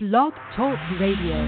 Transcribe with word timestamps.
Blog 0.00 0.32
Talk 0.54 0.78
Radio. 1.00 1.42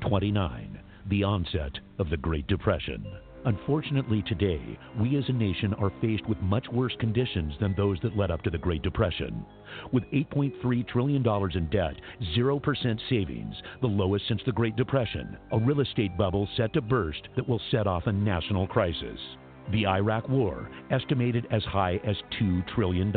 29, 0.00 0.80
the 1.08 1.24
onset 1.24 1.72
of 1.98 2.08
the 2.08 2.16
Great 2.16 2.46
Depression. 2.46 3.04
Unfortunately, 3.46 4.22
today, 4.28 4.78
we 5.00 5.16
as 5.16 5.24
a 5.26 5.32
nation 5.32 5.74
are 5.74 5.90
faced 6.00 6.24
with 6.28 6.38
much 6.38 6.68
worse 6.68 6.94
conditions 7.00 7.54
than 7.58 7.74
those 7.74 7.98
that 8.04 8.16
led 8.16 8.30
up 8.30 8.42
to 8.42 8.50
the 8.50 8.56
Great 8.56 8.82
Depression. 8.82 9.44
With 9.90 10.04
$8.3 10.12 10.86
trillion 10.86 11.26
in 11.26 11.66
debt, 11.68 11.96
0% 12.38 13.00
savings, 13.08 13.56
the 13.80 13.88
lowest 13.88 14.28
since 14.28 14.40
the 14.46 14.52
Great 14.52 14.76
Depression, 14.76 15.36
a 15.50 15.58
real 15.58 15.80
estate 15.80 16.16
bubble 16.16 16.48
set 16.56 16.72
to 16.74 16.80
burst 16.80 17.26
that 17.34 17.48
will 17.48 17.60
set 17.72 17.88
off 17.88 18.06
a 18.06 18.12
national 18.12 18.68
crisis. 18.68 19.18
The 19.72 19.86
Iraq 19.86 20.28
War, 20.28 20.68
estimated 20.90 21.46
as 21.50 21.62
high 21.64 22.00
as 22.04 22.16
$2 22.40 22.66
trillion. 22.74 23.12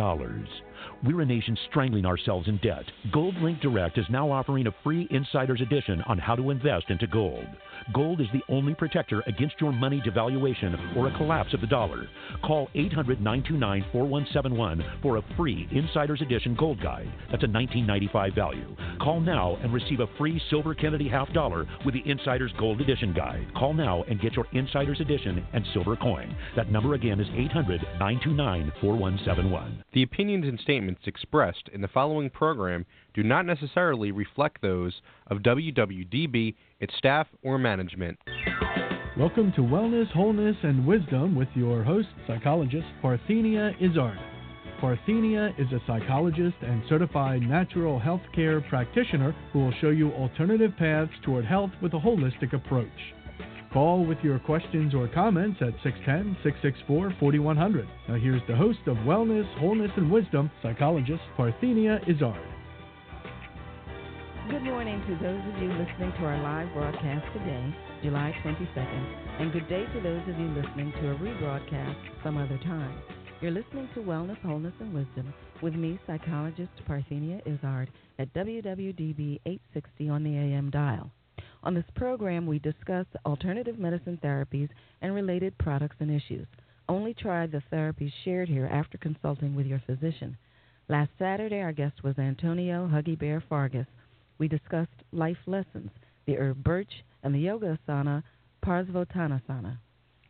We're 1.05 1.19
a 1.19 1.25
nation 1.25 1.57
strangling 1.69 2.05
ourselves 2.05 2.47
in 2.47 2.59
debt. 2.63 2.85
Gold 3.11 3.35
Link 3.41 3.59
Direct 3.59 3.97
is 3.97 4.05
now 4.09 4.31
offering 4.31 4.67
a 4.67 4.75
free 4.85 5.05
insider's 5.11 5.59
edition 5.59 6.01
on 6.07 6.17
how 6.17 6.33
to 6.33 6.49
invest 6.49 6.85
into 6.87 7.07
gold. 7.07 7.45
Gold 7.93 8.21
is 8.21 8.27
the 8.31 8.41
only 8.47 8.73
protector 8.73 9.21
against 9.27 9.59
your 9.59 9.73
money 9.73 9.99
devaluation 9.99 10.95
or 10.95 11.09
a 11.09 11.17
collapse 11.17 11.53
of 11.53 11.59
the 11.59 11.67
dollar. 11.67 12.07
Call 12.45 12.69
800 12.73 13.19
929 13.19 13.85
4171 13.91 14.99
for 15.01 15.17
a 15.17 15.21
free 15.35 15.67
insider's 15.71 16.21
edition 16.21 16.55
gold 16.55 16.81
guide. 16.81 17.11
That's 17.29 17.43
a 17.43 17.51
1995 17.51 18.33
value. 18.33 18.73
Call 19.01 19.19
now 19.19 19.57
and 19.61 19.73
receive 19.73 19.99
a 19.99 20.07
free 20.17 20.41
silver 20.49 20.73
Kennedy 20.73 21.09
half 21.09 21.33
dollar 21.33 21.67
with 21.83 21.95
the 21.95 22.09
insider's 22.09 22.53
gold 22.57 22.79
edition 22.79 23.13
guide. 23.13 23.45
Call 23.57 23.73
now 23.73 24.03
and 24.03 24.21
get 24.21 24.37
your 24.37 24.47
insider's 24.53 25.01
edition 25.01 25.45
and 25.51 25.65
silver 25.73 25.97
coin. 25.97 26.33
That 26.55 26.71
number 26.71 26.93
again 26.93 27.19
is 27.19 27.27
800 27.35 27.81
929 27.99 28.71
4171. 28.79 29.83
The 29.91 30.03
opinions 30.03 30.45
and 30.45 30.57
statements 30.61 30.92
expressed 31.05 31.69
in 31.73 31.81
the 31.81 31.87
following 31.87 32.29
program 32.29 32.85
do 33.13 33.23
not 33.23 33.45
necessarily 33.45 34.11
reflect 34.11 34.61
those 34.61 35.01
of 35.27 35.39
WWDB, 35.39 36.55
its 36.79 36.93
staff, 36.97 37.27
or 37.43 37.57
management. 37.57 38.17
Welcome 39.17 39.51
to 39.55 39.61
Wellness, 39.61 40.11
Wholeness, 40.11 40.55
and 40.63 40.87
Wisdom 40.87 41.35
with 41.35 41.49
your 41.53 41.83
host, 41.83 42.07
psychologist 42.25 42.87
Parthenia 43.03 43.75
Izzard. 43.79 44.17
Parthenia 44.81 45.57
is 45.59 45.71
a 45.71 45.79
psychologist 45.87 46.55
and 46.61 46.83
certified 46.89 47.41
natural 47.41 47.99
health 47.99 48.23
care 48.35 48.59
practitioner 48.59 49.35
who 49.53 49.59
will 49.59 49.73
show 49.79 49.91
you 49.91 50.11
alternative 50.11 50.73
paths 50.77 51.11
toward 51.23 51.45
health 51.45 51.71
with 51.81 51.93
a 51.93 51.99
holistic 51.99 52.53
approach. 52.53 52.89
Call 53.73 54.05
with 54.05 54.19
your 54.21 54.37
questions 54.37 54.93
or 54.93 55.07
comments 55.07 55.57
at 55.61 55.73
610 55.81 56.37
664 56.43 57.15
4100. 57.19 57.87
Now, 58.07 58.15
here's 58.21 58.41
the 58.47 58.55
host 58.55 58.85
of 58.85 58.97
Wellness, 58.97 59.49
Wholeness, 59.57 59.89
and 59.97 60.11
Wisdom, 60.11 60.51
psychologist 60.61 61.23
Parthenia 61.35 61.97
Izzard. 62.07 62.37
Good 64.47 64.61
morning 64.61 65.01
to 65.07 65.15
those 65.15 65.41
of 65.41 65.59
you 65.59 65.69
listening 65.69 66.11
to 66.19 66.25
our 66.25 66.37
live 66.43 66.71
broadcast 66.75 67.25
today, 67.33 67.75
July 68.03 68.31
22nd, 68.45 69.41
and 69.41 69.51
good 69.51 69.67
day 69.67 69.85
to 69.91 70.01
those 70.01 70.21
of 70.29 70.37
you 70.37 70.49
listening 70.49 70.91
to 71.01 71.09
a 71.09 71.15
rebroadcast 71.15 71.95
some 72.23 72.37
other 72.37 72.59
time. 72.59 72.95
You're 73.41 73.51
listening 73.51 73.89
to 73.95 74.01
Wellness, 74.01 74.39
Wholeness, 74.43 74.73
and 74.81 74.93
Wisdom 74.93 75.33
with 75.63 75.73
me, 75.73 75.99
psychologist 76.05 76.73
Parthenia 76.87 77.41
Izzard, 77.47 77.89
at 78.19 78.31
WWDB 78.35 79.39
860 79.47 80.09
on 80.09 80.23
the 80.23 80.37
AM 80.37 80.69
dial. 80.69 81.09
On 81.63 81.73
this 81.73 81.89
program, 81.95 82.45
we 82.45 82.59
discuss 82.59 83.07
alternative 83.25 83.79
medicine 83.79 84.19
therapies 84.21 84.67
and 85.01 85.15
related 85.15 85.57
products 85.57 85.95
and 85.99 86.11
issues. 86.11 86.45
Only 86.89 87.13
try 87.13 87.47
the 87.47 87.63
therapies 87.71 88.11
shared 88.25 88.49
here 88.49 88.67
after 88.67 88.97
consulting 88.97 89.55
with 89.55 89.65
your 89.65 89.81
physician. 89.85 90.35
Last 90.89 91.11
Saturday, 91.17 91.61
our 91.61 91.71
guest 91.71 92.03
was 92.03 92.19
Antonio 92.19 92.87
Huggy 92.87 93.17
Bear 93.17 93.41
Fargas. 93.47 93.87
We 94.37 94.49
discussed 94.49 94.89
life 95.13 95.37
lessons, 95.45 95.91
the 96.25 96.37
herb 96.37 96.61
birch, 96.61 96.91
and 97.23 97.33
the 97.33 97.39
yoga 97.39 97.79
asana 97.87 98.21
Parsvottanasana. 98.65 99.77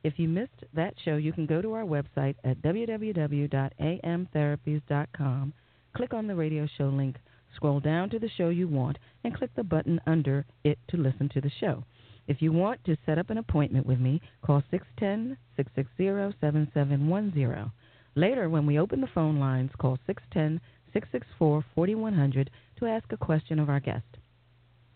If 0.04 0.20
you 0.20 0.28
missed 0.28 0.64
that 0.76 0.94
show, 1.04 1.16
you 1.16 1.34
can 1.34 1.48
go 1.48 1.64
to 1.64 1.74
our 1.74 1.86
website 1.86 2.36
at 2.44 2.62
www.amtherapies.com, 2.62 5.54
click 5.96 6.14
on 6.14 6.28
the 6.28 6.36
radio 6.36 6.68
show 6.78 6.90
link, 6.90 7.16
scroll 7.56 7.80
down 7.80 8.10
to 8.10 8.20
the 8.20 8.30
show 8.30 8.50
you 8.50 8.68
want, 8.68 8.98
and 9.24 9.36
click 9.36 9.52
the 9.56 9.64
button 9.64 10.00
under 10.06 10.46
it 10.64 10.80
to 10.90 10.98
listen 10.98 11.30
to 11.30 11.42
the 11.42 11.52
show. 11.60 11.84
If 12.28 12.42
you 12.42 12.52
want 12.52 12.84
to 12.86 12.98
set 13.06 13.18
up 13.18 13.30
an 13.30 13.38
appointment 13.38 13.86
with 13.86 14.00
me, 14.00 14.22
call 14.42 14.64
610 14.72 15.38
660 15.58 16.38
7710. 16.40 17.72
Later, 18.16 18.50
when 18.50 18.66
we 18.66 18.80
open 18.80 19.02
the 19.02 19.08
phone 19.08 19.40
lines, 19.40 19.72
call 19.78 19.98
610 20.06 20.62
664 20.94 21.66
4100 21.76 22.50
to 22.78 22.86
ask 22.86 23.12
a 23.12 23.18
question 23.18 23.60
of 23.60 23.70
our 23.70 23.80
guest. 23.80 24.06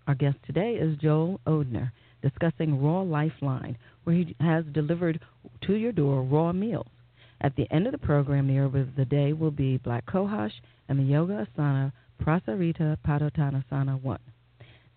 Our 0.07 0.15
guest 0.15 0.37
today 0.45 0.75
is 0.75 0.97
Joel 0.97 1.41
Odhner, 1.45 1.91
discussing 2.21 2.81
Raw 2.81 3.01
Lifeline, 3.01 3.77
where 4.03 4.15
he 4.15 4.35
has 4.39 4.63
delivered 4.71 5.19
to 5.63 5.73
your 5.73 5.91
door 5.91 6.23
raw 6.23 6.53
meals. 6.53 6.87
At 7.41 7.55
the 7.55 7.71
end 7.71 7.87
of 7.87 7.91
the 7.91 7.97
program, 7.97 8.47
the 8.47 8.57
herb 8.57 8.75
of 8.75 8.95
the 8.95 9.05
day 9.05 9.33
will 9.33 9.51
be 9.51 9.77
Black 9.77 10.05
Cohosh 10.05 10.53
and 10.87 10.97
the 10.97 11.03
Yoga 11.03 11.45
Asana 11.45 11.91
Prasarita 12.23 12.97
Padottanasana 13.05 14.01
1. 14.01 14.19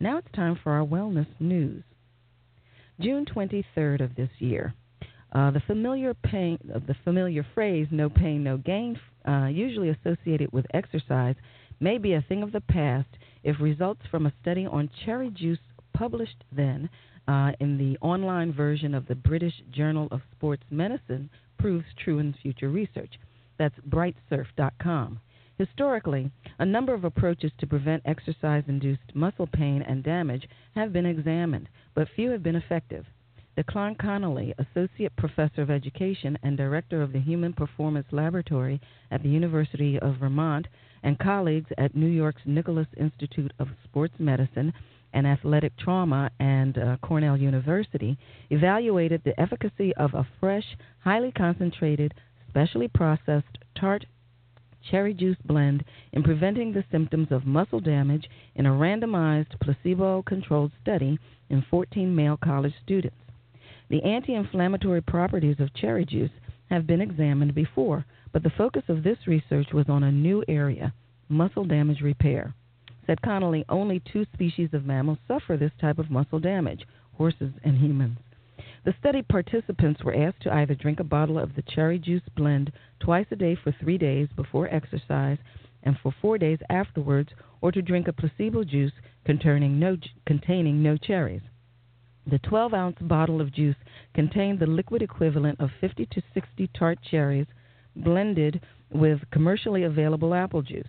Now 0.00 0.18
it's 0.18 0.30
time 0.34 0.58
for 0.62 0.72
our 0.72 0.84
wellness 0.84 1.28
news. 1.38 1.82
June 3.00 3.24
23rd 3.24 4.00
of 4.00 4.14
this 4.14 4.30
year. 4.38 4.74
Uh, 5.32 5.50
the 5.50 5.60
familiar 5.60 6.12
pain, 6.14 6.58
uh, 6.74 6.80
the 6.86 6.96
familiar 7.04 7.46
phrase 7.54 7.86
"no 7.90 8.10
pain, 8.10 8.42
no 8.42 8.56
gain," 8.56 8.98
uh, 9.26 9.46
usually 9.46 9.90
associated 9.90 10.50
with 10.52 10.66
exercise, 10.74 11.36
may 11.78 11.98
be 11.98 12.14
a 12.14 12.22
thing 12.22 12.42
of 12.42 12.52
the 12.52 12.60
past 12.60 13.08
if 13.42 13.60
results 13.60 14.02
from 14.10 14.26
a 14.26 14.32
study 14.42 14.66
on 14.66 14.90
cherry 15.04 15.30
juice 15.30 15.60
published 15.92 16.44
then 16.52 16.90
uh, 17.28 17.52
in 17.60 17.78
the 17.78 17.96
online 18.00 18.52
version 18.52 18.94
of 18.94 19.06
the 19.06 19.14
British 19.14 19.54
Journal 19.70 20.08
of 20.10 20.20
Sports 20.32 20.64
Medicine 20.70 21.30
proves 21.58 21.86
true 22.02 22.18
in 22.18 22.34
future 22.42 22.68
research. 22.68 23.12
That's 23.58 23.78
brightsurf.com. 23.88 25.20
Historically, 25.60 26.30
a 26.58 26.64
number 26.64 26.94
of 26.94 27.04
approaches 27.04 27.52
to 27.58 27.66
prevent 27.66 28.02
exercise 28.06 28.64
induced 28.66 29.14
muscle 29.14 29.46
pain 29.46 29.82
and 29.82 30.02
damage 30.02 30.48
have 30.74 30.90
been 30.90 31.04
examined, 31.04 31.68
but 31.94 32.08
few 32.16 32.30
have 32.30 32.42
been 32.42 32.56
effective. 32.56 33.04
Declan 33.58 33.98
Connolly, 33.98 34.54
Associate 34.56 35.14
Professor 35.16 35.60
of 35.60 35.70
Education 35.70 36.38
and 36.42 36.56
Director 36.56 37.02
of 37.02 37.12
the 37.12 37.20
Human 37.20 37.52
Performance 37.52 38.06
Laboratory 38.10 38.80
at 39.10 39.22
the 39.22 39.28
University 39.28 39.98
of 39.98 40.16
Vermont, 40.16 40.66
and 41.02 41.18
colleagues 41.18 41.68
at 41.76 41.94
New 41.94 42.08
York's 42.08 42.40
Nicholas 42.46 42.88
Institute 42.96 43.52
of 43.58 43.68
Sports 43.84 44.14
Medicine 44.18 44.72
and 45.12 45.26
Athletic 45.26 45.76
Trauma 45.76 46.30
and 46.40 46.78
uh, 46.78 46.96
Cornell 47.02 47.36
University, 47.36 48.16
evaluated 48.48 49.20
the 49.24 49.38
efficacy 49.38 49.94
of 49.96 50.14
a 50.14 50.26
fresh, 50.40 50.78
highly 51.00 51.30
concentrated, 51.32 52.14
specially 52.48 52.88
processed 52.88 53.58
tart 53.78 54.06
cherry 54.90 55.14
juice 55.14 55.36
blend 55.44 55.84
in 56.12 56.22
preventing 56.22 56.72
the 56.72 56.84
symptoms 56.90 57.28
of 57.30 57.46
muscle 57.46 57.80
damage 57.80 58.28
in 58.54 58.66
a 58.66 58.70
randomized 58.70 59.58
placebo 59.60 60.22
controlled 60.22 60.72
study 60.82 61.18
in 61.48 61.64
14 61.70 62.14
male 62.14 62.36
college 62.36 62.74
students. 62.82 63.16
The 63.88 64.02
anti 64.02 64.34
inflammatory 64.34 65.02
properties 65.02 65.58
of 65.58 65.74
cherry 65.74 66.04
juice 66.04 66.30
have 66.70 66.86
been 66.86 67.00
examined 67.00 67.54
before, 67.54 68.04
but 68.32 68.42
the 68.42 68.50
focus 68.50 68.84
of 68.88 69.02
this 69.02 69.26
research 69.26 69.72
was 69.72 69.88
on 69.88 70.04
a 70.04 70.12
new 70.12 70.44
area 70.46 70.94
muscle 71.28 71.64
damage 71.64 72.00
repair. 72.00 72.54
Said 73.06 73.22
Connolly, 73.22 73.64
only 73.68 74.00
two 74.00 74.24
species 74.32 74.70
of 74.72 74.84
mammals 74.84 75.18
suffer 75.26 75.56
this 75.56 75.72
type 75.80 75.98
of 75.98 76.10
muscle 76.10 76.40
damage 76.40 76.86
horses 77.16 77.52
and 77.64 77.76
humans. 77.78 78.18
The 78.82 78.94
study 78.98 79.20
participants 79.20 80.02
were 80.02 80.14
asked 80.14 80.40
to 80.42 80.54
either 80.54 80.74
drink 80.74 81.00
a 81.00 81.04
bottle 81.04 81.38
of 81.38 81.54
the 81.54 81.60
cherry 81.62 81.98
juice 81.98 82.26
blend 82.34 82.72
twice 82.98 83.26
a 83.30 83.36
day 83.36 83.54
for 83.54 83.72
three 83.72 83.98
days 83.98 84.28
before 84.34 84.72
exercise 84.72 85.36
and 85.82 85.98
for 85.98 86.12
four 86.22 86.38
days 86.38 86.60
afterwards, 86.70 87.30
or 87.60 87.72
to 87.72 87.82
drink 87.82 88.08
a 88.08 88.12
placebo 88.14 88.64
juice 88.64 88.92
containing 89.24 89.78
no, 89.78 89.98
containing 90.26 90.82
no 90.82 90.96
cherries. 90.96 91.42
The 92.26 92.38
12 92.38 92.72
ounce 92.72 92.98
bottle 93.02 93.42
of 93.42 93.52
juice 93.52 93.76
contained 94.14 94.60
the 94.60 94.66
liquid 94.66 95.02
equivalent 95.02 95.60
of 95.60 95.70
50 95.80 96.06
to 96.06 96.22
60 96.32 96.68
tart 96.68 96.98
cherries 97.02 97.48
blended 97.96 98.62
with 98.90 99.30
commercially 99.30 99.82
available 99.82 100.32
apple 100.32 100.62
juice. 100.62 100.88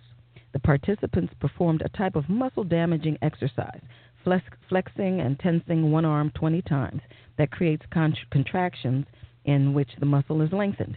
The 0.52 0.60
participants 0.60 1.34
performed 1.40 1.82
a 1.82 1.90
type 1.90 2.16
of 2.16 2.30
muscle 2.30 2.64
damaging 2.64 3.18
exercise, 3.20 3.82
flexing 4.22 5.20
and 5.20 5.38
tensing 5.38 5.90
one 5.90 6.06
arm 6.06 6.30
20 6.34 6.62
times 6.62 7.02
that 7.38 7.50
creates 7.50 7.86
contractions 7.90 9.06
in 9.44 9.74
which 9.74 9.90
the 9.98 10.06
muscle 10.06 10.42
is 10.42 10.52
lengthened. 10.52 10.96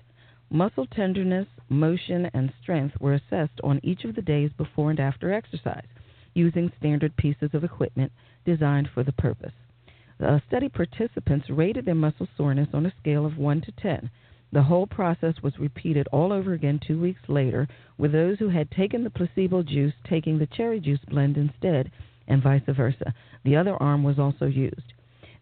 Muscle 0.50 0.86
tenderness, 0.86 1.48
motion, 1.70 2.30
and 2.34 2.54
strength 2.62 2.96
were 3.00 3.14
assessed 3.14 3.60
on 3.64 3.80
each 3.84 4.04
of 4.04 4.16
the 4.16 4.22
days 4.22 4.52
before 4.58 4.92
and 4.92 5.00
after 5.00 5.34
exercise 5.34 5.88
using 6.36 6.72
standard 6.78 7.16
pieces 7.16 7.50
of 7.54 7.64
equipment 7.64 8.12
designed 8.46 8.90
for 8.94 9.04
the 9.04 9.12
purpose. 9.14 9.54
The 10.20 10.42
study 10.48 10.70
participants 10.70 11.50
rated 11.50 11.86
their 11.86 11.96
muscle 11.96 12.28
soreness 12.38 12.70
on 12.74 12.86
a 12.86 12.94
scale 13.00 13.26
of 13.26 13.38
1 13.38 13.62
to 13.62 13.72
10. 13.72 14.10
The 14.52 14.64
whole 14.64 14.88
process 14.88 15.42
was 15.42 15.60
repeated 15.60 16.08
all 16.12 16.31
over 16.31 16.54
again 16.54 16.80
two 16.80 17.00
weeks 17.02 17.28
later, 17.28 17.68
with 17.98 18.12
those 18.12 18.40
who 18.40 18.50
had 18.50 18.72
taken 18.72 19.04
the 19.04 19.10
placebo 19.10 19.64
juice 19.64 19.94
taking 20.08 20.38
the 20.38 20.48
cherry 20.48 20.80
juice 20.80 21.04
blend 21.10 21.38
instead, 21.38 21.92
and 22.28 22.42
vice 22.42 22.62
versa. 22.68 23.14
The 23.44 23.56
other 23.56 23.76
arm 23.81 24.04
was 24.04 24.20
also 24.20 24.46
used. 24.46 24.94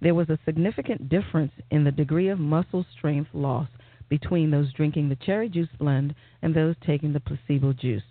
There 0.03 0.13
was 0.13 0.29
a 0.29 0.39
significant 0.43 1.07
difference 1.07 1.53
in 1.71 1.85
the 1.85 1.91
degree 1.91 2.27
of 2.27 2.37
muscle 2.37 2.85
strength 2.91 3.29
loss 3.33 3.69
between 4.09 4.51
those 4.51 4.73
drinking 4.73 5.07
the 5.07 5.15
cherry 5.15 5.47
juice 5.47 5.69
blend 5.79 6.13
and 6.41 6.53
those 6.53 6.75
taking 6.85 7.13
the 7.13 7.21
placebo 7.21 7.71
juice. 7.71 8.03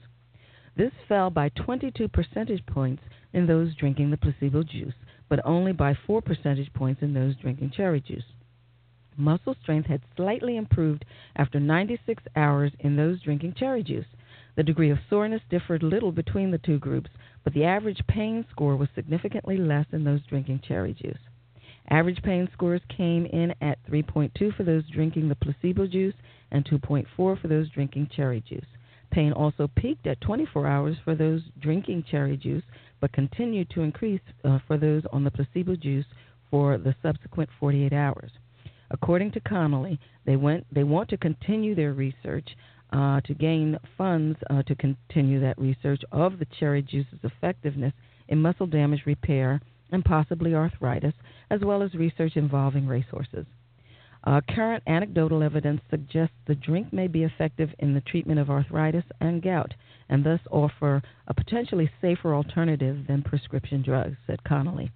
This 0.74 0.92
fell 1.06 1.28
by 1.28 1.50
22 1.50 2.08
percentage 2.08 2.64
points 2.64 3.02
in 3.34 3.46
those 3.46 3.74
drinking 3.74 4.10
the 4.10 4.16
placebo 4.16 4.62
juice, 4.62 4.94
but 5.28 5.44
only 5.44 5.72
by 5.72 5.92
4 6.06 6.22
percentage 6.22 6.72
points 6.72 7.02
in 7.02 7.12
those 7.12 7.36
drinking 7.36 7.72
cherry 7.76 8.00
juice. 8.00 8.24
Muscle 9.18 9.54
strength 9.62 9.86
had 9.86 10.00
slightly 10.16 10.56
improved 10.56 11.04
after 11.36 11.60
96 11.60 12.22
hours 12.34 12.72
in 12.78 12.96
those 12.96 13.20
drinking 13.20 13.52
cherry 13.52 13.82
juice. 13.82 14.06
The 14.56 14.62
degree 14.62 14.88
of 14.88 14.98
soreness 15.10 15.42
differed 15.50 15.82
little 15.82 16.10
between 16.10 16.52
the 16.52 16.58
two 16.58 16.78
groups, 16.78 17.10
but 17.44 17.52
the 17.52 17.64
average 17.64 18.00
pain 18.08 18.46
score 18.50 18.76
was 18.76 18.88
significantly 18.94 19.58
less 19.58 19.84
in 19.92 20.04
those 20.04 20.22
drinking 20.26 20.62
cherry 20.66 20.94
juice. 20.94 21.18
Average 21.90 22.23
pain 22.23 22.49
scores 22.52 22.81
came 22.96 23.26
in 23.26 23.55
at 23.61 23.84
3.2 23.90 24.56
for 24.56 24.62
those 24.62 24.84
drinking 24.90 25.29
the 25.29 25.34
placebo 25.34 25.87
juice 25.87 26.14
and 26.50 26.64
2.4 26.64 27.06
for 27.17 27.38
those 27.44 27.69
drinking 27.70 28.08
cherry 28.14 28.40
juice. 28.40 28.67
Pain 29.11 29.32
also 29.32 29.69
peaked 29.76 30.06
at 30.06 30.20
24 30.20 30.67
hours 30.67 30.96
for 31.05 31.14
those 31.14 31.43
drinking 31.61 32.05
cherry 32.11 32.37
juice, 32.37 32.62
but 33.00 33.12
continued 33.12 33.69
to 33.70 33.82
increase 33.82 34.20
uh, 34.44 34.58
for 34.67 34.79
those 34.79 35.02
on 35.12 35.25
the 35.25 35.31
placebo 35.31 35.76
juice 35.76 36.06
for 36.50 36.79
the 36.79 36.94
subsequent 37.02 37.50
48 37.61 37.93
hours. 37.93 38.31
According 38.90 39.32
to 39.32 39.40
Connolly, 39.40 39.99
they 40.25 40.37
went 40.37 40.67
they 40.73 40.85
want 40.85 41.08
to 41.11 41.17
continue 41.17 41.75
their 41.75 41.94
research 41.94 42.49
uh, 42.93 43.20
to 43.23 43.35
gain 43.35 43.78
funds 43.96 44.38
uh, 44.50 44.62
to 44.64 44.75
continue 44.75 45.40
that 45.40 45.58
research 45.58 46.02
of 46.12 46.38
the 46.38 46.46
cherry 46.58 46.82
juice's 46.82 47.19
effectiveness 47.23 47.94
in 48.28 48.40
muscle 48.40 48.67
damage 48.67 49.02
repair 49.06 49.61
and 49.92 50.04
possibly 50.04 50.54
arthritis, 50.54 51.14
as 51.50 51.60
well 51.60 51.82
as 51.82 51.94
research 51.94 52.36
involving 52.36 52.86
racehorses. 52.86 53.46
Uh, 54.24 54.40
current 54.50 54.82
anecdotal 54.86 55.42
evidence 55.42 55.80
suggests 55.90 56.34
the 56.46 56.54
drink 56.54 56.92
may 56.92 57.08
be 57.08 57.24
effective 57.24 57.70
in 57.80 57.92
the 57.92 58.00
treatment 58.02 58.38
of 58.38 58.50
arthritis 58.50 59.04
and 59.20 59.42
gout, 59.42 59.74
and 60.08 60.24
thus 60.24 60.40
offer 60.50 61.02
a 61.26 61.34
potentially 61.34 61.90
safer 62.00 62.34
alternative 62.34 63.06
than 63.06 63.22
prescription 63.22 63.82
drugs, 63.82 64.16
said 64.26 64.42
Connolly. 64.44 64.90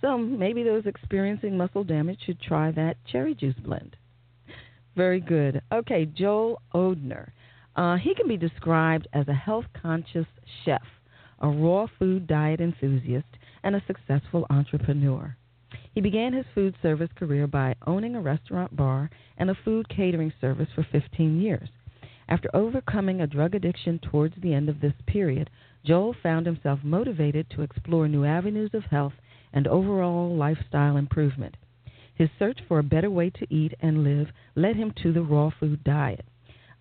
So 0.00 0.18
maybe 0.18 0.62
those 0.62 0.84
experiencing 0.84 1.56
muscle 1.56 1.84
damage 1.84 2.20
should 2.26 2.40
try 2.40 2.70
that 2.72 2.98
cherry 3.10 3.34
juice 3.34 3.54
blend. 3.64 3.96
Very 4.96 5.20
good. 5.20 5.62
Okay, 5.72 6.04
Joel 6.04 6.60
Odhner. 6.74 7.30
Uh, 7.74 7.96
he 7.96 8.14
can 8.14 8.28
be 8.28 8.36
described 8.36 9.08
as 9.14 9.26
a 9.28 9.34
health 9.34 9.64
conscious 9.80 10.26
chef, 10.64 10.82
a 11.40 11.48
raw 11.48 11.86
food 11.98 12.26
diet 12.26 12.60
enthusiast, 12.60 13.26
and 13.64 13.74
a 13.74 13.82
successful 13.86 14.46
entrepreneur. 14.50 15.36
He 15.92 16.00
began 16.00 16.32
his 16.32 16.46
food 16.54 16.76
service 16.82 17.10
career 17.16 17.48
by 17.48 17.74
owning 17.86 18.14
a 18.14 18.20
restaurant 18.20 18.76
bar 18.76 19.10
and 19.38 19.50
a 19.50 19.56
food 19.64 19.88
catering 19.88 20.32
service 20.40 20.68
for 20.74 20.86
15 20.92 21.40
years. 21.40 21.68
After 22.28 22.48
overcoming 22.54 23.20
a 23.20 23.26
drug 23.26 23.54
addiction 23.54 23.98
towards 23.98 24.34
the 24.40 24.54
end 24.54 24.68
of 24.68 24.80
this 24.80 24.94
period, 25.06 25.50
Joel 25.84 26.14
found 26.22 26.46
himself 26.46 26.80
motivated 26.82 27.50
to 27.50 27.62
explore 27.62 28.06
new 28.06 28.24
avenues 28.24 28.70
of 28.74 28.84
health 28.84 29.14
and 29.52 29.66
overall 29.66 30.34
lifestyle 30.34 30.96
improvement. 30.96 31.56
His 32.14 32.30
search 32.38 32.60
for 32.68 32.78
a 32.78 32.84
better 32.84 33.10
way 33.10 33.30
to 33.30 33.54
eat 33.54 33.74
and 33.80 34.04
live 34.04 34.28
led 34.54 34.76
him 34.76 34.92
to 35.02 35.12
the 35.12 35.22
raw 35.22 35.50
food 35.50 35.82
diet, 35.84 36.24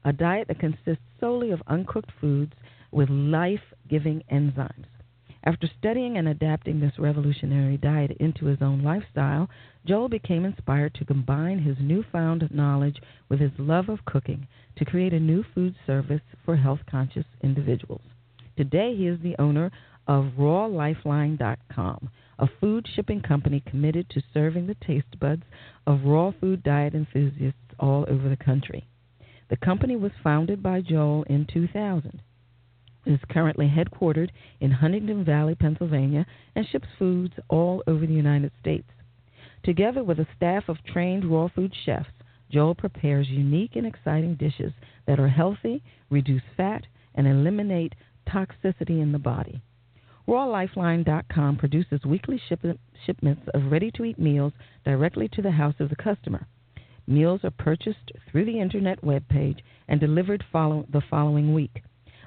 a 0.05 0.13
diet 0.13 0.47
that 0.47 0.59
consists 0.59 1.03
solely 1.19 1.51
of 1.51 1.63
uncooked 1.67 2.11
foods 2.19 2.53
with 2.91 3.09
life 3.09 3.73
giving 3.89 4.23
enzymes. 4.31 4.85
After 5.45 5.67
studying 5.67 6.17
and 6.17 6.29
adapting 6.29 6.79
this 6.79 6.97
revolutionary 6.97 7.75
diet 7.75 8.11
into 8.11 8.45
his 8.45 8.61
own 8.61 8.81
lifestyle, 8.81 9.49
Joel 9.85 10.07
became 10.07 10.45
inspired 10.45 10.93
to 10.95 11.05
combine 11.05 11.59
his 11.59 11.75
newfound 11.81 12.49
knowledge 12.49 13.01
with 13.27 13.41
his 13.41 13.51
love 13.57 13.89
of 13.89 14.05
cooking 14.05 14.47
to 14.77 14.85
create 14.85 15.13
a 15.13 15.19
new 15.19 15.43
food 15.43 15.75
service 15.85 16.21
for 16.45 16.55
health 16.55 16.79
conscious 16.89 17.25
individuals. 17.41 18.03
Today, 18.55 18.95
he 18.95 19.07
is 19.07 19.19
the 19.19 19.35
owner 19.37 19.69
of 20.07 20.31
RawLifeline.com, 20.37 22.09
a 22.39 22.47
food 22.61 22.87
shipping 22.95 23.21
company 23.21 23.59
committed 23.59 24.09
to 24.11 24.23
serving 24.33 24.67
the 24.67 24.75
taste 24.75 25.19
buds 25.19 25.43
of 25.85 26.05
raw 26.05 26.31
food 26.31 26.63
diet 26.63 26.93
enthusiasts 26.93 27.59
all 27.79 28.05
over 28.07 28.29
the 28.29 28.37
country. 28.37 28.87
The 29.49 29.57
company 29.57 29.97
was 29.97 30.13
founded 30.23 30.63
by 30.63 30.79
Joel 30.79 31.23
in 31.23 31.45
2000. 31.45 32.21
Is 33.05 33.19
currently 33.29 33.67
headquartered 33.67 34.29
in 34.61 34.71
Huntingdon 34.71 35.25
Valley, 35.25 35.55
Pennsylvania, 35.55 36.25
and 36.55 36.65
ships 36.65 36.87
foods 36.97 37.33
all 37.49 37.83
over 37.85 38.05
the 38.05 38.13
United 38.13 38.51
States. 38.61 38.87
Together 39.63 40.03
with 40.03 40.19
a 40.19 40.27
staff 40.35 40.69
of 40.69 40.83
trained 40.85 41.25
raw 41.25 41.49
food 41.49 41.73
chefs, 41.85 42.09
Joel 42.49 42.75
prepares 42.75 43.29
unique 43.29 43.75
and 43.75 43.85
exciting 43.85 44.35
dishes 44.35 44.71
that 45.05 45.19
are 45.19 45.27
healthy, 45.27 45.83
reduce 46.09 46.43
fat, 46.55 46.85
and 47.15 47.27
eliminate 47.27 47.93
toxicity 48.27 49.01
in 49.01 49.11
the 49.11 49.19
body. 49.19 49.61
RawLifeline.com 50.27 51.57
produces 51.57 52.05
weekly 52.05 52.41
shipments 52.47 53.43
of 53.53 53.71
ready 53.71 53.91
to 53.91 54.05
eat 54.05 54.17
meals 54.17 54.53
directly 54.85 55.27
to 55.29 55.41
the 55.41 55.51
house 55.51 55.75
of 55.79 55.89
the 55.89 55.95
customer. 55.97 56.47
Meals 57.05 57.41
are 57.43 57.51
purchased 57.51 58.13
through 58.31 58.45
the 58.45 58.61
internet 58.61 59.03
web 59.03 59.27
page 59.27 59.59
and 59.89 59.99
delivered 59.99 60.43
follow- 60.51 60.85
the 60.89 61.01
following 61.01 61.53
week. 61.53 61.83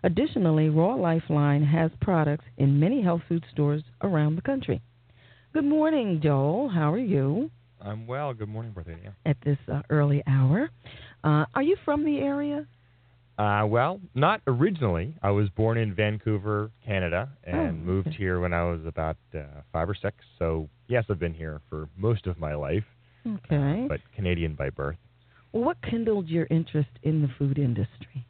Additionally, 0.07 0.69
Raw 0.69 0.95
Lifeline 0.95 1.65
has 1.65 1.91
products 2.01 2.45
in 2.59 2.79
many 2.79 3.03
health 3.03 3.23
food 3.29 3.45
stores 3.53 3.83
around 4.03 4.37
the 4.37 4.43
country. 4.43 4.81
Good 5.53 5.65
morning, 5.65 6.21
Joel. 6.23 6.69
How 6.69 6.93
are 6.93 6.99
you? 6.99 7.51
I'm 7.81 8.07
well. 8.07 8.33
Good 8.33 8.49
morning, 8.49 8.73
Parthenia. 8.73 9.15
At 9.25 9.37
this 9.45 9.59
uh, 9.71 9.83
early 9.91 10.23
hour. 10.29 10.71
Uh, 11.25 11.47
are 11.57 11.63
you 11.63 11.77
from 11.85 12.05
the 12.05 12.19
area? 12.19 12.69
Uh, 13.37 13.67
well, 13.67 14.01
not 14.15 14.43
originally. 14.47 15.17
I 15.25 15.31
was 15.33 15.49
born 15.49 15.77
in 15.77 15.93
Vancouver, 15.93 16.71
Canada, 16.87 17.29
and 17.43 17.59
oh, 17.59 17.73
moved 17.73 18.15
here 18.17 18.39
when 18.39 18.53
I 18.53 18.63
was 18.63 18.83
about 18.87 19.17
uh, 19.35 19.41
five 19.73 19.89
or 19.91 19.97
six. 20.01 20.15
So, 20.39 20.69
yes, 20.87 21.05
I've 21.11 21.19
been 21.19 21.35
here 21.35 21.61
for 21.69 21.89
most 21.97 22.29
of 22.29 22.39
my 22.39 22.55
life, 22.55 22.85
Okay. 23.27 23.87
but 23.89 23.99
Canadian 24.15 24.55
by 24.55 24.71
birth. 24.71 24.99
Well, 25.53 25.65
what 25.65 25.79
kindled 25.83 26.29
your 26.29 26.47
interest 26.49 26.91
in 27.03 27.23
the 27.23 27.29
food 27.39 27.59
industry? 27.59 28.26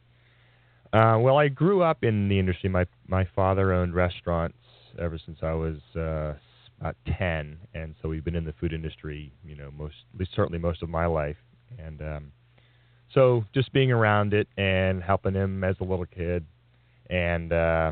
Uh, 0.93 1.17
well, 1.19 1.37
I 1.37 1.47
grew 1.47 1.81
up 1.81 2.03
in 2.03 2.29
the 2.29 2.39
industry. 2.39 2.69
My 2.69 2.85
my 3.07 3.27
father 3.35 3.73
owned 3.73 3.93
restaurants 3.93 4.57
ever 4.99 5.19
since 5.23 5.39
I 5.41 5.53
was 5.53 5.77
uh, 5.95 6.33
about 6.79 6.95
ten, 7.17 7.57
and 7.73 7.95
so 8.01 8.09
we've 8.09 8.23
been 8.23 8.35
in 8.35 8.45
the 8.45 8.53
food 8.53 8.73
industry, 8.73 9.31
you 9.43 9.55
know, 9.55 9.69
most 9.71 9.95
at 10.13 10.19
least 10.19 10.31
certainly 10.35 10.59
most 10.59 10.81
of 10.83 10.89
my 10.89 11.05
life. 11.05 11.37
And 11.77 12.01
um, 12.01 12.31
so 13.13 13.43
just 13.53 13.73
being 13.73 13.91
around 13.91 14.33
it 14.33 14.47
and 14.57 15.03
helping 15.03 15.33
him 15.33 15.63
as 15.63 15.75
a 15.81 15.83
little 15.83 16.05
kid, 16.05 16.45
and 17.09 17.51
uh, 17.51 17.91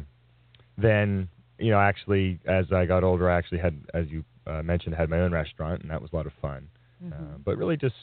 then 0.77 1.27
you 1.59 1.71
know, 1.71 1.79
actually 1.79 2.39
as 2.45 2.65
I 2.71 2.85
got 2.85 3.03
older, 3.03 3.29
I 3.29 3.37
actually 3.37 3.59
had, 3.59 3.79
as 3.93 4.07
you 4.09 4.23
uh, 4.47 4.61
mentioned, 4.61 4.95
had 4.95 5.09
my 5.09 5.19
own 5.19 5.31
restaurant, 5.31 5.81
and 5.81 5.91
that 5.91 6.01
was 6.01 6.11
a 6.13 6.15
lot 6.15 6.27
of 6.27 6.33
fun. 6.41 6.67
Mm-hmm. 7.03 7.13
Uh, 7.13 7.37
but 7.43 7.57
really, 7.57 7.77
just 7.77 7.95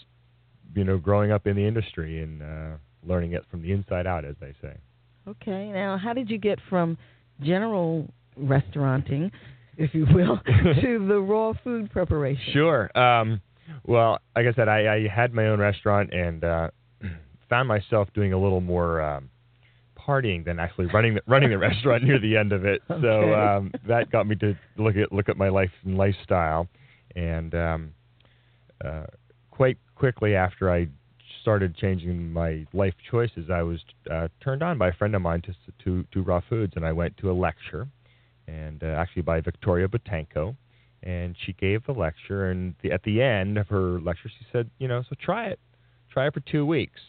you 0.75 0.85
know, 0.85 0.99
growing 0.99 1.33
up 1.33 1.47
in 1.47 1.57
the 1.57 1.67
industry 1.67 2.23
and 2.23 2.43
uh, 2.43 2.77
learning 3.05 3.33
it 3.33 3.45
from 3.51 3.63
the 3.63 3.73
inside 3.73 4.07
out, 4.07 4.25
as 4.25 4.35
they 4.41 4.55
say. 4.61 4.77
Okay. 5.27 5.71
Now, 5.71 5.99
how 5.99 6.13
did 6.13 6.31
you 6.31 6.39
get 6.39 6.59
from 6.69 6.99
general 7.41 8.09
restauranting, 8.37 9.31
if 9.77 9.95
you 9.95 10.07
will, 10.13 10.41
to 10.81 11.07
the 11.07 11.21
raw 11.21 11.53
food 11.65 11.91
preparation? 11.91 12.53
Sure. 12.53 12.97
Um, 12.99 13.41
well, 13.85 14.19
like 14.37 14.47
I 14.47 14.53
said, 14.55 14.69
I, 14.69 14.95
I 14.95 15.09
had 15.09 15.33
my 15.33 15.47
own 15.47 15.61
restaurant 15.61 16.13
and 16.13 16.45
uh, 16.45 16.71
found 17.49 17.69
myself 17.69 18.09
doing 18.15 18.33
a 18.33 18.39
little 18.39 18.61
more 18.61 19.01
um, 19.01 19.31
partying 19.97 20.45
than 20.45 20.59
actually 20.59 20.87
running 20.87 21.15
the, 21.15 21.23
running 21.27 21.51
the 21.51 21.59
restaurant 21.59 22.05
near 22.05 22.19
the 22.19 22.37
end 22.37 22.53
of 22.53 22.65
it. 22.65 22.83
So 22.89 23.35
um, 23.35 23.73
that 23.87 24.11
got 24.11 24.27
me 24.27 24.37
to 24.37 24.55
look 24.77 24.97
at 24.97 25.13
look 25.13 25.29
at 25.29 25.37
my 25.37 25.49
life 25.49 25.71
and 25.85 25.97
lifestyle, 25.97 26.69
and 27.15 27.55
um, 27.55 27.95
uh, 28.85 29.05
quite 29.51 29.79
quickly 29.95 30.35
after 30.35 30.71
I 30.71 30.89
started 31.43 31.77
changing 31.77 32.33
my 32.33 32.67
life 32.73 32.95
choices, 33.11 33.51
I 33.53 33.63
was 33.63 33.81
uh, 34.11 34.29
turned 34.43 34.63
on 34.63 34.79
by 34.79 34.89
a 34.89 34.93
friend 34.93 35.15
of 35.15 35.23
mine 35.23 35.43
to 35.43 35.55
to, 35.85 36.05
to 36.13 36.23
raw 36.23 36.41
foods, 36.49 36.73
and 36.77 36.87
I 36.87 36.93
went 36.93 37.17
to 37.19 37.31
a 37.31 37.35
lecture, 37.35 37.89
and 38.47 38.83
uh, 38.83 38.87
actually 38.87 39.23
by 39.23 39.41
Victoria 39.41 39.89
Boutenko, 39.89 40.57
and 41.03 41.37
she 41.45 41.53
gave 41.53 41.85
the 41.85 41.93
lecture, 41.93 42.51
and 42.51 42.75
the, 42.83 42.93
at 42.93 43.03
the 43.03 43.21
end 43.21 43.59
of 43.59 43.69
her 43.69 44.01
lecture, 44.01 44.29
she 44.29 44.47
said, 44.53 44.71
you 44.79 44.89
know, 44.89 45.03
so 45.09 45.17
try 45.21 45.47
it, 45.47 45.59
try 46.11 46.29
it 46.29 46.35
for 46.35 46.41
two 46.41 46.65
weeks, 46.65 47.01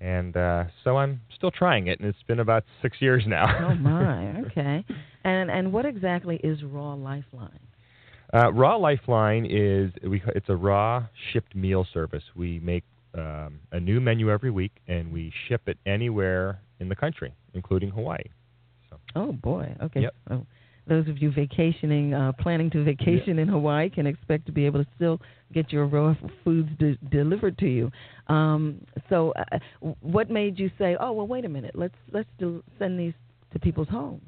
and 0.00 0.36
uh, 0.36 0.64
so 0.84 0.96
I'm 0.96 1.22
still 1.34 1.50
trying 1.50 1.86
it, 1.86 2.00
and 2.00 2.08
it's 2.08 2.22
been 2.26 2.40
about 2.40 2.64
six 2.82 2.98
years 3.00 3.24
now. 3.26 3.70
Oh 3.70 3.74
my. 3.74 4.26
Okay. 4.46 4.84
And 5.24 5.50
and 5.50 5.72
what 5.72 5.84
exactly 5.84 6.36
is 6.42 6.62
Raw 6.62 6.94
Lifeline? 6.94 7.58
Uh, 8.32 8.52
raw 8.52 8.76
Lifeline 8.76 9.44
is 9.44 9.90
we 10.08 10.22
it's 10.34 10.48
a 10.48 10.54
raw 10.54 11.04
shipped 11.32 11.54
meal 11.54 11.86
service. 11.92 12.22
We 12.34 12.60
make 12.60 12.84
um, 13.16 13.60
a 13.72 13.80
new 13.80 14.00
menu 14.00 14.30
every 14.30 14.50
week, 14.50 14.72
and 14.88 15.12
we 15.12 15.32
ship 15.48 15.62
it 15.66 15.78
anywhere 15.86 16.60
in 16.80 16.88
the 16.88 16.96
country, 16.96 17.32
including 17.54 17.90
Hawaii. 17.90 18.22
So. 18.90 18.96
Oh 19.14 19.32
boy. 19.32 19.74
Okay. 19.82 20.02
Yep. 20.02 20.14
So 20.28 20.46
those 20.86 21.08
of 21.08 21.20
you 21.20 21.32
vacationing, 21.32 22.14
uh, 22.14 22.32
planning 22.32 22.70
to 22.70 22.84
vacation 22.84 23.38
in 23.38 23.48
Hawaii, 23.48 23.90
can 23.90 24.06
expect 24.06 24.46
to 24.46 24.52
be 24.52 24.66
able 24.66 24.84
to 24.84 24.90
still 24.94 25.20
get 25.52 25.72
your 25.72 25.86
raw 25.86 26.14
foods 26.44 26.68
de- 26.78 26.96
delivered 27.10 27.58
to 27.58 27.66
you. 27.66 27.90
Um, 28.28 28.80
so, 29.08 29.32
uh, 29.32 29.58
what 30.00 30.30
made 30.30 30.58
you 30.58 30.70
say, 30.78 30.96
"Oh, 30.98 31.12
well, 31.12 31.26
wait 31.26 31.44
a 31.44 31.48
minute, 31.48 31.74
let's 31.74 31.96
let's 32.12 32.28
do, 32.38 32.62
send 32.78 33.00
these 33.00 33.14
to 33.52 33.58
people's 33.58 33.88
homes"? 33.88 34.22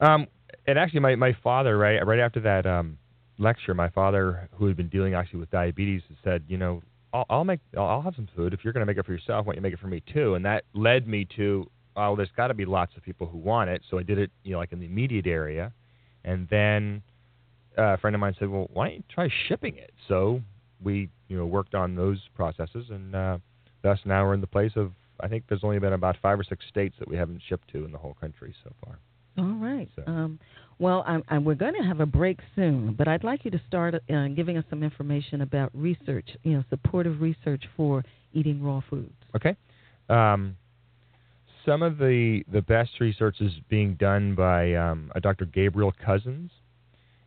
Um, 0.00 0.26
and 0.66 0.78
actually, 0.78 1.00
my 1.00 1.16
my 1.16 1.36
father, 1.42 1.76
right 1.76 2.04
right 2.06 2.20
after 2.20 2.40
that 2.40 2.66
um, 2.66 2.98
lecture, 3.38 3.74
my 3.74 3.88
father, 3.88 4.48
who 4.54 4.66
had 4.66 4.76
been 4.76 4.88
dealing 4.88 5.14
actually 5.14 5.40
with 5.40 5.50
diabetes, 5.50 6.02
said, 6.22 6.44
you 6.46 6.56
know, 6.56 6.82
I'll, 7.12 7.26
I'll 7.28 7.44
make 7.44 7.60
I'll 7.76 8.02
have 8.02 8.14
some 8.14 8.28
food 8.36 8.54
if 8.54 8.64
you're 8.64 8.72
going 8.72 8.82
to 8.82 8.86
make 8.86 8.98
it 8.98 9.06
for 9.06 9.12
yourself. 9.12 9.46
Why 9.46 9.52
don't 9.52 9.56
you 9.56 9.62
make 9.62 9.74
it 9.74 9.80
for 9.80 9.88
me 9.88 10.02
too? 10.12 10.34
And 10.34 10.44
that 10.44 10.64
led 10.74 11.06
me 11.08 11.26
to, 11.36 11.68
oh, 11.96 12.16
there's 12.16 12.30
got 12.36 12.48
to 12.48 12.54
be 12.54 12.64
lots 12.64 12.92
of 12.96 13.02
people 13.02 13.26
who 13.26 13.38
want 13.38 13.70
it. 13.70 13.82
So 13.90 13.98
I 13.98 14.02
did 14.02 14.18
it, 14.18 14.30
you 14.44 14.52
know, 14.52 14.58
like 14.58 14.72
in 14.72 14.80
the 14.80 14.86
immediate 14.86 15.26
area, 15.26 15.72
and 16.24 16.46
then 16.50 17.02
uh, 17.78 17.94
a 17.94 17.98
friend 17.98 18.14
of 18.14 18.20
mine 18.20 18.34
said, 18.38 18.48
well, 18.48 18.68
why 18.72 18.88
don't 18.88 18.96
you 18.96 19.04
try 19.12 19.28
shipping 19.48 19.76
it? 19.76 19.92
So 20.08 20.40
we, 20.82 21.08
you 21.28 21.36
know, 21.36 21.46
worked 21.46 21.74
on 21.74 21.94
those 21.94 22.18
processes, 22.34 22.86
and 22.90 23.14
uh, 23.14 23.38
thus 23.82 23.98
now 24.04 24.24
we're 24.24 24.34
in 24.34 24.40
the 24.40 24.46
place 24.46 24.72
of 24.76 24.92
I 25.22 25.28
think 25.28 25.44
there's 25.48 25.64
only 25.64 25.78
been 25.78 25.92
about 25.92 26.16
five 26.22 26.38
or 26.38 26.44
six 26.44 26.64
states 26.68 26.96
that 26.98 27.08
we 27.08 27.16
haven't 27.16 27.42
shipped 27.48 27.70
to 27.72 27.84
in 27.84 27.92
the 27.92 27.98
whole 27.98 28.14
country 28.14 28.54
so 28.64 28.72
far. 28.84 28.98
All 29.38 29.54
right. 29.54 29.88
So. 29.96 30.02
Um, 30.06 30.38
well, 30.80 31.04
I, 31.06 31.20
I, 31.28 31.38
we're 31.38 31.54
going 31.54 31.74
to 31.74 31.86
have 31.86 32.00
a 32.00 32.06
break 32.06 32.40
soon, 32.56 32.94
but 32.94 33.06
I'd 33.06 33.22
like 33.22 33.44
you 33.44 33.50
to 33.50 33.60
start 33.68 33.94
uh, 33.94 34.28
giving 34.28 34.56
us 34.56 34.64
some 34.70 34.82
information 34.82 35.42
about 35.42 35.70
research, 35.74 36.26
you 36.42 36.54
know, 36.54 36.64
supportive 36.70 37.20
research 37.20 37.62
for 37.76 38.02
eating 38.32 38.62
raw 38.62 38.80
foods. 38.88 39.12
Okay. 39.36 39.54
Um, 40.08 40.56
some 41.66 41.82
of 41.82 41.98
the 41.98 42.42
the 42.50 42.62
best 42.62 42.92
research 42.98 43.36
is 43.40 43.52
being 43.68 43.94
done 43.96 44.34
by 44.34 44.74
um, 44.74 45.12
a 45.14 45.20
Dr. 45.20 45.44
Gabriel 45.44 45.92
Cousens, 46.04 46.48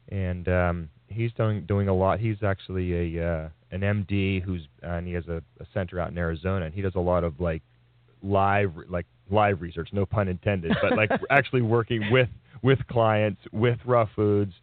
and 0.10 0.48
um, 0.50 0.90
he's 1.08 1.32
doing 1.34 1.66
doing 1.68 1.88
a 1.88 1.94
lot. 1.94 2.20
He's 2.20 2.42
actually 2.42 3.18
a 3.18 3.26
uh, 3.26 3.50
an 3.72 3.82
MD 3.82 4.42
who's 4.42 4.64
and 4.82 5.06
he 5.08 5.14
has 5.14 5.28
a, 5.28 5.44
a 5.60 5.66
center 5.76 6.00
out 6.00 6.10
in 6.10 6.18
Arizona, 6.18 6.66
and 6.66 6.74
he 6.74 6.82
does 6.82 6.96
a 6.96 7.00
lot 7.00 7.24
of 7.24 7.40
like 7.40 7.62
live 8.24 8.74
like 8.90 9.06
live 9.30 9.62
research, 9.62 9.90
no 9.92 10.06
pun 10.06 10.28
intended, 10.28 10.76
but 10.82 10.96
like 10.96 11.10
actually 11.30 11.62
working 11.62 12.12
with 12.12 12.30
with 12.62 12.80
clients 12.88 13.42
with 13.52 13.78
raw 13.86 14.08
foods 14.16 14.54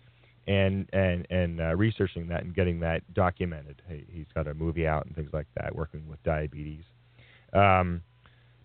and 0.47 0.89
and 0.93 1.27
and 1.31 1.61
uh, 1.61 1.77
researching 1.77 2.29
that 2.29 2.43
and 2.43 2.55
getting 2.55 2.81
that 2.81 3.03
documented. 3.15 3.83
He, 3.89 4.05
he's 4.11 4.27
got 4.35 4.47
a 4.47 4.55
movie 4.55 4.87
out 4.87 5.07
and 5.07 5.15
things 5.15 5.31
like 5.33 5.47
that, 5.57 5.75
working 5.75 6.07
with 6.09 6.23
diabetes. 6.23 6.85
Um, 7.53 8.03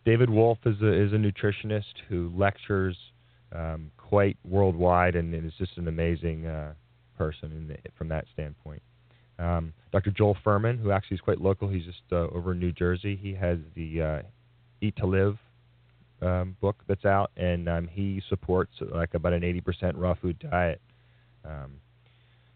David 0.05 0.29
Wolfe 0.29 0.59
is 0.65 0.81
a 0.81 0.91
is 0.91 1.13
a 1.13 1.17
nutritionist 1.17 1.93
who 2.07 2.31
lectures 2.35 2.97
um, 3.51 3.91
quite 3.97 4.37
worldwide 4.43 5.15
and, 5.15 5.33
and 5.33 5.45
is 5.45 5.53
just 5.57 5.77
an 5.77 5.87
amazing 5.87 6.45
uh, 6.45 6.73
person 7.17 7.67
the, 7.67 7.77
from 7.97 8.09
that 8.09 8.25
standpoint. 8.33 8.81
Um, 9.37 9.73
Dr. 9.91 10.11
Joel 10.11 10.37
Fuhrman, 10.45 10.79
who 10.79 10.91
actually 10.91 11.15
is 11.15 11.21
quite 11.21 11.41
local, 11.41 11.67
he's 11.67 11.83
just 11.83 12.01
uh, 12.11 12.27
over 12.33 12.53
in 12.53 12.59
New 12.59 12.71
Jersey. 12.71 13.17
He 13.21 13.33
has 13.33 13.57
the 13.75 14.01
uh, 14.01 14.21
Eat 14.81 14.95
to 14.97 15.05
Live 15.05 15.37
um, 16.21 16.55
book 16.61 16.77
that's 16.87 17.05
out, 17.05 17.31
and 17.37 17.67
um, 17.67 17.87
he 17.87 18.21
supports 18.29 18.71
like 18.79 19.13
about 19.13 19.33
an 19.33 19.41
80% 19.41 19.93
raw 19.95 20.13
food 20.15 20.39
diet. 20.39 20.81
Um, 21.43 21.79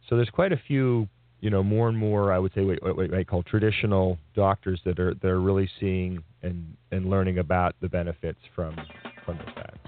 so 0.08 0.16
there's 0.16 0.30
quite 0.30 0.52
a 0.52 0.62
few, 0.68 1.08
you 1.40 1.50
know, 1.50 1.64
more 1.64 1.90
and 1.90 1.98
more 1.98 2.34
I 2.34 2.40
would 2.40 2.54
say 2.54 2.62
what, 2.62 2.96
what 2.96 3.14
I 3.14 3.24
call 3.24 3.44
traditional 3.44 4.18
doctors 4.36 4.82
that 4.86 5.00
are 5.00 5.14
that 5.14 5.28
are 5.28 5.42
really 5.42 5.70
seeing 5.80 6.24
and 6.42 6.76
and 6.92 7.10
learning 7.10 7.38
about 7.38 7.76
the 7.82 7.90
benefits 7.90 8.40
from 8.56 8.76
from 9.26 9.38
this 9.38 9.54
diet. 9.56 9.80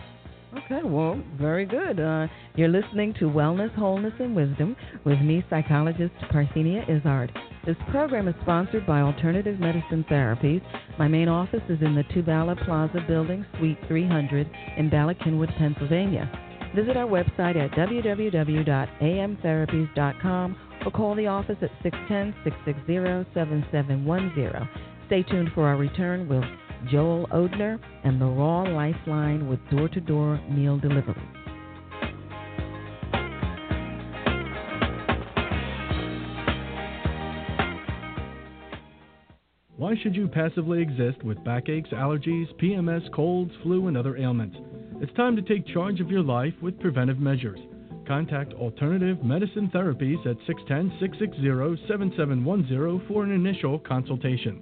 Okay, 0.54 0.82
well, 0.84 1.18
very 1.40 1.66
good. 1.66 1.98
Uh, 2.00 2.28
you're 2.56 2.68
listening 2.68 3.14
to 3.20 3.26
Wellness, 3.26 3.74
Wholeness, 3.76 4.14
and 4.20 4.36
Wisdom 4.36 4.76
with 5.06 5.20
me, 5.20 5.46
psychologist 5.50 6.12
Parthenia 6.30 6.84
Izzard. 6.90 7.32
This 7.66 7.78
program 7.90 8.28
is 8.28 8.36
sponsored 8.42 8.86
by 8.86 9.00
Alternative 9.00 9.58
Medicine 9.58 10.04
Therapies. 10.12 10.62
My 11.00 11.08
main 11.08 11.30
office 11.30 11.62
is 11.70 11.82
in 11.82 11.96
the 11.96 12.04
Two 12.14 12.22
Bala 12.22 12.58
Plaza 12.66 13.00
Building, 13.08 13.46
Suite 13.58 13.78
300 13.88 14.52
in 14.78 14.90
Bala 14.90 15.16
Cynwyd, 15.16 15.58
Pennsylvania. 15.58 16.30
Visit 16.76 16.98
our 16.98 17.08
website 17.08 17.56
at 17.56 17.72
www.amtherapies.com 17.72 20.58
or 20.86 20.92
call 20.92 21.16
the 21.16 21.28
office 21.28 21.58
at 21.62 21.72
610 21.82 22.36
660 22.44 23.34
7710. 23.34 24.70
Stay 25.08 25.24
tuned 25.24 25.50
for 25.54 25.66
our 25.68 25.78
return 25.78 26.28
with 26.28 26.44
Joel 26.90 27.28
Odhner 27.28 27.80
and 28.04 28.20
the 28.20 28.26
Raw 28.26 28.64
Lifeline 28.64 29.48
with 29.48 29.60
door 29.70 29.88
to 29.90 30.02
door 30.02 30.40
meal 30.50 30.78
delivery. 30.78 31.16
Why 39.78 39.96
should 40.02 40.16
you 40.16 40.28
passively 40.28 40.82
exist 40.82 41.24
with 41.24 41.44
backaches, 41.44 41.92
allergies, 41.92 42.48
PMS, 42.62 43.12
colds, 43.12 43.52
flu, 43.64 43.88
and 43.88 43.98
other 43.98 44.16
ailments? 44.16 44.56
It's 45.02 45.14
time 45.14 45.36
to 45.36 45.42
take 45.42 45.66
charge 45.68 46.00
of 46.00 46.12
your 46.12 46.22
life 46.22 46.54
with 46.62 46.80
preventive 46.80 47.20
measures. 47.20 47.60
Contact 48.08 48.54
Alternative 48.54 49.24
Medicine 49.24 49.72
Therapies 49.74 50.26
at 50.28 50.38
610 50.46 51.00
660 51.00 51.88
7710 51.88 53.08
for 53.08 53.24
an 53.24 53.32
initial 53.32 53.80
consultation. 53.80 54.62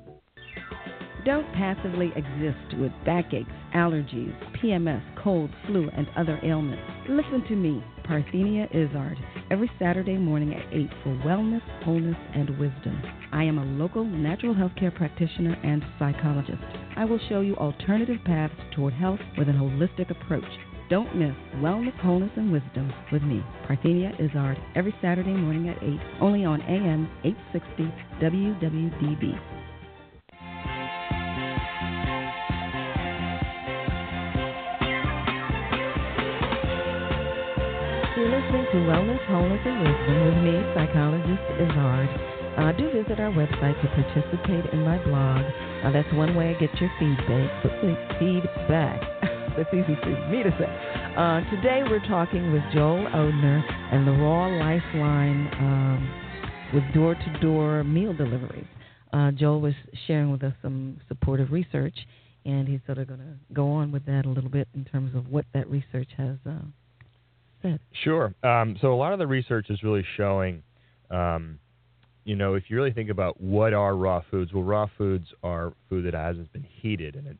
Don't 1.25 1.51
passively 1.53 2.11
exist 2.15 2.79
with 2.79 2.91
backaches, 3.03 3.47
allergies, 3.73 4.31
PMS, 4.61 5.01
cold, 5.23 5.49
flu, 5.65 5.89
and 5.97 6.07
other 6.15 6.39
ailments. 6.43 6.83
Listen 7.09 7.43
to 7.47 7.55
me, 7.55 7.83
Parthenia 8.07 8.67
Izzard, 8.69 9.17
every 9.49 9.71
Saturday 9.79 10.17
morning 10.17 10.53
at 10.53 10.71
8 10.71 10.87
for 11.03 11.09
Wellness, 11.25 11.63
Wholeness, 11.83 12.15
and 12.35 12.51
Wisdom. 12.59 13.01
I 13.31 13.43
am 13.43 13.57
a 13.57 13.65
local 13.65 14.05
natural 14.05 14.53
health 14.53 14.73
care 14.79 14.91
practitioner 14.91 15.57
and 15.63 15.83
psychologist. 15.97 16.61
I 16.95 17.05
will 17.05 17.19
show 17.27 17.41
you 17.41 17.55
alternative 17.55 18.19
paths 18.23 18.53
toward 18.75 18.93
health 18.93 19.19
with 19.35 19.49
an 19.49 19.57
holistic 19.57 20.11
approach. 20.11 20.43
Don't 20.91 21.15
miss 21.15 21.33
Wellness, 21.55 21.99
Wholeness, 22.01 22.29
and 22.35 22.51
Wisdom 22.51 22.93
with 23.11 23.23
me, 23.23 23.43
Parthenia 23.67 24.13
Izzard, 24.19 24.59
every 24.75 24.93
Saturday 25.01 25.33
morning 25.33 25.69
at 25.69 25.81
8, 25.81 25.99
only 26.21 26.45
on 26.45 26.61
AM 26.61 27.09
860 27.23 27.91
WWDB. 28.21 29.54
You're 38.25 38.41
listening 38.41 38.65
to 38.71 38.77
Wellness, 38.89 39.23
Wholeness, 39.27 39.61
and 39.65 39.85
Wisdom 39.85 40.17
with 40.25 40.37
me, 40.41 40.57
psychologist 40.73 41.45
Izzard. 41.61 42.09
Uh, 42.57 42.71
do 42.71 42.89
visit 42.89 43.19
our 43.19 43.29
website 43.29 43.79
to 43.83 43.87
participate 43.93 44.73
in 44.73 44.81
my 44.81 44.97
blog. 45.05 45.45
Uh, 45.85 45.91
that's 45.91 46.11
one 46.11 46.33
way 46.33 46.51
to 46.51 46.59
get 46.59 46.73
your 46.81 46.89
feedback. 46.97 47.53
Feedback. 48.17 48.99
that's 49.55 49.69
easy 49.69 49.95
for 50.01 50.09
me 50.31 50.41
to 50.41 50.49
say. 50.57 50.65
Uh, 51.15 51.45
today 51.53 51.83
we're 51.87 52.01
talking 52.07 52.51
with 52.51 52.63
Joel 52.73 53.05
Odhner 53.13 53.61
and 53.93 54.07
the 54.07 54.13
Raw 54.13 54.47
Lifeline 54.47 55.47
um, 55.61 56.71
with 56.73 56.83
door-to-door 56.95 57.83
meal 57.83 58.15
deliveries. 58.15 58.65
Uh, 59.13 59.29
Joel 59.33 59.61
was 59.61 59.75
sharing 60.07 60.31
with 60.31 60.41
us 60.41 60.53
some 60.63 60.97
supportive 61.07 61.51
research, 61.51 61.95
and 62.43 62.67
he's 62.67 62.79
sort 62.87 62.97
of 62.97 63.07
going 63.07 63.19
to 63.19 63.53
go 63.53 63.69
on 63.69 63.91
with 63.91 64.03
that 64.07 64.25
a 64.25 64.29
little 64.29 64.49
bit 64.49 64.67
in 64.73 64.83
terms 64.83 65.13
of 65.15 65.27
what 65.27 65.45
that 65.53 65.69
research 65.69 66.09
has 66.17 66.37
Sure. 68.03 68.33
Um, 68.43 68.77
so 68.81 68.93
a 68.93 68.95
lot 68.95 69.13
of 69.13 69.19
the 69.19 69.27
research 69.27 69.69
is 69.69 69.83
really 69.83 70.05
showing, 70.17 70.63
um, 71.09 71.59
you 72.23 72.35
know, 72.35 72.55
if 72.55 72.63
you 72.69 72.75
really 72.75 72.91
think 72.91 73.09
about 73.09 73.39
what 73.39 73.73
are 73.73 73.95
raw 73.95 74.21
foods, 74.29 74.53
well, 74.53 74.63
raw 74.63 74.87
foods 74.97 75.27
are 75.43 75.73
food 75.89 76.05
that 76.05 76.13
hasn't 76.13 76.51
been 76.53 76.65
heated, 76.81 77.15
and 77.15 77.27
it's 77.27 77.39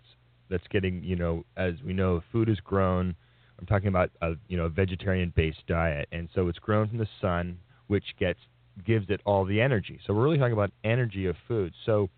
that's 0.49 0.67
getting, 0.69 1.03
you 1.03 1.15
know, 1.15 1.43
as 1.57 1.73
we 1.83 1.93
know, 1.93 2.21
food 2.31 2.49
is 2.49 2.59
grown. 2.59 3.15
I'm 3.59 3.65
talking 3.65 3.87
about 3.87 4.11
a, 4.21 4.33
you 4.47 4.57
know, 4.57 4.67
vegetarian-based 4.69 5.65
diet, 5.67 6.07
and 6.11 6.29
so 6.35 6.47
it's 6.47 6.59
grown 6.59 6.87
from 6.87 6.99
the 6.99 7.07
sun, 7.19 7.57
which 7.87 8.03
gets 8.19 8.39
gives 8.85 9.09
it 9.09 9.21
all 9.25 9.45
the 9.45 9.61
energy. 9.61 9.99
So 10.05 10.13
we're 10.13 10.23
really 10.23 10.37
talking 10.37 10.53
about 10.53 10.71
energy 10.83 11.25
of 11.25 11.35
food. 11.47 11.73
So 11.85 12.09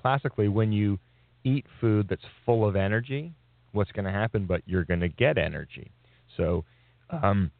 classically, 0.00 0.48
when 0.48 0.72
you 0.72 0.98
eat 1.44 1.66
food 1.80 2.08
that's 2.08 2.24
full 2.44 2.66
of 2.66 2.74
energy, 2.76 3.32
what's 3.72 3.92
going 3.92 4.06
to 4.06 4.10
happen? 4.10 4.46
But 4.46 4.62
you're 4.66 4.84
going 4.84 5.00
to 5.00 5.08
get 5.08 5.38
energy. 5.38 5.90
So 6.36 6.64
um, 7.10 7.50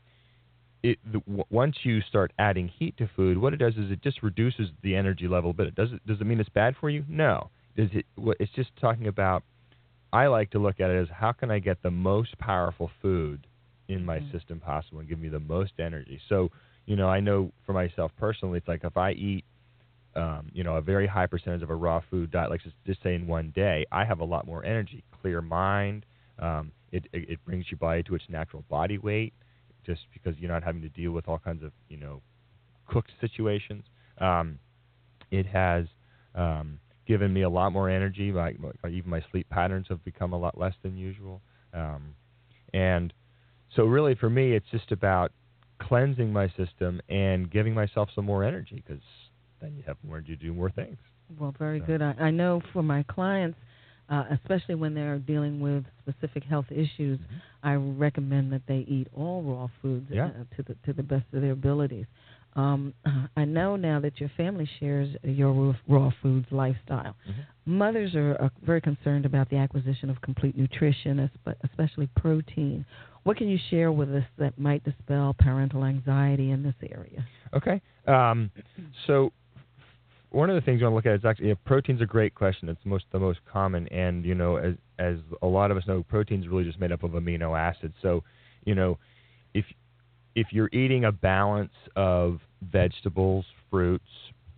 it, 0.82 0.98
the, 1.04 1.20
w- 1.20 1.44
once 1.50 1.76
you 1.82 2.00
start 2.02 2.32
adding 2.38 2.68
heat 2.68 2.96
to 2.98 3.10
food, 3.16 3.38
what 3.38 3.52
it 3.52 3.56
does 3.56 3.74
is 3.74 3.90
it 3.90 4.02
just 4.02 4.22
reduces 4.22 4.68
the 4.82 4.94
energy 4.94 5.28
level 5.28 5.50
a 5.50 5.54
bit. 5.54 5.74
Does 5.74 5.92
it 5.92 6.06
does 6.06 6.20
it 6.20 6.24
mean 6.24 6.40
it's 6.40 6.48
bad 6.48 6.74
for 6.80 6.90
you? 6.90 7.04
No. 7.08 7.50
Does 7.76 7.88
it? 7.92 8.06
It's 8.40 8.52
just 8.52 8.70
talking 8.80 9.06
about. 9.06 9.42
I 10.10 10.28
like 10.28 10.50
to 10.52 10.58
look 10.58 10.80
at 10.80 10.88
it 10.88 11.02
as 11.02 11.08
how 11.12 11.32
can 11.32 11.50
I 11.50 11.58
get 11.58 11.82
the 11.82 11.90
most 11.90 12.38
powerful 12.38 12.90
food 13.02 13.46
in 13.88 14.06
my 14.06 14.18
mm-hmm. 14.18 14.36
system 14.36 14.58
possible 14.58 15.00
and 15.00 15.08
give 15.08 15.18
me 15.18 15.28
the 15.28 15.40
most 15.40 15.72
energy. 15.78 16.18
So 16.30 16.50
you 16.88 16.96
know, 16.96 17.08
I 17.08 17.20
know 17.20 17.52
for 17.66 17.74
myself 17.74 18.12
personally, 18.18 18.56
it's 18.56 18.66
like 18.66 18.82
if 18.82 18.96
I 18.96 19.12
eat, 19.12 19.44
um, 20.16 20.50
you 20.54 20.64
know, 20.64 20.76
a 20.76 20.80
very 20.80 21.06
high 21.06 21.26
percentage 21.26 21.62
of 21.62 21.68
a 21.68 21.74
raw 21.74 22.00
food 22.10 22.30
diet, 22.30 22.48
like 22.48 22.62
just, 22.62 22.76
just 22.86 23.02
say 23.02 23.14
in 23.14 23.26
one 23.26 23.52
day, 23.54 23.84
I 23.92 24.06
have 24.06 24.20
a 24.20 24.24
lot 24.24 24.46
more 24.46 24.64
energy, 24.64 25.04
clear 25.20 25.42
mind. 25.42 26.06
Um, 26.38 26.72
it, 26.92 27.04
it, 27.12 27.30
it 27.30 27.44
brings 27.44 27.66
your 27.70 27.78
body 27.78 28.02
to 28.04 28.14
its 28.14 28.24
natural 28.28 28.64
body 28.68 28.98
weight, 28.98 29.34
just 29.84 30.02
because 30.12 30.38
you're 30.38 30.50
not 30.50 30.62
having 30.62 30.82
to 30.82 30.88
deal 30.88 31.12
with 31.12 31.28
all 31.28 31.38
kinds 31.38 31.62
of, 31.62 31.72
you 31.88 31.96
know, 31.96 32.22
cooked 32.86 33.10
situations. 33.20 33.84
Um, 34.18 34.58
it 35.30 35.46
has 35.46 35.86
um, 36.34 36.80
given 37.06 37.32
me 37.32 37.42
a 37.42 37.48
lot 37.48 37.72
more 37.72 37.90
energy. 37.90 38.32
Like, 38.32 38.56
like 38.82 38.92
even 38.92 39.10
my 39.10 39.22
sleep 39.30 39.48
patterns 39.50 39.86
have 39.88 40.04
become 40.04 40.32
a 40.32 40.38
lot 40.38 40.58
less 40.58 40.74
than 40.82 40.96
usual. 40.96 41.40
Um, 41.74 42.14
and 42.72 43.12
so, 43.74 43.84
really, 43.84 44.14
for 44.14 44.30
me, 44.30 44.52
it's 44.52 44.66
just 44.70 44.92
about 44.92 45.32
cleansing 45.80 46.32
my 46.32 46.48
system 46.56 47.00
and 47.08 47.50
giving 47.50 47.74
myself 47.74 48.08
some 48.14 48.24
more 48.24 48.44
energy 48.44 48.82
because 48.86 49.02
then 49.60 49.74
you 49.76 49.82
have 49.86 49.96
more 50.02 50.20
to 50.20 50.36
do 50.36 50.52
more 50.52 50.70
things. 50.70 50.98
Well, 51.38 51.54
very 51.58 51.80
so. 51.80 51.86
good. 51.86 52.02
I, 52.02 52.14
I 52.18 52.30
know 52.30 52.62
for 52.72 52.82
my 52.82 53.02
clients, 53.04 53.58
uh, 54.08 54.24
especially 54.30 54.74
when 54.74 54.94
they're 54.94 55.18
dealing 55.18 55.60
with 55.60 55.84
specific 56.00 56.44
health 56.44 56.66
issues. 56.70 57.18
I 57.62 57.74
recommend 57.74 58.52
that 58.52 58.62
they 58.66 58.84
eat 58.88 59.08
all 59.14 59.42
raw 59.42 59.68
foods 59.82 60.06
yeah. 60.10 60.26
uh, 60.26 60.56
to 60.56 60.62
the 60.62 60.76
to 60.86 60.92
the 60.92 61.02
best 61.02 61.24
of 61.32 61.42
their 61.42 61.52
abilities. 61.52 62.06
Um, 62.56 62.94
I 63.36 63.44
know 63.44 63.76
now 63.76 64.00
that 64.00 64.18
your 64.20 64.30
family 64.36 64.68
shares 64.80 65.14
your 65.22 65.76
raw 65.86 66.10
foods 66.22 66.46
lifestyle. 66.50 67.14
Mm-hmm. 67.28 67.76
Mothers 67.76 68.14
are, 68.14 68.36
are 68.40 68.50
very 68.64 68.80
concerned 68.80 69.26
about 69.26 69.50
the 69.50 69.56
acquisition 69.56 70.10
of 70.10 70.20
complete 70.22 70.56
nutrition, 70.56 71.30
especially 71.62 72.08
protein. 72.16 72.84
What 73.24 73.36
can 73.36 73.48
you 73.48 73.58
share 73.70 73.92
with 73.92 74.12
us 74.14 74.24
that 74.38 74.58
might 74.58 74.82
dispel 74.84 75.36
parental 75.38 75.84
anxiety 75.84 76.50
in 76.50 76.62
this 76.62 76.74
area? 76.90 77.26
Okay. 77.54 77.80
Um, 78.06 78.50
so 79.06 79.32
one 80.30 80.50
of 80.50 80.56
the 80.56 80.60
things 80.60 80.80
you 80.80 80.88
want 80.88 80.92
to 80.92 80.96
look 81.10 81.14
at 81.14 81.20
is 81.20 81.24
actually 81.24 81.46
you 81.46 81.52
know, 81.52 81.58
protein's 81.64 82.02
a 82.02 82.06
great 82.06 82.34
question. 82.34 82.68
It's 82.68 82.80
most 82.84 83.04
the 83.12 83.18
most 83.18 83.40
common, 83.50 83.88
and 83.88 84.24
you 84.24 84.34
know, 84.34 84.56
as 84.56 84.74
as 84.98 85.16
a 85.42 85.46
lot 85.46 85.70
of 85.70 85.76
us 85.76 85.84
know, 85.86 86.02
protein's 86.02 86.48
really 86.48 86.64
just 86.64 86.78
made 86.78 86.92
up 86.92 87.02
of 87.02 87.12
amino 87.12 87.58
acids. 87.58 87.94
So, 88.02 88.22
you 88.64 88.74
know, 88.74 88.98
if 89.54 89.64
if 90.34 90.48
you're 90.50 90.68
eating 90.72 91.04
a 91.04 91.12
balance 91.12 91.72
of 91.96 92.40
vegetables, 92.62 93.46
fruits, 93.70 94.04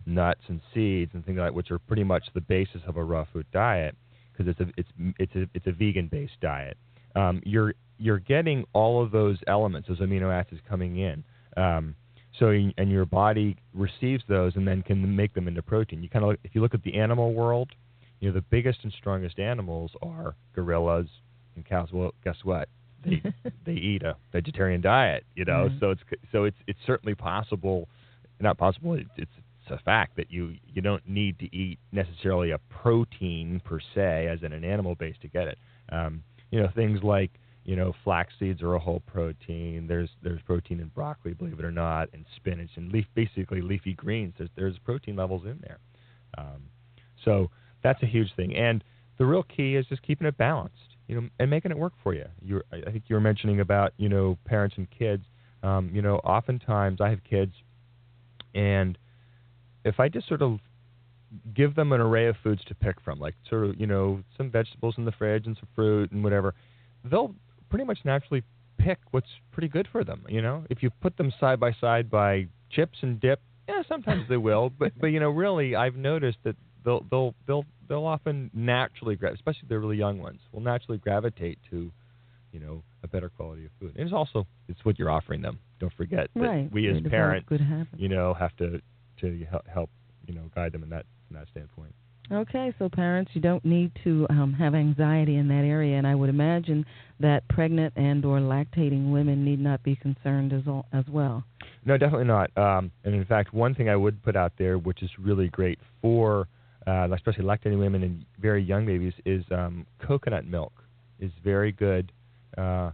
nuts, 0.05 0.41
and 0.47 0.61
seeds, 0.73 1.11
and 1.13 1.25
things 1.25 1.37
like 1.37 1.47
that, 1.47 1.53
which 1.53 1.71
are 1.71 1.79
pretty 1.79 2.03
much 2.03 2.23
the 2.33 2.41
basis 2.41 2.81
of 2.87 2.97
a 2.97 3.03
raw 3.03 3.25
food 3.31 3.45
diet, 3.53 3.95
because 4.31 4.47
it's 4.47 4.59
a 4.59 4.73
it's 4.77 4.89
it's 5.19 5.35
a 5.35 5.49
it's 5.53 5.67
a 5.67 5.71
vegan 5.71 6.07
based 6.07 6.39
diet. 6.41 6.77
Um, 7.15 7.41
you're 7.45 7.73
you're 7.97 8.19
getting 8.19 8.65
all 8.73 9.01
of 9.01 9.11
those 9.11 9.37
elements, 9.47 9.87
those 9.87 9.99
amino 9.99 10.33
acids 10.33 10.59
coming 10.67 10.97
in. 10.97 11.23
Um, 11.55 11.95
so 12.39 12.49
and 12.49 12.89
your 12.89 13.05
body 13.05 13.57
receives 13.73 14.23
those 14.27 14.55
and 14.55 14.67
then 14.67 14.81
can 14.81 15.15
make 15.15 15.33
them 15.33 15.47
into 15.47 15.61
protein. 15.61 16.01
You 16.03 16.09
kind 16.09 16.25
of 16.25 16.37
if 16.43 16.55
you 16.55 16.61
look 16.61 16.73
at 16.73 16.83
the 16.83 16.95
animal 16.95 17.33
world, 17.33 17.71
you 18.19 18.29
know 18.29 18.33
the 18.33 18.45
biggest 18.49 18.79
and 18.83 18.93
strongest 18.93 19.39
animals 19.39 19.91
are 20.01 20.35
gorillas 20.55 21.07
and 21.55 21.65
cows. 21.65 21.89
Well, 21.91 22.13
guess 22.23 22.37
what? 22.43 22.69
They 23.05 23.21
they 23.65 23.73
eat 23.73 24.03
a 24.03 24.15
vegetarian 24.31 24.81
diet. 24.81 25.25
You 25.35 25.45
know, 25.45 25.69
mm-hmm. 25.69 25.79
so 25.79 25.91
it's 25.91 26.01
so 26.31 26.43
it's 26.45 26.57
it's 26.67 26.79
certainly 26.85 27.15
possible, 27.15 27.87
not 28.39 28.57
possible. 28.57 28.93
It's, 28.93 29.09
it's 29.17 29.31
a 29.71 29.79
fact 29.79 30.17
that 30.17 30.29
you 30.29 30.55
you 30.73 30.81
don't 30.81 31.07
need 31.07 31.39
to 31.39 31.55
eat 31.55 31.79
necessarily 31.91 32.51
a 32.51 32.59
protein 32.69 33.61
per 33.63 33.79
se, 33.95 34.27
as 34.27 34.43
in 34.43 34.53
an 34.53 34.63
animal 34.63 34.95
base, 34.95 35.15
to 35.21 35.27
get 35.27 35.47
it. 35.47 35.57
Um, 35.89 36.23
you 36.51 36.61
know, 36.61 36.69
things 36.75 37.01
like 37.03 37.31
you 37.63 37.75
know, 37.75 37.93
flax 38.03 38.33
seeds 38.39 38.61
are 38.61 38.73
a 38.73 38.79
whole 38.79 39.01
protein. 39.01 39.85
There's 39.87 40.09
there's 40.23 40.41
protein 40.41 40.79
in 40.79 40.87
broccoli, 40.87 41.33
believe 41.33 41.59
it 41.59 41.65
or 41.65 41.71
not, 41.71 42.09
and 42.13 42.25
spinach 42.35 42.71
and 42.75 42.91
leaf 42.91 43.05
basically 43.13 43.61
leafy 43.61 43.93
greens. 43.93 44.33
There's 44.37 44.49
there's 44.55 44.77
protein 44.79 45.15
levels 45.15 45.43
in 45.45 45.59
there. 45.61 45.77
Um, 46.37 46.63
so 47.23 47.51
that's 47.83 48.01
a 48.01 48.07
huge 48.07 48.33
thing. 48.35 48.55
And 48.55 48.83
the 49.17 49.25
real 49.25 49.43
key 49.43 49.75
is 49.75 49.85
just 49.85 50.01
keeping 50.01 50.25
it 50.25 50.37
balanced, 50.37 50.75
you 51.07 51.19
know, 51.19 51.29
and 51.39 51.49
making 51.49 51.71
it 51.71 51.77
work 51.77 51.93
for 52.01 52.13
you. 52.15 52.25
You 52.43 52.61
I 52.71 52.89
think 52.89 53.03
you 53.07 53.15
were 53.15 53.21
mentioning 53.21 53.59
about 53.59 53.93
you 53.97 54.09
know 54.09 54.37
parents 54.45 54.75
and 54.77 54.87
kids. 54.89 55.23
Um, 55.63 55.91
you 55.93 56.01
know, 56.01 56.15
oftentimes 56.17 56.99
I 56.99 57.09
have 57.09 57.23
kids, 57.23 57.53
and 58.55 58.97
if 59.85 59.99
I 59.99 60.09
just 60.09 60.27
sort 60.27 60.41
of 60.41 60.59
give 61.53 61.75
them 61.75 61.91
an 61.93 62.01
array 62.01 62.27
of 62.27 62.35
foods 62.43 62.63
to 62.65 62.75
pick 62.75 62.99
from, 63.01 63.19
like 63.19 63.35
sort 63.47 63.65
of 63.65 63.79
you 63.79 63.85
know 63.85 64.23
some 64.35 64.49
vegetables 64.49 64.95
in 64.97 65.05
the 65.05 65.11
fridge 65.11 65.45
and 65.45 65.55
some 65.57 65.67
fruit 65.75 66.11
and 66.11 66.23
whatever, 66.23 66.55
they'll 67.03 67.35
pretty 67.71 67.85
much 67.85 67.99
naturally 68.05 68.43
pick 68.77 68.99
what's 69.09 69.29
pretty 69.51 69.67
good 69.67 69.87
for 69.91 70.03
them. 70.03 70.23
You 70.29 70.41
know, 70.41 70.65
if 70.69 70.83
you 70.83 70.91
put 71.01 71.17
them 71.17 71.33
side 71.39 71.59
by 71.59 71.71
side 71.81 72.11
by 72.11 72.47
chips 72.69 72.99
and 73.01 73.19
dip, 73.19 73.41
yeah, 73.67 73.81
sometimes 73.87 74.27
they 74.29 74.37
will, 74.37 74.69
but 74.79 74.91
but 74.99 75.07
you 75.07 75.19
know, 75.19 75.29
really, 75.29 75.75
I've 75.75 75.95
noticed 75.95 76.37
that 76.43 76.55
they'll 76.85 77.03
they'll 77.09 77.33
they'll 77.47 77.65
they'll 77.87 78.05
often 78.05 78.51
naturally, 78.53 79.15
gra- 79.15 79.33
especially 79.33 79.67
the 79.69 79.79
really 79.79 79.97
young 79.97 80.19
ones, 80.19 80.39
will 80.51 80.61
naturally 80.61 80.97
gravitate 80.97 81.59
to, 81.71 81.91
you 82.51 82.59
know, 82.59 82.83
a 83.03 83.07
better 83.07 83.29
quality 83.29 83.65
of 83.65 83.71
food. 83.79 83.93
And 83.95 84.05
it's 84.05 84.13
also 84.13 84.45
it's 84.67 84.83
what 84.83 84.99
you're 84.99 85.09
offering 85.09 85.41
them. 85.41 85.59
Don't 85.79 85.93
forget 85.93 86.29
that 86.35 86.41
right. 86.41 86.71
we 86.71 86.87
as 86.89 87.01
parents, 87.09 87.49
you 87.97 88.09
know, 88.09 88.33
have 88.33 88.55
to 88.57 88.81
to 89.21 89.45
help 89.71 89.89
you 90.27 90.35
know 90.35 90.49
guide 90.53 90.71
them 90.71 90.83
in 90.83 90.89
that 90.89 91.05
from 91.27 91.37
that 91.37 91.47
standpoint. 91.49 91.93
Okay, 92.31 92.73
so 92.79 92.87
parents, 92.87 93.31
you 93.33 93.41
don't 93.41 93.63
need 93.65 93.91
to 94.05 94.25
um, 94.29 94.53
have 94.53 94.73
anxiety 94.73 95.35
in 95.35 95.49
that 95.49 95.65
area, 95.65 95.97
and 95.97 96.07
I 96.07 96.15
would 96.15 96.29
imagine 96.29 96.85
that 97.19 97.45
pregnant 97.49 97.93
and 97.97 98.23
or 98.23 98.39
lactating 98.39 99.11
women 99.11 99.43
need 99.43 99.59
not 99.59 99.83
be 99.83 99.97
concerned 99.97 100.53
as 100.53 100.61
all, 100.65 100.85
as 100.93 101.03
well. 101.09 101.43
No, 101.83 101.97
definitely 101.97 102.27
not. 102.27 102.55
Um, 102.57 102.89
and 103.03 103.13
in 103.13 103.25
fact, 103.25 103.53
one 103.53 103.75
thing 103.75 103.89
I 103.89 103.97
would 103.97 104.23
put 104.23 104.37
out 104.37 104.53
there, 104.57 104.77
which 104.77 105.03
is 105.03 105.09
really 105.19 105.49
great 105.49 105.77
for 106.01 106.47
uh, 106.87 107.09
especially 107.13 107.43
lactating 107.43 107.79
women 107.79 108.01
and 108.01 108.25
very 108.39 108.63
young 108.63 108.85
babies, 108.85 109.13
is 109.25 109.43
um, 109.51 109.85
coconut 109.99 110.45
milk 110.45 110.71
is 111.19 111.31
very 111.43 111.71
good 111.73 112.11
uh, 112.57 112.91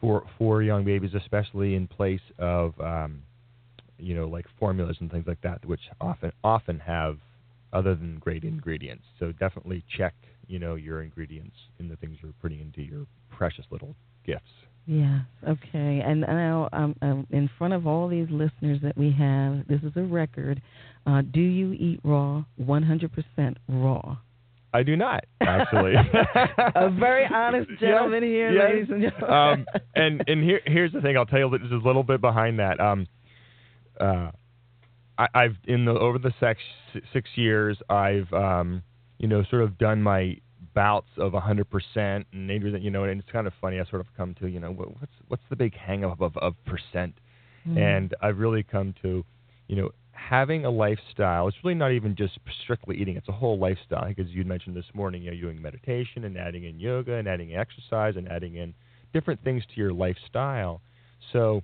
for 0.00 0.24
for 0.38 0.62
young 0.62 0.84
babies, 0.84 1.10
especially 1.14 1.74
in 1.74 1.86
place 1.86 2.20
of 2.38 2.78
um, 2.80 3.22
you 3.98 4.14
know 4.14 4.26
like 4.26 4.46
formulas 4.58 4.96
and 5.00 5.10
things 5.10 5.24
like 5.26 5.40
that, 5.42 5.64
which 5.66 5.80
often 6.00 6.32
often 6.42 6.78
have 6.80 7.18
other 7.74 7.94
than 7.94 8.18
great 8.18 8.44
ingredients. 8.44 9.04
So 9.18 9.32
definitely 9.32 9.84
check, 9.98 10.14
you 10.46 10.58
know, 10.58 10.76
your 10.76 11.02
ingredients 11.02 11.56
in 11.78 11.88
the 11.88 11.96
things 11.96 12.16
you're 12.22 12.32
putting 12.40 12.60
into 12.60 12.82
your 12.82 13.06
precious 13.36 13.64
little 13.70 13.94
gifts. 14.24 14.42
Yes. 14.86 15.22
Okay. 15.46 16.02
And 16.04 16.20
now, 16.20 16.68
um, 16.72 16.94
um, 17.02 17.26
in 17.30 17.48
front 17.58 17.72
of 17.74 17.86
all 17.86 18.08
these 18.08 18.28
listeners 18.30 18.78
that 18.82 18.96
we 18.96 19.12
have, 19.18 19.66
this 19.66 19.80
is 19.82 19.92
a 19.96 20.02
record. 20.02 20.60
Uh, 21.06 21.22
do 21.22 21.40
you 21.40 21.72
eat 21.72 22.00
raw? 22.04 22.44
100% 22.60 23.56
raw. 23.68 24.16
I 24.74 24.82
do 24.82 24.96
not 24.96 25.24
actually. 25.40 25.94
a 26.74 26.90
very 26.90 27.26
honest 27.32 27.70
gentleman 27.80 28.24
yes, 28.24 28.28
here, 28.28 28.52
yes. 28.52 28.64
ladies 28.70 28.86
and 28.90 29.02
gentlemen. 29.02 29.30
um, 29.30 29.66
and 29.94 30.24
and 30.26 30.42
here 30.42 30.60
here's 30.66 30.92
the 30.92 31.00
thing. 31.00 31.16
I'll 31.16 31.26
tell 31.26 31.38
you 31.38 31.48
this 31.50 31.66
is 31.66 31.72
a 31.72 31.86
little 31.86 32.02
bit 32.02 32.20
behind 32.20 32.58
that. 32.58 32.80
Um, 32.80 33.06
uh, 34.00 34.32
I, 35.18 35.42
have 35.42 35.54
in 35.66 35.84
the 35.84 35.92
over 35.92 36.18
the 36.18 36.32
six 36.40 36.60
six 37.12 37.30
years, 37.36 37.78
I've 37.88 38.32
um, 38.32 38.82
you 39.18 39.28
know 39.28 39.44
sort 39.50 39.62
of 39.62 39.78
done 39.78 40.02
my 40.02 40.38
bouts 40.74 41.08
of 41.18 41.32
100% 41.32 41.64
and 41.94 42.24
maybe 42.32 42.68
you 42.80 42.90
know 42.90 43.04
and 43.04 43.20
it's 43.20 43.30
kind 43.30 43.46
of 43.46 43.52
funny 43.60 43.78
I 43.78 43.84
sort 43.84 44.00
of 44.00 44.08
come 44.16 44.34
to 44.40 44.48
you 44.48 44.58
know 44.58 44.72
what's 44.72 45.12
what's 45.28 45.42
the 45.48 45.54
big 45.54 45.72
hang 45.76 46.04
up 46.04 46.20
of, 46.20 46.36
of 46.38 46.54
percent? 46.64 47.14
Mm. 47.66 47.78
and 47.78 48.14
I've 48.20 48.38
really 48.38 48.62
come 48.62 48.94
to 49.02 49.24
you 49.68 49.76
know 49.76 49.90
having 50.10 50.64
a 50.64 50.70
lifestyle 50.70 51.48
it's 51.48 51.56
really 51.62 51.76
not 51.76 51.92
even 51.92 52.14
just 52.16 52.38
strictly 52.62 52.96
eating 52.96 53.16
it's 53.16 53.28
a 53.28 53.32
whole 53.32 53.58
lifestyle. 53.58 54.06
Because 54.08 54.30
you 54.30 54.44
mentioned 54.44 54.74
this 54.76 54.84
morning 54.94 55.22
you 55.22 55.30
know 55.30 55.36
you're 55.36 55.52
doing 55.52 55.62
meditation 55.62 56.24
and 56.24 56.36
adding 56.36 56.64
in 56.64 56.80
yoga 56.80 57.14
and 57.14 57.28
adding 57.28 57.54
exercise 57.54 58.16
and 58.16 58.28
adding 58.28 58.56
in 58.56 58.74
different 59.12 59.42
things 59.44 59.62
to 59.72 59.80
your 59.80 59.92
lifestyle. 59.92 60.80
So 61.32 61.62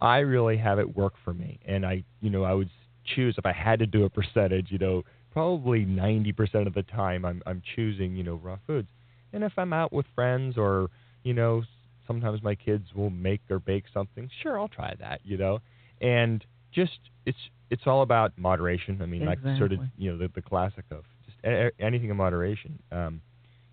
I 0.00 0.18
really 0.18 0.56
have 0.56 0.78
it 0.78 0.96
work 0.96 1.14
for 1.24 1.34
me, 1.34 1.58
and 1.66 1.86
I, 1.86 2.04
you 2.20 2.30
know, 2.30 2.44
I 2.44 2.52
would 2.52 2.70
choose 3.04 3.36
if 3.38 3.46
I 3.46 3.52
had 3.52 3.78
to 3.80 3.86
do 3.86 4.04
a 4.04 4.10
percentage, 4.10 4.70
you 4.70 4.78
know, 4.78 5.02
probably 5.32 5.84
90% 5.84 6.66
of 6.66 6.74
the 6.74 6.82
time 6.82 7.24
I'm 7.24 7.42
I'm 7.46 7.62
choosing, 7.74 8.16
you 8.16 8.22
know, 8.22 8.34
raw 8.36 8.58
foods. 8.66 8.88
And 9.32 9.42
if 9.42 9.52
I'm 9.56 9.72
out 9.72 9.92
with 9.92 10.06
friends 10.14 10.56
or, 10.56 10.90
you 11.24 11.34
know, 11.34 11.62
sometimes 12.06 12.42
my 12.42 12.54
kids 12.54 12.86
will 12.94 13.10
make 13.10 13.40
or 13.50 13.58
bake 13.58 13.84
something, 13.92 14.30
sure, 14.42 14.58
I'll 14.58 14.68
try 14.68 14.94
that, 15.00 15.20
you 15.24 15.36
know. 15.36 15.60
And 16.00 16.44
just 16.72 16.98
it's 17.26 17.38
it's 17.70 17.82
all 17.86 18.02
about 18.02 18.32
moderation. 18.36 19.00
I 19.02 19.06
mean, 19.06 19.22
exactly. 19.22 19.50
like 19.50 19.58
sort 19.58 19.72
of, 19.72 19.80
you 19.98 20.12
know, 20.12 20.18
the 20.18 20.28
the 20.28 20.42
classic 20.42 20.84
of 20.90 21.04
just 21.26 21.36
a- 21.44 21.72
anything 21.80 22.10
in 22.10 22.16
moderation. 22.16 22.78
Um, 22.92 23.20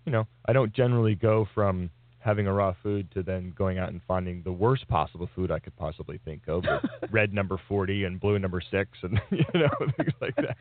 you 0.04 0.12
know, 0.12 0.26
I 0.46 0.52
don't 0.52 0.72
generally 0.72 1.14
go 1.14 1.46
from 1.54 1.90
having 2.22 2.46
a 2.46 2.52
raw 2.52 2.74
food 2.82 3.10
to 3.12 3.22
then 3.22 3.52
going 3.56 3.78
out 3.78 3.88
and 3.88 4.00
finding 4.06 4.42
the 4.42 4.52
worst 4.52 4.86
possible 4.88 5.28
food 5.34 5.50
I 5.50 5.58
could 5.58 5.76
possibly 5.76 6.20
think 6.24 6.42
of, 6.48 6.64
red 7.10 7.32
number 7.32 7.60
40 7.68 8.04
and 8.04 8.20
blue 8.20 8.38
number 8.38 8.60
6 8.60 8.90
and 9.02 9.20
you 9.30 9.44
know 9.54 9.70
things 9.96 10.12
like 10.20 10.36
that. 10.36 10.56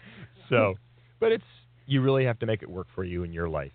So, 0.49 0.75
but 1.19 1.31
it's 1.31 1.43
you 1.85 2.01
really 2.01 2.25
have 2.25 2.39
to 2.39 2.45
make 2.45 2.63
it 2.63 2.69
work 2.69 2.87
for 2.95 3.03
you 3.03 3.23
in 3.23 3.31
your 3.31 3.49
life. 3.49 3.71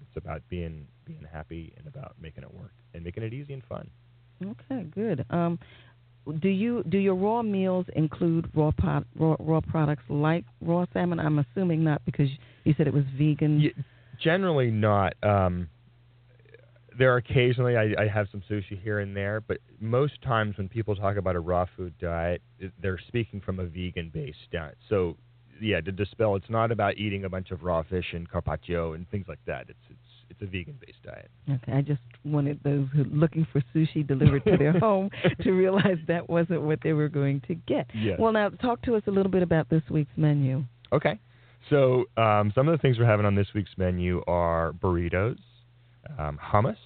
It's 0.00 0.16
about 0.16 0.42
being 0.48 0.86
being 1.04 1.26
happy 1.30 1.72
and 1.76 1.86
about 1.86 2.14
making 2.20 2.42
it 2.42 2.52
work 2.52 2.72
and 2.94 3.04
making 3.04 3.22
it 3.22 3.32
easy 3.32 3.52
and 3.52 3.62
fun. 3.64 3.90
Okay, 4.42 4.84
good. 4.94 5.24
Um, 5.30 5.58
do 6.40 6.48
you 6.48 6.82
do 6.88 6.98
your 6.98 7.14
raw 7.14 7.42
meals 7.42 7.86
include 7.94 8.50
raw 8.54 8.72
pot, 8.76 9.04
raw, 9.14 9.36
raw 9.38 9.60
products 9.60 10.02
like 10.08 10.44
raw 10.60 10.84
salmon? 10.92 11.20
I'm 11.20 11.38
assuming 11.38 11.84
not 11.84 12.04
because 12.04 12.28
you 12.64 12.74
said 12.76 12.86
it 12.86 12.94
was 12.94 13.04
vegan. 13.16 13.60
Yeah, 13.60 13.70
generally 14.20 14.70
not. 14.70 15.14
Um, 15.22 15.68
there 16.98 17.12
are 17.12 17.18
occasionally 17.18 17.76
I, 17.76 17.94
I 17.98 18.08
have 18.08 18.28
some 18.30 18.42
sushi 18.48 18.80
here 18.82 19.00
and 19.00 19.16
there, 19.16 19.40
but 19.40 19.58
most 19.80 20.20
times 20.22 20.56
when 20.56 20.68
people 20.68 20.96
talk 20.96 21.16
about 21.16 21.36
a 21.36 21.40
raw 21.40 21.66
food 21.76 21.94
diet, 22.00 22.42
they're 22.80 23.00
speaking 23.08 23.40
from 23.40 23.58
a 23.60 23.66
vegan-based 23.66 24.50
diet. 24.52 24.76
So, 24.88 25.16
yeah, 25.60 25.80
to 25.80 25.92
dispel, 25.92 26.36
it's 26.36 26.50
not 26.50 26.70
about 26.70 26.96
eating 26.96 27.24
a 27.24 27.28
bunch 27.28 27.50
of 27.50 27.62
raw 27.62 27.82
fish 27.82 28.06
and 28.12 28.28
carpaccio 28.28 28.94
and 28.94 29.08
things 29.10 29.26
like 29.28 29.40
that. 29.46 29.66
It's 29.68 29.78
it's 29.90 30.00
it's 30.28 30.42
a 30.42 30.46
vegan-based 30.46 31.02
diet. 31.04 31.30
Okay, 31.50 31.72
I 31.72 31.82
just 31.82 32.00
wanted 32.24 32.60
those 32.64 32.88
who 32.94 33.04
looking 33.04 33.46
for 33.52 33.62
sushi 33.74 34.06
delivered 34.06 34.44
to 34.44 34.56
their 34.56 34.72
home 34.78 35.10
to 35.42 35.52
realize 35.52 35.98
that 36.08 36.28
wasn't 36.28 36.62
what 36.62 36.80
they 36.82 36.92
were 36.92 37.08
going 37.08 37.40
to 37.48 37.54
get. 37.54 37.86
Yes. 37.94 38.18
Well, 38.18 38.32
now 38.32 38.48
talk 38.48 38.82
to 38.82 38.96
us 38.96 39.02
a 39.06 39.10
little 39.10 39.30
bit 39.30 39.42
about 39.42 39.68
this 39.70 39.82
week's 39.90 40.16
menu. 40.16 40.64
Okay. 40.92 41.18
So 41.70 42.04
um, 42.16 42.52
some 42.54 42.68
of 42.68 42.72
the 42.72 42.78
things 42.78 42.98
we're 42.98 43.06
having 43.06 43.26
on 43.26 43.34
this 43.34 43.48
week's 43.54 43.72
menu 43.76 44.22
are 44.26 44.72
burritos, 44.72 45.38
um, 46.18 46.38
hummus. 46.44 46.76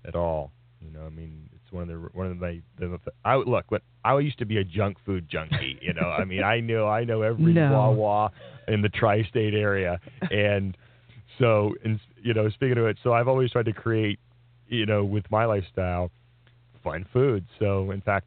at 0.05 0.15
all. 0.15 0.51
You 0.85 0.91
know, 0.91 1.07
I 1.07 1.11
mean, 1.11 1.49
one 1.71 1.83
of 1.83 1.89
the 1.89 2.09
one 2.13 2.27
of 2.27 2.37
my 2.39 2.61
the, 2.79 2.99
I 3.25 3.37
look. 3.37 3.71
What 3.71 3.83
I 4.05 4.19
used 4.19 4.39
to 4.39 4.45
be 4.45 4.59
a 4.59 4.65
junk 4.65 4.97
food 5.05 5.29
junkie. 5.29 5.79
You 5.81 5.93
know, 5.95 6.09
I 6.09 6.25
mean, 6.25 6.43
I 6.43 6.61
know 6.61 6.89
I 6.89 7.05
know 7.05 7.23
every 7.23 7.53
No. 7.53 7.71
Wawa 7.73 8.31
in 8.69 8.83
the 8.83 8.89
tri-state 8.89 9.55
area, 9.55 9.99
and 10.31 10.77
so 11.39 11.75
and 11.85 12.01
you 12.23 12.35
know, 12.35 12.49
speaking 12.51 12.79
of 12.79 12.87
it, 12.87 12.99
so 13.03 13.13
I've 13.13 13.29
always 13.29 13.51
tried 13.51 13.67
to 13.67 13.73
create, 13.73 14.19
you 14.69 14.87
know, 14.87 15.05
with 15.05 15.25
my 15.31 15.45
lifestyle, 15.45 16.11
fun 16.85 17.07
food. 17.13 17.45
So 17.59 17.91
in 17.91 18.01
fact, 18.01 18.27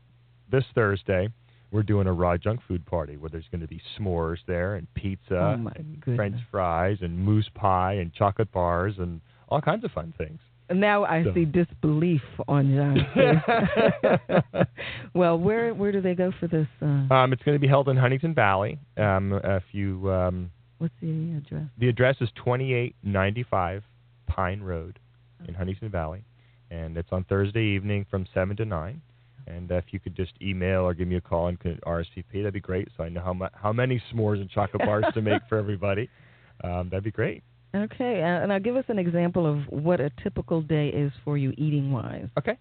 this 0.52 0.64
Thursday 0.76 1.30
we're 1.72 1.84
doing 1.84 2.06
a 2.06 2.14
raw 2.14 2.38
junk 2.38 2.60
food 2.68 2.86
party 2.86 3.18
where 3.18 3.32
there's 3.32 3.48
going 3.52 3.62
to 3.62 3.68
be 3.68 3.82
s'mores 3.98 4.38
there 4.46 4.76
and 4.76 4.88
pizza 4.94 5.58
Oh, 5.60 5.72
and 5.76 6.00
goodness. 6.02 6.16
French 6.16 6.36
fries 6.52 6.98
and 7.02 7.18
mousse 7.18 7.50
pie 7.56 7.94
and 7.94 8.14
chocolate 8.14 8.52
bars 8.52 8.94
and 9.00 9.22
all 9.50 9.60
kinds 9.60 9.84
of 9.84 9.92
fun 9.92 10.14
things. 10.16 10.40
Now 10.72 11.04
I 11.06 11.24
So- 11.24 11.34
see 11.34 11.46
disbelief 11.46 12.22
on 12.48 12.74
John's 12.76 13.02
face. 13.14 14.66
well, 15.14 15.38
where 15.38 15.74
where 15.74 15.92
do 15.92 16.02
they 16.02 16.16
go 16.16 16.32
for 16.40 16.48
this? 16.48 16.68
Uh, 16.82 17.14
Um, 17.14 17.34
it's 17.34 17.44
going 17.44 17.56
to 17.56 17.60
be 17.60 17.68
held 17.68 17.90
in 17.90 17.98
Huntingdon 17.98 18.34
Valley. 18.34 18.80
Um, 18.98 19.34
if 19.44 19.64
you, 19.72 20.12
um, 20.12 20.52
what's 20.78 20.94
the 21.02 21.36
address? 21.38 21.68
the 21.78 21.90
address 21.90 22.16
is 22.22 22.30
2895 22.36 23.84
Pine 24.28 24.62
Road 24.62 25.00
in 25.48 25.54
Huntingdon 25.54 25.90
Valley, 25.90 26.24
and 26.72 26.98
it's 26.98 27.12
on 27.12 27.24
Thursday 27.26 27.64
evening 27.76 28.06
from 28.10 28.26
seven 28.34 28.56
to 28.58 28.66
nine. 28.66 29.02
And 29.46 29.70
if 29.72 29.86
you 29.92 30.00
could 30.00 30.16
just 30.16 30.32
email 30.42 30.82
or 30.84 30.94
give 30.94 31.08
me 31.10 31.18
a 31.18 31.22
call 31.22 31.48
and 31.48 31.60
RSVP, 31.60 32.32
that'd 32.32 32.54
be 32.54 32.62
great. 32.62 32.88
So 32.96 33.04
I 33.04 33.10
know 33.10 33.20
how 33.22 33.34
mu- 33.34 33.48
how 33.54 33.74
many 33.74 34.02
s'mores 34.12 34.40
and 34.40 34.50
chocolate 34.50 34.86
bars 34.86 35.04
to 35.14 35.22
make 35.22 35.42
for 35.50 35.58
everybody. 35.58 36.10
Um, 36.64 36.88
that'd 36.90 37.04
be 37.04 37.12
great. 37.12 37.44
Okay, 37.76 38.22
uh, 38.22 38.42
and 38.42 38.50
now 38.50 38.60
give 38.60 38.76
us 38.76 38.86
an 38.88 39.00
example 39.00 39.48
of 39.48 39.64
what 39.70 40.00
a 40.00 40.12
typical 40.22 40.62
day 40.62 40.90
is 40.90 41.12
for 41.24 41.38
you 41.38 41.54
eating 41.58 41.92
wise. 41.92 42.28
Okay. 42.38 42.58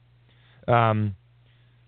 Um, 0.67 1.15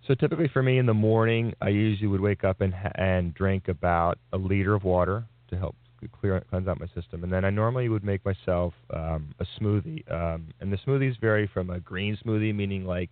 so 0.06 0.14
typically 0.14 0.48
for 0.48 0.62
me 0.62 0.78
in 0.78 0.84
the 0.84 0.94
morning, 0.94 1.54
I 1.62 1.70
usually 1.70 2.08
would 2.08 2.20
wake 2.20 2.44
up 2.44 2.60
and 2.60 2.74
and 2.96 3.32
drink 3.32 3.68
about 3.68 4.18
a 4.32 4.36
liter 4.36 4.74
of 4.74 4.84
water 4.84 5.24
to 5.48 5.56
help 5.56 5.74
clear 6.20 6.42
cleanse 6.50 6.68
out 6.68 6.78
my 6.78 6.86
system, 6.88 7.24
and 7.24 7.32
then 7.32 7.46
I 7.46 7.50
normally 7.50 7.88
would 7.88 8.04
make 8.04 8.22
myself 8.26 8.74
um, 8.92 9.34
a 9.40 9.46
smoothie. 9.58 10.10
Um, 10.12 10.48
and 10.60 10.70
the 10.70 10.76
smoothies 10.86 11.18
vary 11.18 11.46
from 11.52 11.70
a 11.70 11.80
green 11.80 12.18
smoothie, 12.22 12.54
meaning 12.54 12.84
like 12.84 13.08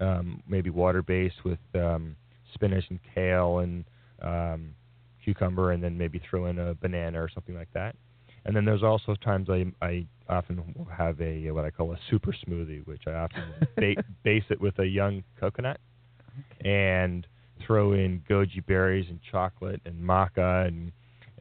um, 0.00 0.40
maybe 0.46 0.70
water 0.70 1.02
based 1.02 1.44
with 1.44 1.58
um, 1.74 2.14
spinach 2.54 2.84
and 2.90 3.00
kale 3.12 3.58
and 3.58 3.84
um, 4.22 4.74
cucumber, 5.24 5.72
and 5.72 5.82
then 5.82 5.98
maybe 5.98 6.20
throw 6.30 6.46
in 6.46 6.60
a 6.60 6.74
banana 6.74 7.20
or 7.20 7.28
something 7.28 7.56
like 7.56 7.72
that. 7.74 7.96
And 8.48 8.56
then 8.56 8.64
there's 8.64 8.82
also 8.82 9.14
times 9.14 9.50
I 9.50 9.66
I 9.82 10.06
often 10.26 10.56
will 10.74 10.86
have 10.86 11.20
a 11.20 11.50
what 11.50 11.66
I 11.66 11.70
call 11.70 11.92
a 11.92 11.98
super 12.08 12.32
smoothie, 12.32 12.84
which 12.86 13.02
I 13.06 13.12
often 13.12 13.42
ba- 13.76 14.02
base 14.24 14.44
it 14.48 14.58
with 14.58 14.78
a 14.78 14.86
young 14.86 15.22
coconut 15.38 15.78
and 16.64 17.26
throw 17.66 17.92
in 17.92 18.22
goji 18.28 18.64
berries 18.64 19.04
and 19.10 19.20
chocolate 19.30 19.82
and 19.84 20.02
maca 20.02 20.66
and 20.66 20.92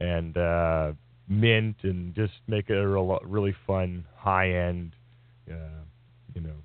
and 0.02 0.38
uh, 0.38 0.92
mint 1.30 1.78
and 1.84 2.14
just 2.14 2.34
make 2.46 2.70
it 2.70 2.78
a 2.78 2.86
real, 2.86 3.18
really 3.24 3.56
fun 3.66 4.04
high 4.18 4.52
end 4.52 4.92
uh, 5.50 5.80
you 6.36 6.42
know 6.42 6.56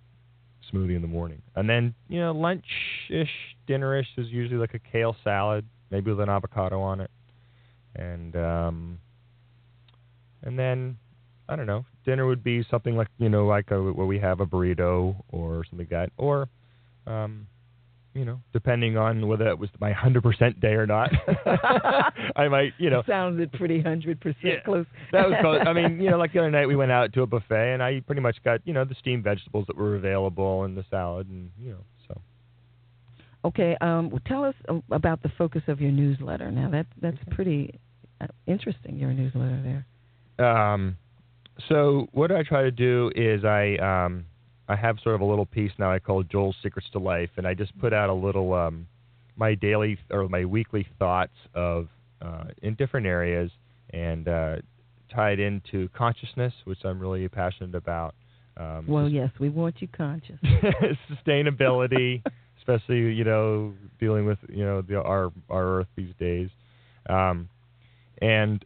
smoothie 0.72 0.96
in 0.96 1.02
the 1.02 1.08
morning. 1.08 1.40
And 1.54 1.70
then 1.70 1.94
you 2.08 2.18
know 2.18 2.32
lunch 2.32 2.66
ish 3.08 3.30
dinner 3.68 3.96
ish 3.96 4.08
is 4.16 4.26
usually 4.26 4.58
like 4.58 4.74
a 4.74 4.80
kale 4.80 5.14
salad, 5.22 5.64
maybe 5.92 6.10
with 6.10 6.18
an 6.18 6.28
avocado 6.28 6.80
on 6.80 7.00
it, 7.00 7.12
and 7.94 8.34
um, 8.34 8.98
and 10.42 10.58
then 10.58 10.98
I 11.48 11.56
don't 11.56 11.66
know. 11.66 11.84
Dinner 12.04 12.26
would 12.26 12.42
be 12.42 12.64
something 12.70 12.96
like 12.96 13.08
you 13.18 13.28
know 13.28 13.46
like 13.46 13.70
a, 13.70 13.80
where 13.80 14.06
we 14.06 14.18
have 14.18 14.40
a 14.40 14.46
burrito 14.46 15.16
or 15.30 15.64
something 15.64 15.80
like 15.80 15.90
that, 15.90 16.10
or 16.16 16.48
um, 17.06 17.46
you 18.14 18.24
know, 18.26 18.40
depending 18.52 18.96
on 18.96 19.26
whether 19.26 19.48
it 19.48 19.58
was 19.58 19.70
my 19.80 19.92
100% 20.04 20.60
day 20.60 20.72
or 20.74 20.86
not, 20.86 21.10
I 22.36 22.48
might, 22.48 22.72
you 22.78 22.90
know. 22.90 23.02
Sounded 23.06 23.52
pretty 23.52 23.82
100% 23.82 24.64
close. 24.64 24.86
that 25.12 25.28
was 25.28 25.38
close. 25.40 25.60
I 25.66 25.72
mean, 25.72 26.00
you 26.00 26.10
know, 26.10 26.18
like 26.18 26.32
the 26.32 26.40
other 26.40 26.50
night 26.50 26.66
we 26.66 26.76
went 26.76 26.92
out 26.92 27.12
to 27.14 27.22
a 27.22 27.26
buffet 27.26 27.72
and 27.72 27.82
I 27.82 28.00
pretty 28.00 28.20
much 28.20 28.36
got, 28.44 28.60
you 28.66 28.72
know, 28.72 28.84
the 28.84 28.94
steamed 29.00 29.24
vegetables 29.24 29.66
that 29.66 29.76
were 29.76 29.96
available 29.96 30.64
and 30.64 30.76
the 30.76 30.84
salad 30.90 31.28
and, 31.28 31.50
you 31.58 31.70
know, 31.70 31.84
so. 32.08 32.20
Okay, 33.44 33.76
um, 33.80 34.10
well, 34.10 34.20
tell 34.26 34.44
us 34.44 34.54
uh, 34.68 34.74
about 34.90 35.22
the 35.22 35.30
focus 35.38 35.62
of 35.66 35.80
your 35.80 35.90
newsletter. 35.90 36.50
Now, 36.50 36.70
that 36.70 36.86
that's 37.00 37.18
pretty 37.30 37.80
uh, 38.20 38.26
interesting, 38.46 38.98
your 38.98 39.12
newsletter 39.12 39.60
there. 39.64 39.86
Um, 40.38 40.96
so 41.68 42.08
what 42.12 42.32
I 42.32 42.42
try 42.42 42.62
to 42.62 42.70
do 42.70 43.10
is 43.14 43.44
I 43.44 43.76
um, 43.76 44.24
I 44.68 44.76
have 44.76 44.96
sort 45.02 45.14
of 45.14 45.20
a 45.20 45.24
little 45.24 45.46
piece 45.46 45.72
now 45.78 45.92
I 45.92 45.98
call 45.98 46.22
Joel's 46.22 46.56
Secrets 46.62 46.88
to 46.92 46.98
Life, 46.98 47.30
and 47.36 47.46
I 47.46 47.54
just 47.54 47.78
put 47.78 47.92
out 47.92 48.08
a 48.10 48.14
little 48.14 48.52
um, 48.54 48.86
my 49.36 49.54
daily 49.54 49.98
or 50.10 50.28
my 50.28 50.44
weekly 50.44 50.86
thoughts 50.98 51.34
of 51.54 51.88
uh, 52.20 52.44
in 52.62 52.74
different 52.74 53.06
areas 53.06 53.50
and 53.90 54.28
uh, 54.28 54.56
tied 55.14 55.38
into 55.38 55.88
consciousness, 55.96 56.52
which 56.64 56.78
I'm 56.84 56.98
really 56.98 57.28
passionate 57.28 57.74
about. 57.74 58.14
Um, 58.56 58.86
Well, 58.86 59.08
yes, 59.08 59.30
we 59.38 59.48
want 59.48 59.76
you 59.80 59.88
conscious. 59.88 60.38
sustainability, 61.10 62.22
especially 62.58 63.12
you 63.12 63.24
know 63.24 63.74
dealing 64.00 64.26
with 64.26 64.38
you 64.48 64.64
know 64.64 64.82
the, 64.82 64.96
our 65.00 65.32
our 65.48 65.80
Earth 65.80 65.88
these 65.96 66.14
days, 66.18 66.50
um, 67.08 67.48
and 68.20 68.64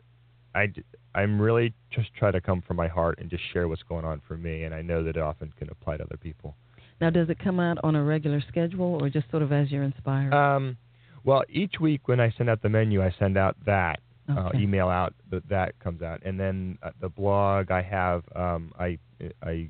I 0.54 0.72
I'm 1.16 1.40
really 1.40 1.72
just 1.90 2.14
try 2.14 2.30
to 2.30 2.40
come 2.40 2.62
from 2.62 2.76
my 2.76 2.88
heart 2.88 3.18
and 3.20 3.30
just 3.30 3.42
share 3.52 3.66
what's 3.68 3.82
going 3.82 4.04
on 4.04 4.20
for 4.28 4.36
me, 4.36 4.64
and 4.64 4.74
I 4.74 4.82
know 4.82 5.02
that 5.04 5.16
it 5.16 5.22
often 5.22 5.52
can 5.58 5.68
apply 5.70 5.96
to 5.96 6.04
other 6.04 6.16
people. 6.18 6.54
Now, 7.00 7.10
does 7.10 7.28
it 7.28 7.38
come 7.38 7.58
out 7.58 7.78
on 7.82 7.94
a 7.96 8.02
regular 8.04 8.40
schedule 8.48 8.98
or 9.00 9.08
just 9.08 9.30
sort 9.30 9.42
of 9.42 9.50
as 9.52 9.70
you're 9.70 9.82
inspired? 9.82 10.32
Um, 10.32 10.76
well, 11.24 11.42
each 11.48 11.74
week 11.80 12.06
when 12.08 12.20
I 12.20 12.32
send 12.36 12.48
out 12.48 12.62
the 12.62 12.68
menu, 12.68 13.02
I 13.02 13.14
send 13.18 13.36
out 13.36 13.56
that 13.66 14.00
uh, 14.28 14.50
email 14.54 14.88
out 14.88 15.14
that 15.30 15.48
that 15.48 15.78
comes 15.80 16.02
out, 16.02 16.20
and 16.24 16.38
then 16.38 16.78
uh, 16.82 16.90
the 17.00 17.08
blog 17.08 17.70
I 17.70 17.82
have 17.82 18.22
um, 18.34 18.72
I 18.78 18.98
I 19.42 19.68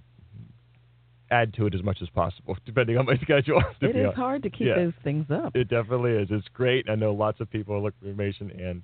add 1.30 1.52
to 1.54 1.66
it 1.66 1.74
as 1.74 1.82
much 1.82 1.98
as 2.02 2.08
possible, 2.10 2.56
depending 2.66 2.96
on 2.98 3.06
my 3.06 3.16
schedule. 3.18 3.62
it 3.80 3.96
is 3.96 4.04
honest. 4.04 4.16
hard 4.16 4.42
to 4.44 4.50
keep 4.50 4.68
Yeah. 4.68 4.76
those 4.76 4.92
things 5.02 5.26
up. 5.30 5.54
It 5.56 5.68
definitely 5.68 6.12
is. 6.12 6.28
It's 6.30 6.46
great. 6.54 6.88
I 6.88 6.94
know 6.94 7.12
lots 7.14 7.40
of 7.40 7.50
people 7.50 7.82
look 7.82 7.94
for 8.00 8.06
information, 8.06 8.50
and 8.60 8.82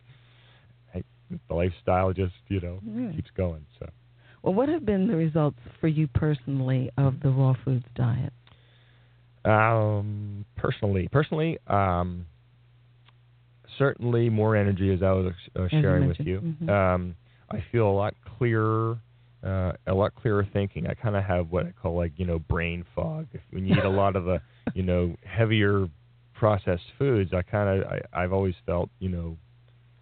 the 1.49 1.55
lifestyle 1.55 2.13
just 2.13 2.35
you 2.49 2.61
know 2.61 2.81
keeps 3.15 3.31
going. 3.37 3.65
So 3.79 3.89
Well, 4.43 4.55
what 4.55 4.69
have 4.69 4.85
been 4.85 5.07
the 5.07 5.17
results 5.17 5.59
for 5.81 5.89
you 5.89 6.07
personally 6.09 6.91
of 6.97 7.21
the 7.21 7.31
raw 7.31 7.55
foods 7.65 7.87
diet? 7.95 8.33
um, 9.45 10.45
personally, 10.57 11.09
personally, 11.11 11.59
um, 11.67 12.27
certainly 13.79 14.29
more 14.29 14.57
energy 14.57 14.93
as 14.93 15.03
I 15.03 15.13
was 15.13 15.33
uh, 15.57 15.69
sharing 15.69 16.07
with 16.09 16.21
you. 16.21 16.41
Mhm. 16.63 16.69
Um, 16.69 17.17
I 17.51 17.61
feel 17.73 17.89
a 17.89 17.93
lot 17.93 18.15
clearer. 18.39 18.99
Uh, 19.43 19.73
a 19.89 19.93
lot 19.95 20.15
clearer 20.15 20.47
thinking. 20.53 20.87
I 20.87 20.95
kind 20.95 21.17
of 21.17 21.25
have 21.25 21.51
what 21.51 21.67
I 21.67 21.73
call 21.73 21.97
like 21.97 22.13
you 22.17 22.25
know 22.27 22.39
brain 22.39 22.85
fog. 22.95 23.27
If 23.33 23.41
when 23.51 23.67
you 23.67 23.75
eat 23.77 23.85
a 23.85 23.89
lot 24.03 24.15
of 24.15 24.25
the 24.25 24.41
you 24.75 24.85
know 24.85 25.17
heavier 25.25 25.89
processed 26.35 26.85
foods, 26.99 27.33
I 27.35 27.43
kind 27.43 27.83
of 27.83 27.89
I, 27.91 28.01
I've 28.23 28.33
always 28.33 28.55
felt 28.65 28.91
you 29.01 29.09
know, 29.09 29.37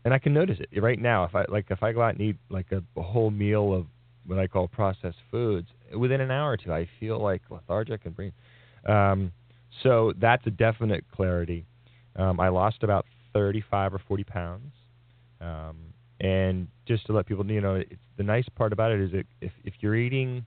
and 0.05 0.15
I 0.15 0.19
can 0.19 0.33
notice 0.33 0.59
it 0.61 0.83
right 0.83 0.99
now. 0.99 1.25
If 1.25 1.35
I 1.35 1.45
like 1.49 1.67
if 1.71 1.83
I 1.83 1.93
go 1.93 2.03
out 2.03 2.15
and 2.15 2.21
eat 2.21 2.37
like 2.49 2.73
a, 2.73 2.83
a 2.99 3.03
whole 3.03 3.31
meal 3.31 3.75
of 3.75 3.87
what 4.27 4.39
I 4.39 4.47
call 4.47 4.69
processed 4.69 5.19
foods, 5.31 5.69
within 5.97 6.21
an 6.21 6.31
hour 6.31 6.53
or 6.53 6.57
two, 6.57 6.73
I 6.73 6.89
feel 6.99 7.19
like 7.21 7.43
lethargic 7.51 8.03
and 8.05 8.15
brain. 8.15 8.33
Um, 8.87 9.33
so 9.83 10.13
that's 10.19 10.47
a 10.47 10.51
definite 10.51 11.05
clarity. 11.15 11.65
Um, 12.17 12.41
I 12.41 12.49
lost 12.49 12.83
about 12.83 13.07
35 13.33 13.95
or 13.95 14.01
40 14.07 14.25
pounds. 14.25 14.73
Um, 15.41 15.77
and 16.21 16.69
just 16.87 17.07
to 17.07 17.13
let 17.13 17.27
people 17.27 17.45
know, 17.45 17.55
you 17.55 17.61
know, 17.61 17.83
the 18.17 18.23
nice 18.23 18.47
part 18.57 18.73
about 18.73 18.93
it 18.93 19.01
is 19.01 19.13
that 19.13 19.27
if, 19.41 19.53
if 19.65 19.75
you're 19.81 19.97
eating 19.97 20.45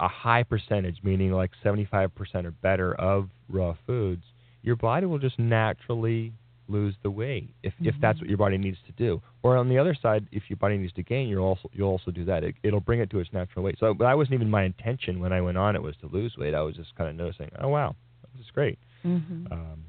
a 0.00 0.08
high 0.08 0.42
percentage, 0.42 1.00
meaning 1.02 1.32
like 1.32 1.50
75% 1.62 2.10
or 2.44 2.50
better 2.50 2.94
of 2.94 3.28
raw 3.48 3.74
foods, 3.86 4.22
your 4.62 4.76
body 4.76 5.06
will 5.06 5.18
just 5.18 5.38
naturally 5.38 6.32
lose 6.68 6.94
the 7.02 7.10
weight 7.10 7.50
if, 7.62 7.72
if 7.80 7.94
that's 8.00 8.20
what 8.20 8.28
your 8.28 8.38
body 8.38 8.58
needs 8.58 8.78
to 8.86 8.92
do. 8.92 9.20
Or 9.42 9.56
on 9.56 9.68
the 9.68 9.78
other 9.78 9.96
side, 10.00 10.26
if 10.32 10.44
your 10.48 10.56
body 10.58 10.76
needs 10.76 10.92
to 10.94 11.02
gain, 11.02 11.28
you'll 11.28 11.44
also 11.44 11.70
you'll 11.72 11.90
also 11.90 12.10
do 12.10 12.24
that. 12.26 12.44
It, 12.44 12.54
it'll 12.62 12.80
bring 12.80 13.00
it 13.00 13.10
to 13.10 13.18
its 13.20 13.32
natural 13.32 13.64
weight. 13.64 13.76
So 13.80 13.94
that 13.98 14.16
wasn't 14.16 14.34
even 14.34 14.50
my 14.50 14.64
intention 14.64 15.20
when 15.20 15.32
I 15.32 15.40
went 15.40 15.58
on. 15.58 15.76
It 15.76 15.82
was 15.82 15.96
to 16.02 16.08
lose 16.08 16.36
weight. 16.36 16.54
I 16.54 16.60
was 16.60 16.76
just 16.76 16.94
kind 16.96 17.08
of 17.10 17.16
noticing, 17.16 17.50
oh 17.60 17.68
wow, 17.68 17.96
this 18.36 18.44
is 18.44 18.50
great. 18.52 18.78
Mm-hmm. 19.04 19.52
Um, 19.52 19.84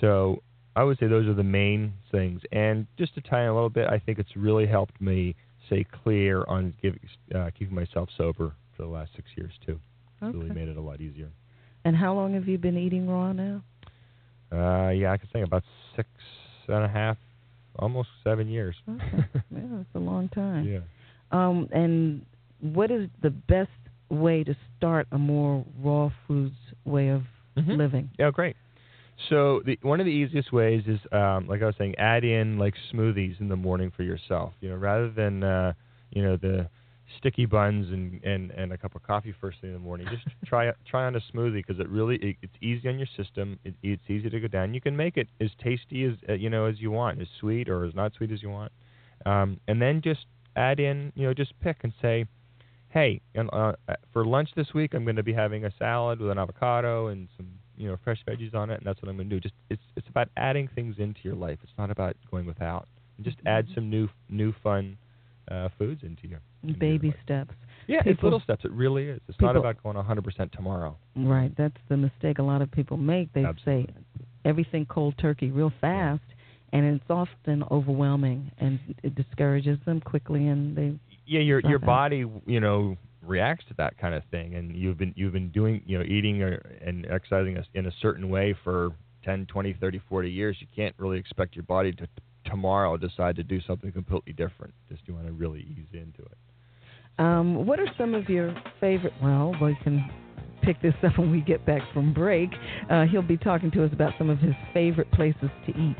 so 0.00 0.42
I 0.74 0.84
would 0.84 0.98
say 0.98 1.06
those 1.06 1.26
are 1.26 1.34
the 1.34 1.42
main 1.42 1.94
things. 2.10 2.40
And 2.52 2.86
just 2.98 3.14
to 3.14 3.20
tie 3.20 3.42
in 3.42 3.48
a 3.48 3.54
little 3.54 3.70
bit, 3.70 3.88
I 3.88 3.98
think 3.98 4.18
it's 4.18 4.36
really 4.36 4.66
helped 4.66 5.00
me 5.00 5.34
stay 5.66 5.86
clear 6.02 6.44
on 6.48 6.74
give, 6.82 6.96
uh, 7.34 7.50
keeping 7.58 7.74
myself 7.74 8.08
sober 8.16 8.52
for 8.76 8.82
the 8.82 8.88
last 8.88 9.10
six 9.16 9.28
years 9.36 9.52
too. 9.64 9.78
It's 10.20 10.34
really 10.34 10.50
made 10.50 10.68
it 10.68 10.76
a 10.76 10.80
lot 10.80 11.00
easier. 11.00 11.30
And 11.84 11.96
how 11.96 12.14
long 12.14 12.34
have 12.34 12.46
you 12.46 12.58
been 12.58 12.76
eating 12.76 13.08
raw 13.08 13.32
now? 13.32 13.62
Uh, 14.52 14.90
yeah, 14.90 15.12
I 15.12 15.16
could 15.16 15.30
say 15.32 15.42
about 15.42 15.62
six 15.96 16.08
and 16.68 16.84
a 16.84 16.88
half, 16.88 17.16
almost 17.78 18.08
seven 18.22 18.48
years. 18.48 18.76
Okay. 18.88 19.02
yeah, 19.50 19.80
it's 19.80 19.94
a 19.94 19.98
long 19.98 20.28
time. 20.28 20.66
yeah. 20.68 20.80
Um, 21.30 21.68
and 21.72 22.24
what 22.60 22.90
is 22.90 23.08
the 23.22 23.30
best 23.30 23.70
way 24.10 24.44
to 24.44 24.54
start 24.76 25.06
a 25.12 25.18
more 25.18 25.64
raw 25.82 26.10
foods 26.26 26.54
way 26.84 27.08
of 27.08 27.22
Mhm. 27.56 27.76
living? 27.78 28.10
Yeah, 28.18 28.30
great. 28.30 28.56
So 29.28 29.60
the 29.64 29.78
one 29.82 30.00
of 30.00 30.06
the 30.06 30.12
easiest 30.12 30.52
ways 30.52 30.82
is, 30.86 31.00
um, 31.12 31.46
like 31.46 31.62
I 31.62 31.66
was 31.66 31.76
saying, 31.76 31.94
add 31.96 32.24
in 32.24 32.58
like 32.58 32.74
smoothies 32.92 33.40
in 33.40 33.48
the 33.48 33.56
morning 33.56 33.90
for 33.90 34.02
yourself. 34.02 34.52
You 34.60 34.70
know, 34.70 34.76
rather 34.76 35.10
than 35.10 35.42
uh, 35.42 35.72
you 36.10 36.22
know 36.22 36.36
the 36.36 36.68
sticky 37.18 37.46
buns 37.46 37.90
and, 37.90 38.22
and, 38.24 38.50
and 38.52 38.72
a 38.72 38.78
cup 38.78 38.94
of 38.94 39.02
coffee 39.02 39.34
first 39.40 39.60
thing 39.60 39.70
in 39.70 39.74
the 39.74 39.80
morning. 39.80 40.06
Just 40.10 40.24
try 40.46 40.72
try 40.86 41.04
on 41.04 41.16
a 41.16 41.20
smoothie 41.32 41.64
because 41.66 41.80
it 41.80 41.88
really 41.88 42.16
it, 42.16 42.36
it's 42.42 42.54
easy 42.60 42.88
on 42.88 42.98
your 42.98 43.08
system. 43.16 43.58
It, 43.64 43.74
it's 43.82 44.02
easy 44.08 44.30
to 44.30 44.40
go 44.40 44.48
down. 44.48 44.74
You 44.74 44.80
can 44.80 44.96
make 44.96 45.16
it 45.16 45.28
as 45.40 45.50
tasty 45.62 46.04
as 46.04 46.12
uh, 46.28 46.34
you 46.34 46.50
know 46.50 46.66
as 46.66 46.80
you 46.80 46.90
want, 46.90 47.20
as 47.20 47.28
sweet 47.40 47.68
or 47.68 47.84
as 47.84 47.94
not 47.94 48.12
sweet 48.14 48.32
as 48.32 48.42
you 48.42 48.50
want, 48.50 48.72
um, 49.26 49.58
and 49.68 49.80
then 49.80 50.00
just 50.02 50.26
add 50.56 50.80
in 50.80 51.12
you 51.14 51.26
know 51.26 51.34
just 51.34 51.58
pick 51.60 51.78
and 51.82 51.92
say, 52.00 52.26
hey, 52.90 53.20
and, 53.34 53.48
uh, 53.52 53.72
for 54.12 54.24
lunch 54.24 54.50
this 54.56 54.74
week 54.74 54.94
I'm 54.94 55.04
going 55.04 55.16
to 55.16 55.22
be 55.22 55.32
having 55.32 55.64
a 55.64 55.72
salad 55.78 56.20
with 56.20 56.30
an 56.30 56.38
avocado 56.38 57.08
and 57.08 57.28
some 57.36 57.48
you 57.76 57.88
know 57.88 57.96
fresh 58.04 58.22
veggies 58.28 58.54
on 58.54 58.70
it, 58.70 58.78
and 58.78 58.86
that's 58.86 59.00
what 59.02 59.08
I'm 59.08 59.16
going 59.16 59.28
to 59.28 59.36
do. 59.36 59.40
Just 59.40 59.54
it's 59.70 59.82
it's 59.96 60.08
about 60.08 60.28
adding 60.36 60.68
things 60.74 60.96
into 60.98 61.20
your 61.22 61.34
life. 61.34 61.58
It's 61.62 61.72
not 61.78 61.90
about 61.90 62.16
going 62.30 62.46
without. 62.46 62.88
Just 63.22 63.38
add 63.46 63.66
some 63.74 63.90
new 63.90 64.08
new 64.28 64.54
fun 64.62 64.96
uh, 65.50 65.68
foods 65.78 66.02
into 66.02 66.28
your 66.28 66.40
into 66.62 66.78
Baby 66.78 67.08
life. 67.08 67.16
steps. 67.24 67.54
Yeah, 67.88 68.02
it's 68.06 68.22
little 68.22 68.40
steps. 68.40 68.64
It 68.64 68.70
really 68.72 69.08
is. 69.08 69.20
It's 69.28 69.40
not 69.40 69.56
about 69.56 69.82
going 69.82 69.96
100% 69.96 70.52
tomorrow. 70.52 70.96
Right. 71.16 71.52
That's 71.56 71.76
the 71.88 71.96
mistake 71.96 72.38
a 72.38 72.42
lot 72.42 72.62
of 72.62 72.70
people 72.70 72.96
make. 72.96 73.32
They 73.32 73.44
Absolutely. 73.44 73.92
say 73.94 74.20
everything 74.44 74.86
cold 74.86 75.14
turkey 75.18 75.50
real 75.50 75.72
fast, 75.80 76.22
and 76.72 76.84
it's 76.86 77.04
often 77.10 77.64
overwhelming, 77.70 78.50
and 78.58 78.78
it 79.02 79.14
discourages 79.14 79.78
them 79.84 80.00
quickly, 80.00 80.46
and 80.48 80.76
they 80.76 80.94
Yeah, 81.26 81.40
your 81.40 81.60
your 81.60 81.76
Okay. 81.78 81.86
body, 81.86 82.24
you 82.46 82.60
know, 82.60 82.96
reacts 83.20 83.64
to 83.68 83.74
that 83.74 83.98
kind 83.98 84.14
of 84.14 84.24
thing, 84.30 84.54
and 84.54 84.74
you've 84.76 84.98
been 84.98 85.12
you've 85.16 85.32
been 85.32 85.50
doing, 85.50 85.82
you 85.86 85.98
know, 85.98 86.04
eating 86.04 86.42
or, 86.42 86.54
and 86.84 87.06
exercising 87.06 87.62
in 87.74 87.86
a 87.86 87.92
certain 88.00 88.28
way 88.28 88.54
for 88.64 88.90
10, 89.24 89.46
20, 89.46 89.72
30, 89.74 90.00
40 90.08 90.30
years. 90.30 90.56
You 90.60 90.66
can't 90.74 90.94
really 90.98 91.18
expect 91.18 91.54
your 91.54 91.62
body 91.64 91.92
to 91.92 92.06
tomorrow 92.52 92.98
decide 92.98 93.34
to 93.36 93.42
do 93.42 93.60
something 93.66 93.90
completely 93.90 94.34
different. 94.34 94.74
Just 94.90 95.02
you 95.06 95.14
want 95.14 95.26
to 95.26 95.32
really 95.32 95.60
ease 95.60 95.88
into 95.92 96.20
it. 96.20 96.38
Um, 97.18 97.66
what 97.66 97.80
are 97.80 97.88
some 97.98 98.14
of 98.14 98.28
your 98.28 98.54
favorite? 98.78 99.14
Well, 99.22 99.54
we 99.60 99.76
can 99.82 100.08
pick 100.62 100.80
this 100.82 100.94
up 101.02 101.18
when 101.18 101.30
we 101.30 101.40
get 101.40 101.64
back 101.66 101.82
from 101.92 102.12
break. 102.12 102.50
Uh, 102.90 103.04
he'll 103.06 103.22
be 103.22 103.38
talking 103.38 103.70
to 103.72 103.84
us 103.84 103.90
about 103.92 104.12
some 104.18 104.30
of 104.30 104.38
his 104.38 104.54
favorite 104.72 105.10
places 105.12 105.50
to 105.66 105.72
eat. 105.72 105.96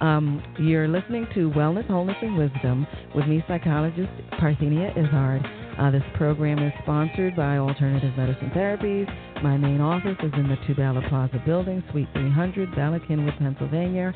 Um, 0.00 0.42
you're 0.58 0.88
listening 0.88 1.28
to 1.34 1.50
Wellness, 1.50 1.86
Wholeness, 1.86 2.16
and 2.20 2.36
Wisdom 2.36 2.86
with 3.14 3.26
me, 3.26 3.44
psychologist 3.46 4.10
Parthenia 4.32 4.90
Izzard. 4.98 5.46
Uh, 5.78 5.90
this 5.90 6.02
program 6.16 6.58
is 6.58 6.72
sponsored 6.82 7.36
by 7.36 7.58
Alternative 7.58 8.12
Medicine 8.16 8.50
Therapies. 8.50 9.42
My 9.42 9.56
main 9.56 9.80
office 9.80 10.16
is 10.22 10.32
in 10.34 10.48
the 10.48 10.56
Two 10.66 10.74
Bala 10.74 11.02
Plaza 11.08 11.40
building, 11.46 11.82
Suite 11.92 12.08
300, 12.14 12.74
Bala 12.74 12.98
Cynwyd, 13.08 13.38
Pennsylvania. 13.38 14.12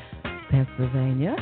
Pennsylvania. 0.49 1.35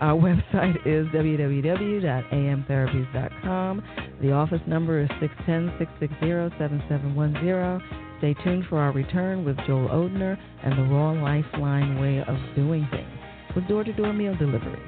Our 0.00 0.18
website 0.20 0.76
is 0.86 1.06
www.amtherapies.com. 1.08 3.82
The 4.22 4.32
office 4.32 4.62
number 4.66 5.00
is 5.00 5.10
610-660-7710. 5.46 7.80
Stay 8.18 8.34
tuned 8.44 8.64
for 8.68 8.78
our 8.78 8.92
return 8.92 9.44
with 9.44 9.56
Joel 9.66 9.88
Odhner 9.88 10.38
and 10.62 10.78
the 10.78 10.82
Raw 10.82 11.12
Lifeline 11.12 11.98
way 12.00 12.20
of 12.20 12.36
doing 12.54 12.86
things 12.90 13.08
with 13.54 13.66
door-to-door 13.68 14.12
meal 14.12 14.36
delivery. 14.36 14.82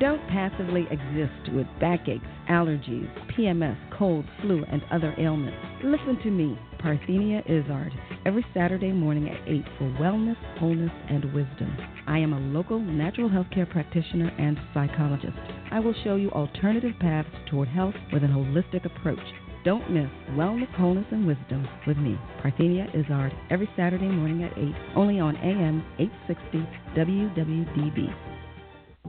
Don't 0.00 0.24
passively 0.28 0.86
exist 0.92 1.52
with 1.52 1.66
backaches, 1.80 2.22
allergies, 2.48 3.10
PMS, 3.32 3.76
cold, 3.98 4.24
flu, 4.40 4.64
and 4.70 4.80
other 4.92 5.12
ailments, 5.18 5.58
listen 5.82 6.16
to 6.22 6.30
me, 6.30 6.56
Parthenia 6.78 7.42
Izzard, 7.50 7.92
every 8.24 8.46
Saturday 8.54 8.92
morning 8.92 9.28
at 9.28 9.48
8 9.48 9.64
for 9.76 9.84
wellness, 10.00 10.36
wholeness, 10.56 10.92
and 11.08 11.24
wisdom. 11.34 11.76
I 12.06 12.18
am 12.18 12.32
a 12.32 12.38
local 12.38 12.78
natural 12.78 13.28
health 13.28 13.48
care 13.52 13.66
practitioner 13.66 14.32
and 14.38 14.56
psychologist. 14.72 15.36
I 15.72 15.80
will 15.80 15.94
show 16.04 16.14
you 16.14 16.30
alternative 16.30 16.94
paths 17.00 17.28
toward 17.50 17.66
health 17.66 17.94
with 18.12 18.22
an 18.22 18.30
holistic 18.30 18.84
approach. 18.84 19.18
Don't 19.64 19.90
miss 19.90 20.08
Wellness, 20.30 20.72
Wholeness, 20.76 21.06
and 21.10 21.26
Wisdom 21.26 21.66
with 21.88 21.96
me, 21.96 22.16
Parthenia 22.40 22.88
Izzard, 22.94 23.32
every 23.50 23.68
Saturday 23.76 24.06
morning 24.06 24.44
at 24.44 24.56
8, 24.56 24.72
only 24.94 25.18
on 25.18 25.36
AM 25.38 25.84
860 25.98 26.58
WWDB. 26.96 28.27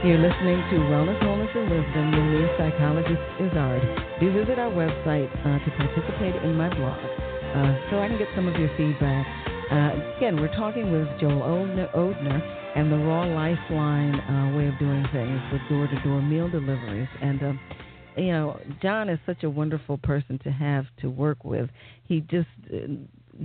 You're 0.03 0.19
listening 0.19 0.59
to 0.69 0.75
Wellness, 0.91 1.23
Wholeness, 1.23 1.55
and 1.55 1.69
Wisdom 1.71 2.11
with 2.11 2.25
me, 2.41 2.47
psychologist 2.57 3.21
Izzard. 3.39 3.81
Do 4.19 4.33
visit 4.33 4.59
our 4.59 4.69
website 4.69 5.31
uh, 5.41 5.59
to 5.63 5.71
participate 5.77 6.35
in 6.43 6.55
my 6.55 6.67
blog 6.75 6.99
uh, 7.56 7.89
so 7.89 8.00
I 8.00 8.08
can 8.08 8.18
get 8.18 8.28
some 8.36 8.48
of 8.48 8.60
your 8.60 8.70
feedback. 8.76 9.26
Uh, 9.72 10.18
again, 10.18 10.36
we're 10.36 10.54
talking 10.56 10.91
with 10.91 11.08
Joel 11.20 11.41
Odhner 11.96 12.41
and 12.76 12.91
the 12.91 12.98
Raw 12.98 13.24
Lifeline 13.24 14.15
uh, 14.15 14.58
way 14.58 14.68
of 14.68 14.78
doing 14.78 15.06
things 15.13 15.39
with 15.52 15.62
door 15.70 15.88
to 15.88 16.04
door 16.04 16.22
meal 16.22 16.50
deliveries. 16.50 17.08
And, 17.22 17.41
um, 17.41 17.60
you 18.18 18.32
know, 18.34 18.60
John 18.82 19.10
is 19.10 19.20
such 19.26 19.44
a 19.44 19.50
wonderful 19.50 19.98
person 19.98 20.38
to 20.44 20.52
have 20.52 20.86
to 21.02 21.10
work 21.10 21.46
with. 21.46 21.70
He 22.04 22.20
just 22.20 22.48
uh, 22.74 22.88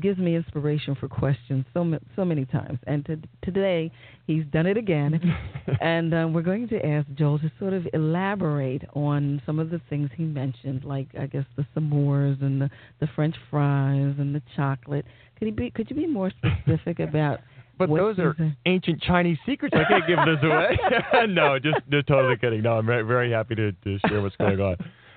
gives 0.00 0.18
me 0.18 0.36
inspiration 0.36 0.94
for 0.94 1.08
questions 1.08 1.64
so 1.74 1.98
so 2.16 2.24
many 2.24 2.44
times. 2.44 2.78
And 2.86 3.04
to, 3.06 3.18
today 3.42 3.90
he's 4.26 4.44
done 4.52 4.66
it 4.66 4.76
again, 4.76 5.20
and 5.80 6.14
uh, 6.14 6.28
we're 6.32 6.42
going 6.42 6.68
to 6.68 6.86
ask 6.86 7.06
Joel 7.14 7.38
to 7.40 7.50
sort 7.58 7.72
of 7.72 7.86
elaborate 7.92 8.82
on 8.94 9.42
some 9.46 9.58
of 9.58 9.70
the 9.70 9.80
things 9.90 10.10
he 10.16 10.24
mentioned, 10.24 10.84
like 10.84 11.08
I 11.18 11.26
guess 11.26 11.44
the 11.56 11.66
s'mores 11.76 12.40
and 12.42 12.60
the 12.60 12.70
the 13.00 13.08
French 13.14 13.34
fries 13.50 14.14
and 14.18 14.34
the 14.34 14.42
chocolate. 14.56 15.04
Could 15.38 15.46
he 15.46 15.52
be? 15.52 15.70
Could 15.70 15.90
you 15.90 15.96
be 15.96 16.06
more 16.06 16.30
specific 16.30 17.00
about? 17.08 17.40
But 17.78 17.88
those 17.88 18.18
are 18.18 18.36
ancient 18.66 19.00
Chinese 19.00 19.38
secrets. 19.46 19.74
I 19.74 19.84
can't 19.88 20.06
give 20.06 20.18
this 20.18 20.36
away. 20.42 20.78
no, 21.28 21.58
just, 21.58 21.78
just 21.90 22.06
totally 22.08 22.36
kidding. 22.36 22.60
No, 22.60 22.74
I'm 22.74 22.84
very, 22.84 23.02
very 23.04 23.32
happy 23.32 23.54
to, 23.54 23.72
to 23.72 23.98
share 24.06 24.20
what's 24.20 24.36
going 24.36 24.60
on. 24.60 24.76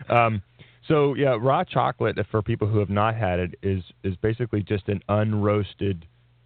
Um, 0.09 0.41
so 0.87 1.13
yeah, 1.13 1.37
raw 1.39 1.63
chocolate 1.63 2.17
for 2.29 2.41
people 2.41 2.67
who 2.67 2.79
have 2.79 2.89
not 2.89 3.15
had 3.15 3.39
it 3.39 3.55
is 3.61 3.83
is 4.03 4.15
basically 4.17 4.61
just 4.63 4.87
an 4.89 5.01
unroasted, 5.09 6.03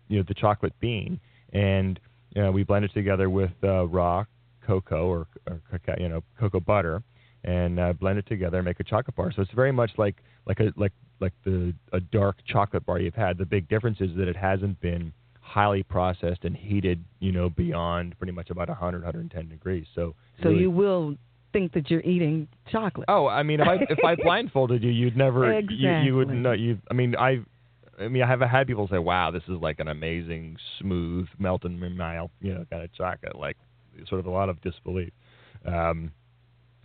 you 0.07 0.17
know, 0.17 0.23
the 0.27 0.33
chocolate 0.33 0.73
bean, 0.79 1.19
and 1.53 1.99
you 2.35 2.41
know, 2.41 2.51
we 2.51 2.63
blend 2.63 2.85
it 2.85 2.93
together 2.93 3.29
with 3.29 3.51
uh, 3.63 3.87
raw 3.87 4.25
cocoa 4.65 5.07
or, 5.07 5.27
or 5.47 5.61
cacao, 5.71 5.95
you 5.99 6.09
know, 6.09 6.23
cocoa 6.39 6.59
butter, 6.59 7.01
and 7.43 7.79
uh, 7.79 7.93
blend 7.93 8.19
it 8.19 8.27
together 8.27 8.57
and 8.57 8.65
make 8.65 8.79
a 8.79 8.83
chocolate 8.83 9.15
bar. 9.15 9.31
So 9.35 9.41
it's 9.41 9.51
very 9.51 9.71
much 9.71 9.91
like 9.97 10.17
like 10.45 10.59
a 10.59 10.71
like 10.75 10.93
like 11.19 11.33
the 11.43 11.73
a 11.93 11.99
dark 11.99 12.37
chocolate 12.45 12.85
bar 12.85 12.99
you've 12.99 13.15
had. 13.15 13.37
The 13.37 13.45
big 13.45 13.67
difference 13.67 14.01
is 14.01 14.15
that 14.17 14.27
it 14.27 14.35
hasn't 14.35 14.79
been 14.81 15.13
highly 15.41 15.81
processed 15.81 16.43
and 16.43 16.55
heated, 16.55 17.03
you 17.19 17.31
know, 17.31 17.49
beyond 17.49 18.17
pretty 18.17 18.33
much 18.33 18.49
about 18.49 18.67
100, 18.67 18.97
110 18.97 19.47
degrees. 19.47 19.85
So, 19.95 20.13
so 20.43 20.49
really, 20.49 20.61
you 20.61 20.71
will 20.71 21.15
think 21.57 21.73
that 21.73 21.89
you're 21.89 22.01
eating 22.01 22.47
chocolate. 22.71 23.05
Oh, 23.07 23.27
I 23.27 23.43
mean, 23.43 23.59
if 23.59 23.67
I 23.67 23.75
if 23.89 23.99
I 24.05 24.15
blindfolded 24.23 24.83
you, 24.83 24.91
you'd 24.91 25.17
never 25.17 25.51
exactly. 25.51 25.77
you, 25.77 25.91
you 26.05 26.15
would 26.15 26.29
know. 26.29 26.51
You, 26.51 26.79
I 26.91 26.93
mean, 26.93 27.15
I. 27.15 27.39
I 27.99 28.09
mean, 28.09 28.21
I 28.21 28.27
have 28.27 28.41
had 28.41 28.67
people 28.67 28.87
say, 28.91 28.99
"Wow, 28.99 29.31
this 29.31 29.41
is 29.47 29.59
like 29.59 29.79
an 29.79 29.87
amazing, 29.87 30.57
smooth, 30.79 31.27
melting 31.39 31.79
mile, 31.97 32.29
you 32.41 32.53
know, 32.53 32.63
kind 32.69 32.83
of 32.83 32.93
chocolate." 32.93 33.35
Like, 33.35 33.57
sort 34.07 34.19
of 34.19 34.27
a 34.27 34.29
lot 34.29 34.49
of 34.49 34.61
disbelief. 34.61 35.11
Um, 35.65 36.11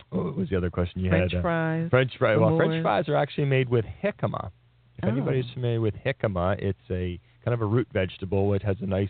what 0.09 0.35
was 0.35 0.49
the 0.49 0.57
other 0.57 0.71
question 0.71 1.01
you 1.01 1.11
French 1.11 1.33
had? 1.33 1.43
fries. 1.43 1.89
French 1.91 2.13
fries. 2.17 2.39
Well. 2.39 2.57
French 2.57 2.81
fries 2.81 3.07
are 3.09 3.15
actually 3.15 3.45
made 3.45 3.69
with 3.69 3.85
jicama. 4.03 4.49
If 4.97 5.03
Oh. 5.03 5.09
anybody's 5.09 5.45
familiar 5.53 5.81
with 5.81 5.93
jicama, 6.03 6.57
it's 6.59 6.79
a 6.89 7.19
kind 7.45 7.53
of 7.53 7.61
a 7.61 7.65
root 7.65 7.87
vegetable. 7.93 8.53
It 8.55 8.63
has 8.63 8.77
a 8.81 8.87
nice 8.87 9.09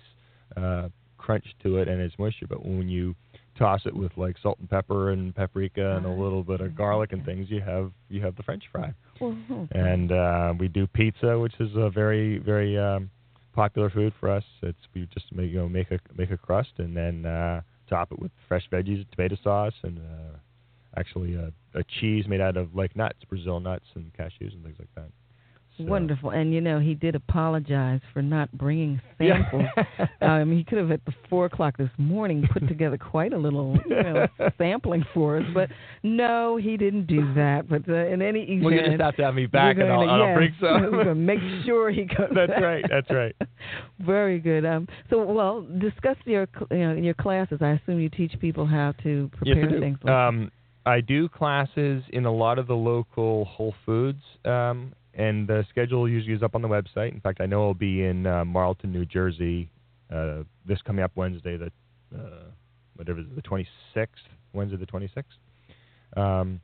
uh, 0.58 0.90
crunch 1.18 1.46
to 1.64 1.78
it 1.78 1.88
and 1.88 2.02
it's 2.02 2.20
moisture. 2.20 2.48
But 2.48 2.66
when 2.66 2.90
you 2.90 3.16
toss 3.58 3.82
it 3.86 3.96
with 3.96 4.12
like 4.18 4.36
salt 4.42 4.58
and 4.60 4.70
pepper 4.70 5.12
and 5.12 5.36
paprika 5.36 5.98
and 5.98 6.06
a 6.06 6.10
little 6.10 6.44
bit 6.44 6.62
of 6.62 6.76
garlic 6.76 7.14
and 7.14 7.26
things, 7.26 7.50
you 7.50 7.62
have 7.62 7.92
you 8.10 8.22
have 8.22 8.36
the 8.36 8.44
French 8.44 8.64
fry. 8.72 8.94
Okay. 9.22 9.68
And 9.72 10.12
uh, 10.12 10.54
we 10.60 10.68
do 10.68 10.88
pizza, 10.88 11.38
which 11.38 11.54
is 11.60 11.70
a 11.76 11.90
very 11.90 12.40
very 12.40 12.78
um, 12.78 13.10
popular 13.54 13.90
food 13.90 14.14
for 14.20 14.30
us. 14.30 14.44
It's 14.62 14.78
we 14.94 15.08
just 15.14 15.32
make 15.32 15.52
you 15.52 15.60
know 15.60 15.70
make 15.70 15.92
a 15.92 16.00
make 16.18 16.32
a 16.32 16.38
crust 16.38 16.72
and 16.78 16.96
then 16.96 17.26
uh, 17.26 17.62
top 17.90 18.12
it 18.12 18.20
with 18.20 18.32
fresh 18.48 18.68
veggies, 18.72 19.06
tomato 19.16 19.38
sauce, 19.44 19.74
and 19.84 20.00
uh, 20.00 20.38
actually 20.98 21.36
a, 21.36 21.52
a 21.74 21.84
cheese 22.00 22.28
made 22.28 22.42
out 22.42 22.58
of 22.58 22.76
like 22.76 22.96
nuts, 22.96 23.20
Brazil 23.30 23.60
nuts 23.60 23.86
and 23.96 24.12
cashews 24.14 24.54
and 24.54 24.64
things 24.64 24.78
like 24.80 24.94
that. 24.96 25.10
So- 25.78 25.86
Wonderful. 25.86 26.30
And 26.30 26.54
you 26.54 26.62
know, 26.62 26.80
he 26.80 26.94
did 26.94 27.16
apologize 27.16 28.00
for 28.14 28.22
not 28.22 28.52
bringing 28.52 29.02
Yeah. 29.20 29.50
samples. 29.50 29.66
um, 30.22 30.52
he 30.52 30.64
could 30.64 30.78
have 30.78 30.92
at 30.92 31.04
the 31.06 31.14
four 31.30 31.46
o'clock 31.46 31.78
this 31.78 31.90
morning 31.98 32.48
put 32.52 32.68
together 32.68 32.98
quite 32.98 33.34
a 33.34 33.38
little 33.38 33.78
you 33.90 33.96
know, 34.04 34.28
sampling 34.58 35.04
for 35.14 35.38
us, 35.38 35.44
but 35.54 35.70
no, 36.04 36.58
he 36.58 36.78
didn't 36.78 37.08
do 37.08 37.34
that. 37.34 37.68
But 37.68 37.88
uh, 37.90 38.06
in 38.08 38.22
any 38.22 38.42
event, 38.44 38.64
Well, 38.66 38.74
you 38.74 38.86
just 38.86 39.02
have 39.02 39.16
to 39.16 39.24
have 39.24 39.34
me 39.36 39.46
back, 39.48 39.78
and 39.78 39.92
I'll, 39.92 40.06
gonna- 40.06 40.24
I'll 40.24 40.36
bring 40.36 40.54
some. 40.60 40.82
we're 40.92 41.04
gonna 41.06 41.16
make 41.16 41.40
sure 41.66 41.90
he 41.90 42.06
comes. 42.06 42.30
That's 42.36 42.52
back. 42.52 42.62
right. 42.62 42.86
That's 42.90 43.10
right. 43.10 43.36
Very 44.00 44.40
good. 44.40 44.66
Um, 44.66 44.88
so, 45.10 45.24
well, 45.24 45.62
discuss 45.80 46.18
your 46.26 46.48
cl- 46.54 46.68
you 46.72 46.86
know, 46.88 46.92
in 46.96 47.04
your 47.04 47.14
classes. 47.16 47.60
I 47.62 47.72
assume 47.72 48.00
you 48.00 48.10
teach 48.10 48.34
people 48.40 48.66
how 48.66 48.94
to 49.04 49.30
prepare 49.38 49.70
yes, 49.72 49.80
things. 49.80 49.98
Like 50.04 50.14
Um, 50.14 50.52
I 50.86 51.00
do 51.02 51.30
classes 51.30 52.04
in 52.12 52.26
a 52.26 52.32
lot 52.32 52.60
of 52.60 52.68
the 52.68 52.76
local 52.76 53.46
Whole 53.46 53.74
Foods, 53.86 54.22
um, 54.46 54.92
and 55.14 55.48
the 55.48 55.66
schedule 55.70 56.10
usually 56.10 56.34
is 56.34 56.44
up 56.44 56.56
on 56.56 56.62
the 56.62 56.68
website. 56.68 57.12
In 57.14 57.20
fact, 57.20 57.40
I 57.42 57.46
know 57.46 57.64
I'll 57.64 57.74
be 57.74 58.04
in 58.04 58.26
uh, 58.26 58.44
Marlton, 58.46 58.92
New 58.92 59.06
Jersey, 59.06 59.70
uh, 60.14 60.44
this 60.66 60.82
coming 60.82 61.04
up 61.04 61.12
Wednesday, 61.16 61.58
the 61.58 61.72
uh, 62.16 62.46
whatever 62.96 63.20
it 63.20 63.24
is, 63.24 63.36
the 63.36 63.42
26th, 63.42 64.08
Wednesday 64.54 64.78
the 64.78 64.86
26th. 64.86 65.24
Um, 66.16 66.62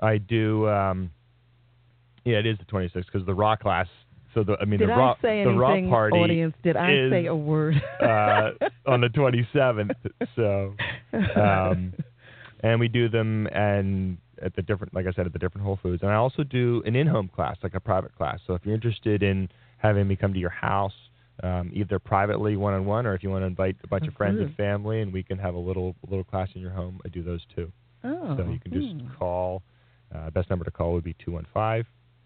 I 0.00 0.18
do. 0.18 0.68
Um, 0.68 1.10
yeah, 2.24 2.38
it 2.38 2.46
is 2.46 2.58
the 2.58 2.64
26th 2.64 3.06
because 3.06 3.26
the 3.26 3.34
raw 3.34 3.56
class. 3.56 3.86
So 4.34 4.44
the 4.44 4.56
I 4.60 4.64
mean 4.64 4.78
did 4.78 4.90
the 4.90 4.94
raw 4.94 5.14
say 5.22 5.42
the 5.42 5.50
raw 5.50 5.80
party 5.88 6.18
audience? 6.18 6.54
Did 6.62 6.76
I 6.76 6.92
is, 6.92 7.10
say 7.10 7.26
a 7.26 7.34
word? 7.34 7.74
uh, 8.00 8.50
on 8.86 9.00
the 9.00 9.08
27th. 9.08 9.94
So 10.36 10.74
um, 11.40 11.94
and 12.60 12.78
we 12.78 12.88
do 12.88 13.08
them 13.08 13.46
and 13.48 14.18
at 14.42 14.54
the 14.56 14.62
different 14.62 14.94
like 14.94 15.06
i 15.06 15.12
said 15.12 15.26
at 15.26 15.32
the 15.32 15.38
different 15.38 15.64
whole 15.64 15.78
foods 15.82 16.02
and 16.02 16.10
i 16.10 16.14
also 16.14 16.42
do 16.42 16.82
an 16.86 16.94
in-home 16.96 17.28
class 17.34 17.56
like 17.62 17.74
a 17.74 17.80
private 17.80 18.14
class 18.16 18.38
so 18.46 18.54
if 18.54 18.64
you're 18.64 18.74
interested 18.74 19.22
in 19.22 19.48
having 19.78 20.06
me 20.06 20.16
come 20.16 20.32
to 20.32 20.38
your 20.38 20.50
house 20.50 20.92
um, 21.42 21.70
either 21.72 22.00
privately 22.00 22.56
one-on-one 22.56 23.06
or 23.06 23.14
if 23.14 23.22
you 23.22 23.30
want 23.30 23.42
to 23.42 23.46
invite 23.46 23.76
a 23.84 23.86
bunch 23.86 24.04
Oh, 24.04 24.08
of 24.08 24.14
friends 24.14 24.40
and 24.40 24.54
family 24.56 25.02
and 25.02 25.12
we 25.12 25.22
can 25.22 25.38
have 25.38 25.54
a 25.54 25.58
little 25.58 25.94
little 26.08 26.24
class 26.24 26.48
in 26.54 26.60
your 26.60 26.72
home 26.72 27.00
i 27.04 27.08
do 27.08 27.22
those 27.22 27.44
too 27.54 27.70
Oh. 28.04 28.36
So 28.36 28.48
you 28.48 28.58
can 28.60 28.72
just 28.72 28.94
hmm. 28.94 29.08
call. 29.18 29.62
Uh, 30.14 30.30
best 30.30 30.48
number 30.48 30.64
to 30.64 30.70
call 30.70 30.94
would 30.94 31.04
be 31.04 31.14
215 31.24 31.84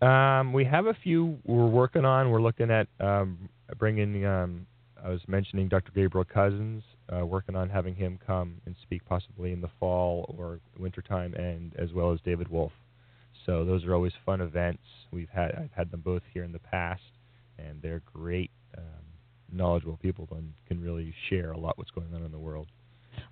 Um, 0.00 0.52
we 0.52 0.64
have 0.64 0.86
a 0.86 0.94
few 0.94 1.36
we're 1.44 1.66
working 1.66 2.04
on. 2.04 2.30
We're 2.30 2.40
looking 2.40 2.70
at 2.70 2.86
um, 3.00 3.48
bringing, 3.78 4.24
um, 4.24 4.66
I 5.04 5.08
was 5.08 5.20
mentioning 5.26 5.68
Dr. 5.68 5.92
Gabriel 5.92 6.24
Cousens, 6.24 6.82
uh, 7.14 7.24
working 7.24 7.56
on 7.56 7.68
having 7.68 7.94
him 7.94 8.18
come 8.26 8.60
and 8.66 8.74
speak 8.82 9.04
possibly 9.06 9.52
in 9.52 9.60
the 9.60 9.70
fall 9.78 10.34
or 10.36 10.60
wintertime, 10.78 11.34
and 11.34 11.74
as 11.76 11.92
well 11.92 12.12
as 12.12 12.20
David 12.24 12.48
Wolfe. 12.48 12.72
So 13.46 13.64
those 13.64 13.84
are 13.84 13.94
always 13.94 14.12
fun 14.26 14.40
events. 14.40 14.82
We've 15.10 15.28
had 15.30 15.52
I've 15.52 15.72
had 15.74 15.90
them 15.90 16.00
both 16.00 16.22
here 16.32 16.44
in 16.44 16.52
the 16.52 16.58
past, 16.58 17.02
and 17.58 17.80
they're 17.82 18.02
great, 18.12 18.50
um, 18.76 18.84
knowledgeable 19.52 19.98
people 20.02 20.28
and 20.32 20.52
can 20.68 20.82
really 20.82 21.14
share 21.28 21.52
a 21.52 21.58
lot 21.58 21.78
what's 21.78 21.90
going 21.90 22.14
on 22.14 22.22
in 22.22 22.32
the 22.32 22.38
world. 22.38 22.68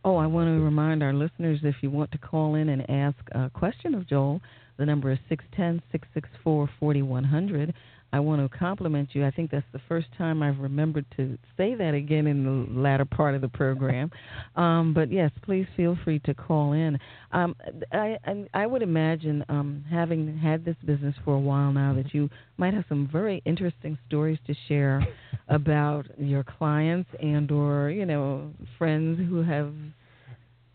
Oh, 0.04 0.16
I 0.16 0.26
want 0.26 0.48
to 0.48 0.62
remind 0.62 1.02
our 1.02 1.12
listeners 1.12 1.60
if 1.62 1.76
you 1.82 1.90
want 1.90 2.10
to 2.12 2.18
call 2.18 2.54
in 2.54 2.68
and 2.68 2.88
ask 2.90 3.18
a 3.32 3.50
question 3.50 3.94
of 3.94 4.08
Joel, 4.08 4.40
the 4.76 4.86
number 4.86 5.10
is 5.10 5.18
610 5.28 5.82
664 5.92 6.70
4100. 6.78 7.74
I 8.12 8.20
want 8.20 8.40
to 8.50 8.58
compliment 8.58 9.10
you. 9.12 9.26
I 9.26 9.30
think 9.30 9.50
that's 9.50 9.66
the 9.72 9.80
first 9.86 10.06
time 10.16 10.42
I've 10.42 10.58
remembered 10.58 11.04
to 11.16 11.36
say 11.56 11.74
that 11.74 11.92
again 11.94 12.26
in 12.26 12.44
the 12.44 12.80
latter 12.80 13.04
part 13.04 13.34
of 13.34 13.40
the 13.40 13.48
program. 13.48 14.10
Um, 14.56 14.92
but 14.92 15.12
yes, 15.12 15.30
please 15.42 15.66
feel 15.76 15.96
free 16.04 16.18
to 16.20 16.34
call 16.34 16.72
in. 16.72 16.98
Um, 17.30 17.54
I, 17.92 18.18
I, 18.24 18.44
I 18.54 18.66
would 18.66 18.82
imagine, 18.82 19.44
um, 19.48 19.84
having 19.88 20.36
had 20.36 20.64
this 20.64 20.74
business 20.84 21.14
for 21.24 21.34
a 21.34 21.38
while 21.38 21.72
now, 21.72 21.94
that 21.94 22.12
you 22.12 22.28
might 22.56 22.74
have 22.74 22.84
some 22.88 23.08
very 23.10 23.40
interesting 23.44 23.96
stories 24.08 24.38
to 24.48 24.54
share 24.66 25.06
about 25.48 26.06
your 26.18 26.42
clients 26.42 27.08
and 27.22 27.52
or 27.52 27.90
you 27.90 28.04
know 28.04 28.50
friends 28.78 29.20
who 29.28 29.42
have 29.42 29.72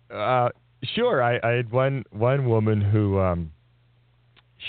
Uh, 0.09 0.49
sure. 0.95 1.21
I, 1.21 1.39
I 1.43 1.51
had 1.51 1.71
one 1.71 2.05
one 2.11 2.47
woman 2.47 2.79
who 2.79 3.19
um, 3.19 3.51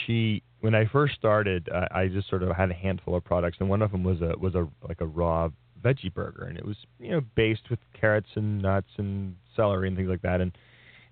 she 0.06 0.42
when 0.64 0.74
I 0.74 0.86
first 0.86 1.14
started, 1.16 1.68
I, 1.70 2.04
I 2.04 2.08
just 2.08 2.30
sort 2.30 2.42
of 2.42 2.56
had 2.56 2.70
a 2.70 2.74
handful 2.74 3.14
of 3.14 3.22
products, 3.22 3.58
and 3.60 3.68
one 3.68 3.82
of 3.82 3.92
them 3.92 4.02
was 4.02 4.22
a 4.22 4.32
was 4.38 4.54
a 4.54 4.66
like 4.88 5.02
a 5.02 5.06
raw 5.06 5.50
veggie 5.84 6.12
burger, 6.12 6.44
and 6.44 6.56
it 6.56 6.64
was 6.64 6.76
you 6.98 7.10
know 7.10 7.20
based 7.34 7.68
with 7.68 7.78
carrots 7.92 8.30
and 8.34 8.62
nuts 8.62 8.88
and 8.96 9.36
celery 9.54 9.88
and 9.88 9.96
things 9.98 10.08
like 10.08 10.22
that, 10.22 10.40
and 10.40 10.56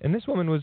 and 0.00 0.14
this 0.14 0.26
woman 0.26 0.48
was 0.48 0.62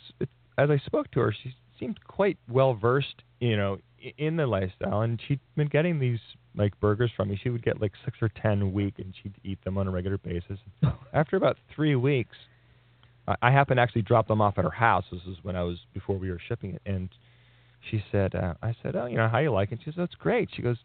as 0.57 0.71
I 0.71 0.79
spoke 0.87 1.11
to 1.11 1.19
her, 1.19 1.31
she 1.31 1.53
seemed 1.79 1.99
quite 2.07 2.39
well 2.49 2.73
versed, 2.73 3.21
you 3.39 3.55
know, 3.55 3.77
in 4.17 4.37
the 4.37 4.47
lifestyle, 4.47 5.01
and 5.01 5.21
she'd 5.27 5.39
been 5.55 5.67
getting 5.67 5.99
these 5.99 6.19
like 6.55 6.77
burgers 6.79 7.11
from 7.15 7.29
me. 7.29 7.39
She 7.43 7.51
would 7.51 7.63
get 7.63 7.79
like 7.79 7.91
six 8.03 8.17
or 8.23 8.29
ten 8.41 8.59
a 8.63 8.67
week, 8.67 8.95
and 8.97 9.13
she'd 9.21 9.35
eat 9.43 9.63
them 9.65 9.77
on 9.77 9.87
a 9.87 9.91
regular 9.91 10.17
basis. 10.17 10.57
After 11.13 11.37
about 11.37 11.57
three 11.75 11.95
weeks, 11.95 12.35
I, 13.27 13.35
I 13.43 13.51
happened 13.51 13.77
to 13.77 13.83
actually 13.83 14.01
drop 14.01 14.27
them 14.27 14.41
off 14.41 14.57
at 14.57 14.63
her 14.63 14.71
house. 14.71 15.05
This 15.11 15.21
is 15.27 15.37
when 15.43 15.55
I 15.55 15.61
was 15.61 15.77
before 15.93 16.17
we 16.17 16.31
were 16.31 16.41
shipping 16.47 16.73
it, 16.73 16.81
and 16.87 17.09
she 17.89 18.03
said, 18.11 18.36
uh, 18.36 18.53
"I 18.61 18.75
said, 18.82 18.95
oh, 18.95 19.05
you 19.05 19.17
know, 19.17 19.27
how 19.27 19.39
you 19.39 19.51
like 19.51 19.71
it?" 19.71 19.80
She 19.84 19.91
said, 19.91 19.95
"That's 19.97 20.15
great." 20.15 20.49
She 20.55 20.61
goes, 20.61 20.77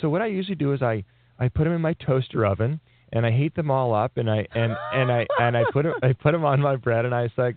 "So 0.00 0.08
what 0.08 0.22
I 0.22 0.26
usually 0.26 0.56
do 0.56 0.72
is 0.72 0.82
I 0.82 1.04
I 1.38 1.48
put 1.48 1.64
them 1.64 1.72
in 1.72 1.80
my 1.80 1.94
toaster 1.94 2.44
oven 2.46 2.80
and 3.12 3.24
I 3.26 3.30
heat 3.30 3.54
them 3.54 3.70
all 3.70 3.94
up 3.94 4.16
and 4.16 4.30
I 4.30 4.46
and 4.54 4.76
and 4.92 5.10
I 5.12 5.26
and 5.40 5.56
I 5.56 5.64
put 5.72 5.86
'em- 5.86 5.94
I 6.02 6.12
put 6.12 6.32
them 6.32 6.44
on 6.44 6.60
my 6.60 6.76
bread 6.76 7.04
and 7.04 7.14
I 7.14 7.22
was 7.22 7.32
like." 7.36 7.56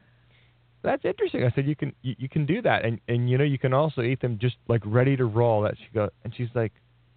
That's 0.82 1.04
interesting. 1.04 1.44
I 1.44 1.52
said 1.52 1.68
you 1.68 1.76
can 1.76 1.94
you, 2.04 2.16
you 2.18 2.30
can 2.30 2.46
do 2.46 2.62
that, 2.62 2.86
and 2.86 3.02
and 3.10 3.30
you 3.30 3.38
know 3.38 3.44
you 3.44 3.60
can 3.60 3.74
also 3.74 4.02
eat 4.02 4.22
them 4.22 4.38
just 4.40 4.56
like 4.70 4.82
ready 4.86 5.18
to 5.18 5.26
roll. 5.26 5.62
That 5.64 5.76
she 5.78 5.88
go, 5.94 6.10
and 6.24 6.34
she's 6.34 6.48
like, 6.56 6.72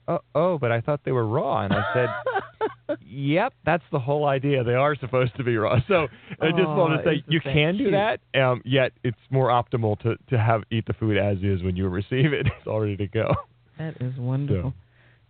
oh 0.08 0.20
oh, 0.34 0.58
but 0.58 0.70
I 0.72 0.80
thought 0.80 1.00
they 1.04 1.12
were 1.12 1.26
raw, 1.26 1.62
and 1.64 1.72
I 1.74 1.82
said, 1.94 2.98
Yep, 3.06 3.54
that's 3.64 3.84
the 3.90 3.98
whole 3.98 4.26
idea. 4.26 4.62
They 4.64 4.74
are 4.74 4.94
supposed 4.96 5.34
to 5.36 5.44
be 5.44 5.56
raw. 5.56 5.78
So 5.88 6.08
I 6.40 6.50
just 6.50 6.68
wanted 6.68 6.98
to 6.98 7.04
say 7.04 7.24
you 7.28 7.40
can 7.40 7.76
do 7.78 7.90
that. 7.92 8.20
Um, 8.38 8.62
yet 8.64 8.92
it's 9.04 9.16
more 9.30 9.48
optimal 9.48 9.98
to 10.00 10.16
to 10.30 10.38
have 10.38 10.62
eat 10.70 10.86
the 10.86 10.92
food 10.94 11.16
as 11.16 11.38
is 11.38 11.62
when 11.62 11.76
you 11.76 11.88
receive 11.88 12.32
it. 12.32 12.46
It's 12.58 12.66
all 12.66 12.80
ready 12.80 12.96
to 12.98 13.06
go. 13.08 13.34
That 13.78 14.00
is 14.00 14.16
wonderful. 14.18 14.74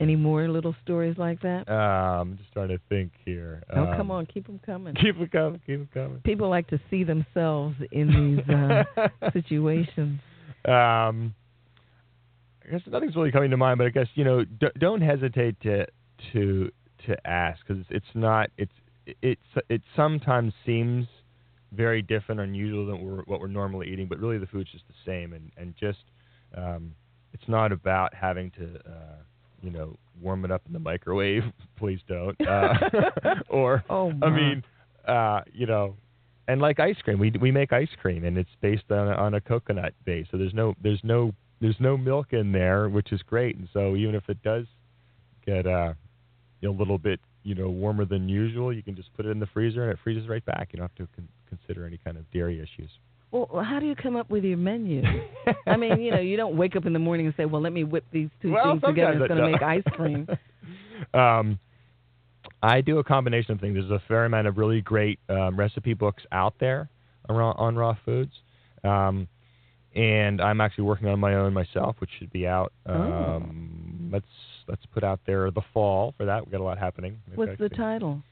Any 0.00 0.16
more 0.16 0.48
little 0.48 0.74
stories 0.82 1.16
like 1.16 1.40
that? 1.42 1.68
Um, 1.70 2.36
just 2.40 2.52
trying 2.52 2.68
to 2.68 2.78
think 2.88 3.12
here. 3.24 3.62
oh, 3.72 3.82
Um, 3.84 3.96
come 3.96 4.10
on, 4.10 4.26
keep 4.26 4.46
them 4.48 4.58
coming. 4.66 4.94
Keep 4.96 5.20
it 5.20 5.30
coming. 5.30 5.60
Keep 5.64 5.80
it 5.82 5.94
coming. 5.94 6.18
People 6.24 6.48
like 6.50 6.66
to 6.68 6.80
see 6.90 7.04
themselves 7.04 7.76
in 7.92 8.08
these 8.08 8.54
uh, 8.56 8.82
situations. 9.32 10.18
um, 10.66 11.34
I 12.66 12.70
guess 12.70 12.80
nothing's 12.86 13.16
really 13.16 13.32
coming 13.32 13.50
to 13.50 13.56
mind, 13.56 13.78
but 13.78 13.86
I 13.86 13.90
guess 13.90 14.08
you 14.14 14.24
know, 14.24 14.44
d- 14.44 14.68
don't 14.78 15.00
hesitate 15.00 15.60
to 15.62 15.86
to 16.32 16.70
to 17.06 17.26
ask 17.26 17.60
because 17.66 17.84
it's 17.90 18.06
not 18.14 18.50
it's 18.56 18.72
it's 19.22 19.40
it 19.68 19.82
sometimes 19.96 20.52
seems 20.64 21.06
very 21.72 22.02
different, 22.02 22.40
unusual 22.40 22.86
than 22.86 23.02
we're, 23.02 23.22
what 23.22 23.40
we're 23.40 23.46
normally 23.46 23.88
eating, 23.88 24.06
but 24.06 24.18
really 24.18 24.38
the 24.38 24.46
food's 24.46 24.70
just 24.70 24.84
the 24.88 24.94
same, 25.04 25.32
and 25.32 25.50
and 25.56 25.74
just 25.78 26.04
um, 26.56 26.94
it's 27.32 27.48
not 27.48 27.72
about 27.72 28.14
having 28.14 28.50
to. 28.52 28.76
Uh, 28.86 29.16
you 29.62 29.70
know, 29.70 29.96
warm 30.20 30.44
it 30.44 30.50
up 30.50 30.62
in 30.66 30.72
the 30.72 30.78
microwave. 30.80 31.44
Please 31.78 32.00
don't. 32.08 32.36
Uh, 32.46 32.74
or, 33.48 33.84
Oh, 33.90 34.12
I 34.20 34.28
mean, 34.30 34.64
uh, 35.06 35.42
you 35.52 35.66
know, 35.66 35.94
and 36.48 36.60
like 36.60 36.80
ice 36.80 36.96
cream, 37.04 37.20
we 37.20 37.30
we 37.40 37.52
make 37.52 37.72
ice 37.72 37.88
cream, 38.00 38.24
and 38.24 38.36
it's 38.36 38.50
based 38.60 38.90
on 38.90 39.06
on 39.08 39.34
a 39.34 39.40
coconut 39.40 39.94
base. 40.04 40.26
So 40.32 40.36
there's 40.36 40.52
no 40.52 40.74
there's 40.82 41.00
no 41.04 41.32
there's 41.62 41.76
no 41.78 41.96
milk 41.96 42.32
in 42.32 42.52
there, 42.52 42.88
which 42.88 43.12
is 43.12 43.22
great. 43.22 43.56
And 43.56 43.68
so 43.72 43.94
even 43.94 44.14
if 44.16 44.28
it 44.28 44.42
does 44.42 44.66
get 45.46 45.66
uh, 45.66 45.94
a 46.62 46.68
little 46.68 46.98
bit 46.98 47.20
you 47.44 47.54
know 47.54 47.70
warmer 47.70 48.04
than 48.04 48.28
usual, 48.28 48.72
you 48.72 48.82
can 48.82 48.94
just 48.94 49.14
put 49.14 49.24
it 49.24 49.30
in 49.30 49.38
the 49.38 49.46
freezer 49.46 49.82
and 49.82 49.92
it 49.92 49.98
freezes 50.02 50.28
right 50.28 50.44
back. 50.44 50.70
You 50.72 50.78
don't 50.78 50.90
have 50.90 51.08
to 51.08 51.14
con- 51.14 51.28
consider 51.48 51.86
any 51.86 51.98
kind 52.04 52.16
of 52.16 52.30
dairy 52.32 52.58
issues. 52.58 52.90
Well, 53.30 53.64
how 53.64 53.80
do 53.80 53.86
you 53.86 53.94
come 53.94 54.16
up 54.16 54.28
with 54.28 54.44
your 54.44 54.58
menu? 54.58 55.02
I 55.66 55.76
mean, 55.76 56.02
you 56.02 56.10
know, 56.10 56.20
you 56.20 56.36
don't 56.36 56.56
wake 56.56 56.76
up 56.76 56.84
in 56.84 56.92
the 56.92 56.98
morning 56.98 57.26
and 57.26 57.34
say, 57.36 57.46
"Well, 57.46 57.62
let 57.62 57.72
me 57.72 57.84
whip 57.84 58.04
these 58.12 58.28
two 58.42 58.52
well, 58.52 58.72
things 58.72 58.82
together. 58.82 59.24
It's 59.24 59.28
going 59.28 59.40
to 59.40 59.50
make 59.50 59.62
ice 59.62 59.82
cream." 59.92 60.28
um, 61.14 61.58
I 62.62 62.80
do 62.80 62.98
a 62.98 63.04
combination 63.04 63.52
of 63.52 63.60
things. 63.60 63.74
There's 63.74 63.90
a 63.90 64.02
fair 64.06 64.24
amount 64.24 64.48
of 64.48 64.58
really 64.58 64.80
great 64.80 65.18
um, 65.28 65.56
recipe 65.56 65.94
books 65.94 66.24
out 66.32 66.54
there 66.60 66.90
around, 67.28 67.56
on 67.56 67.76
raw 67.76 67.96
foods, 68.04 68.32
um, 68.84 69.26
and 69.94 70.40
I'm 70.40 70.60
actually 70.60 70.84
working 70.84 71.08
on 71.08 71.18
my 71.20 71.34
own 71.34 71.52
myself, 71.52 71.96
which 71.98 72.10
should 72.18 72.32
be 72.32 72.46
out. 72.46 72.72
Oh. 72.86 72.92
Um, 72.94 73.78
Let's 74.12 74.26
let's 74.68 74.84
put 74.92 75.02
out 75.04 75.20
there 75.26 75.50
the 75.50 75.62
fall 75.72 76.12
for 76.18 76.26
that. 76.26 76.44
We 76.44 76.52
got 76.52 76.60
a 76.60 76.64
lot 76.64 76.76
happening. 76.78 77.18
Maybe 77.26 77.38
What's 77.38 77.58
the 77.58 77.70
title? 77.70 78.22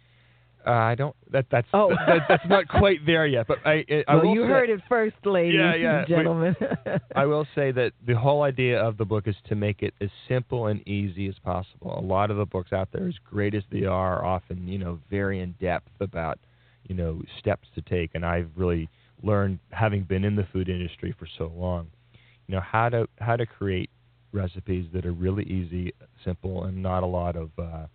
Uh, 0.67 0.71
I 0.73 0.95
don't. 0.95 1.17
That 1.33 1.47
that's 1.51 1.67
Oh. 1.73 1.89
that, 2.07 2.27
that's 2.29 2.47
not 2.47 2.69
quite 2.69 2.99
there 3.07 3.27
yet. 3.27 3.47
But 3.49 3.59
I 3.65 3.83
I, 3.91 4.05
I 4.07 4.15
well, 4.17 4.27
will 4.27 4.35
you 4.35 4.43
say- 4.43 4.49
heard 4.49 4.69
it 4.69 4.81
first, 4.91 5.17
ladies 5.25 5.55
Yeah, 5.59 5.75
yeah. 5.77 5.99
and 6.01 6.09
gentlemen. 6.09 6.55
I 7.17 7.25
will 7.25 7.47
say 7.55 7.73
that 7.73 7.93
the 8.07 8.13
whole 8.15 8.43
idea 8.43 8.79
of 8.79 8.99
the 8.99 9.07
book 9.07 9.27
is 9.27 9.37
to 9.49 9.55
make 9.55 9.83
it 9.83 9.95
as 10.03 10.11
simple 10.29 10.67
and 10.67 10.87
easy 10.87 11.29
as 11.29 11.37
possible. 11.43 11.99
A 11.99 12.05
lot 12.05 12.31
of 12.31 12.37
the 12.37 12.45
books 12.45 12.75
out 12.75 12.91
there, 12.93 13.09
as 13.09 13.15
great 13.31 13.55
as 13.55 13.63
they 13.73 13.87
are, 13.87 14.19
are 14.19 14.25
often 14.27 14.69
you 14.69 14.77
know 14.77 14.99
very 15.09 15.41
in 15.41 15.55
depth 15.63 15.89
about 16.01 16.39
you 16.89 16.95
know 16.95 17.23
steps 17.39 17.69
to 17.75 17.81
take. 17.81 18.11
And 18.13 18.27
I've 18.27 18.51
really 18.55 18.91
learned, 19.23 19.59
having 19.71 20.05
been 20.05 20.25
in 20.25 20.37
the 20.37 20.47
food 20.53 20.69
industry 20.69 21.15
for 21.19 21.27
so 21.39 21.53
long, 21.57 21.89
you 22.47 22.55
know 22.55 22.61
how 22.61 22.89
to 22.89 23.07
how 23.19 23.37
to 23.37 23.47
create 23.47 23.91
recipes 24.33 24.87
that 24.93 25.07
are 25.07 25.13
really 25.13 25.45
easy, 25.45 25.93
simple, 26.25 26.65
and 26.65 26.83
not 26.83 27.03
a 27.03 27.07
lot 27.07 27.37
of 27.37 27.51
uh, 27.59 27.87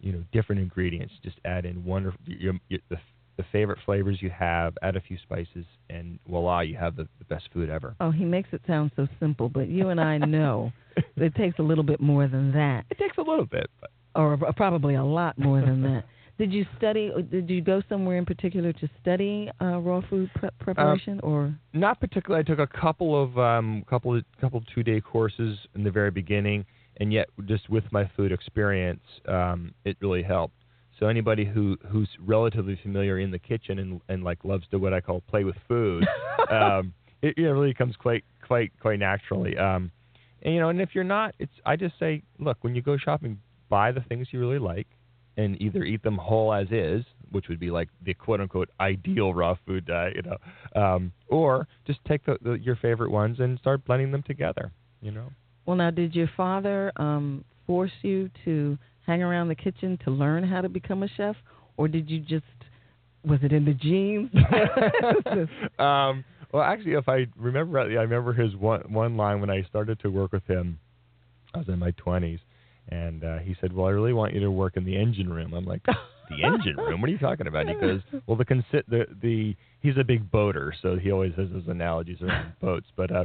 you 0.00 0.12
know 0.12 0.22
different 0.32 0.60
ingredients. 0.60 1.14
Just 1.22 1.36
add 1.44 1.64
in 1.64 1.84
wonderful 1.84 2.20
your, 2.26 2.54
your, 2.68 2.80
the 2.88 2.96
the 3.38 3.44
favorite 3.50 3.78
flavors 3.84 4.18
you 4.20 4.30
have, 4.30 4.76
add 4.82 4.96
a 4.96 5.00
few 5.00 5.16
spices, 5.22 5.64
and 5.88 6.18
voila, 6.28 6.60
you 6.60 6.76
have 6.76 6.96
the, 6.96 7.08
the 7.18 7.24
best 7.24 7.48
food 7.52 7.70
ever. 7.70 7.94
oh, 8.00 8.10
he 8.10 8.24
makes 8.24 8.50
it 8.52 8.60
sound 8.66 8.90
so 8.94 9.08
simple, 9.18 9.48
but 9.48 9.68
you 9.68 9.88
and 9.88 10.00
I 10.00 10.18
know 10.18 10.72
it 11.16 11.34
takes 11.34 11.58
a 11.58 11.62
little 11.62 11.84
bit 11.84 12.00
more 12.00 12.28
than 12.28 12.52
that, 12.52 12.84
It 12.90 12.98
takes 12.98 13.16
a 13.18 13.22
little 13.22 13.46
bit, 13.46 13.70
but 13.80 13.90
or 14.14 14.36
probably 14.56 14.94
a 14.94 15.04
lot 15.04 15.38
more 15.38 15.60
than 15.60 15.82
that. 15.82 16.04
Did 16.38 16.52
you 16.52 16.64
study? 16.78 17.10
Did 17.30 17.48
you 17.50 17.60
go 17.60 17.82
somewhere 17.88 18.16
in 18.16 18.24
particular 18.24 18.72
to 18.72 18.88
study 19.00 19.50
uh, 19.60 19.78
raw 19.78 20.00
food 20.08 20.30
pre- 20.34 20.48
preparation, 20.58 21.20
or 21.22 21.54
not 21.72 22.00
particularly. 22.00 22.40
I 22.40 22.42
took 22.42 22.58
a 22.58 22.66
couple 22.66 23.20
of 23.22 23.38
um, 23.38 23.84
couple 23.88 24.16
of, 24.16 24.24
couple 24.40 24.62
two 24.74 24.82
day 24.82 25.00
courses 25.00 25.58
in 25.74 25.84
the 25.84 25.90
very 25.90 26.10
beginning, 26.10 26.64
and 26.98 27.12
yet 27.12 27.28
just 27.44 27.68
with 27.68 27.84
my 27.92 28.10
food 28.16 28.32
experience, 28.32 29.02
um, 29.28 29.74
it 29.84 29.96
really 30.00 30.22
helped. 30.22 30.54
So 30.98 31.06
anybody 31.06 31.44
who 31.44 31.76
who's 31.88 32.08
relatively 32.18 32.78
familiar 32.82 33.18
in 33.18 33.30
the 33.30 33.38
kitchen 33.38 33.78
and 33.78 34.00
and 34.08 34.24
like 34.24 34.44
loves 34.44 34.64
to 34.70 34.78
what 34.78 34.94
I 34.94 35.00
call 35.00 35.20
play 35.20 35.44
with 35.44 35.56
food, 35.68 36.06
um, 36.50 36.94
it, 37.20 37.34
it 37.36 37.42
really 37.42 37.74
comes 37.74 37.94
quite 37.96 38.24
quite 38.46 38.72
quite 38.80 38.98
naturally. 38.98 39.56
Um, 39.58 39.90
and 40.42 40.54
you 40.54 40.60
know, 40.60 40.70
and 40.70 40.80
if 40.80 40.94
you're 40.94 41.04
not, 41.04 41.34
it's 41.38 41.52
I 41.66 41.76
just 41.76 41.98
say, 41.98 42.22
look, 42.38 42.58
when 42.62 42.74
you 42.74 42.82
go 42.82 42.96
shopping, 42.96 43.38
buy 43.68 43.92
the 43.92 44.00
things 44.00 44.28
you 44.30 44.40
really 44.40 44.58
like, 44.58 44.86
and 45.36 45.60
either 45.60 45.84
eat 45.84 46.02
them 46.02 46.16
whole 46.16 46.52
as 46.52 46.66
is, 46.70 47.04
which 47.30 47.48
would 47.48 47.58
be 47.58 47.70
like 47.70 47.88
the 48.04 48.14
quote 48.14 48.40
unquote 48.40 48.68
ideal 48.80 49.32
raw 49.34 49.56
food 49.66 49.86
diet, 49.86 50.16
you 50.16 50.22
know, 50.22 50.80
um, 50.80 51.12
or 51.28 51.66
just 51.86 51.98
take 52.06 52.24
the, 52.24 52.38
the, 52.42 52.52
your 52.54 52.76
favorite 52.76 53.10
ones 53.10 53.40
and 53.40 53.58
start 53.58 53.84
blending 53.84 54.12
them 54.12 54.22
together, 54.22 54.70
you 55.00 55.10
know. 55.10 55.28
Well, 55.66 55.76
now, 55.76 55.90
did 55.90 56.14
your 56.14 56.30
father 56.36 56.92
um, 56.96 57.44
force 57.66 57.92
you 58.02 58.30
to 58.44 58.76
hang 59.06 59.22
around 59.22 59.48
the 59.48 59.54
kitchen 59.54 59.98
to 60.04 60.10
learn 60.10 60.44
how 60.44 60.60
to 60.60 60.68
become 60.68 61.02
a 61.02 61.08
chef, 61.16 61.36
or 61.76 61.88
did 61.88 62.10
you 62.10 62.20
just 62.20 62.44
was 63.24 63.38
it 63.42 63.52
in 63.52 63.64
the 63.64 63.74
genes? 63.74 64.30
um, 65.78 66.24
well, 66.52 66.62
actually, 66.62 66.92
if 66.92 67.08
I 67.08 67.26
remember 67.36 67.78
rightly, 67.78 67.96
I 67.96 68.02
remember 68.02 68.32
his 68.32 68.54
one 68.56 68.80
one 68.92 69.16
line 69.16 69.40
when 69.40 69.50
I 69.50 69.62
started 69.62 70.00
to 70.00 70.08
work 70.08 70.32
with 70.32 70.46
him. 70.46 70.78
I 71.54 71.58
was 71.58 71.68
in 71.68 71.78
my 71.78 71.92
twenties, 71.92 72.40
and 72.88 73.24
uh, 73.24 73.38
he 73.38 73.56
said, 73.60 73.72
"Well, 73.72 73.86
I 73.86 73.90
really 73.90 74.12
want 74.12 74.34
you 74.34 74.40
to 74.40 74.50
work 74.50 74.76
in 74.76 74.84
the 74.84 74.96
engine 74.96 75.32
room." 75.32 75.54
I'm 75.54 75.64
like, 75.64 75.82
"The 76.30 76.44
engine 76.44 76.76
room? 76.76 77.00
What 77.00 77.08
are 77.08 77.12
you 77.12 77.18
talking 77.18 77.46
about?" 77.46 77.68
he 77.68 77.74
goes, 77.74 78.00
"Well, 78.26 78.36
the 78.36 78.44
consi- 78.44 78.86
the 78.88 79.06
the 79.22 79.56
he's 79.80 79.96
a 79.98 80.04
big 80.04 80.30
boater, 80.30 80.74
so 80.82 80.96
he 80.96 81.10
always 81.10 81.32
has 81.36 81.50
his 81.50 81.68
analogies 81.68 82.20
around 82.22 82.52
boats, 82.60 82.86
but." 82.96 83.10
uh 83.10 83.24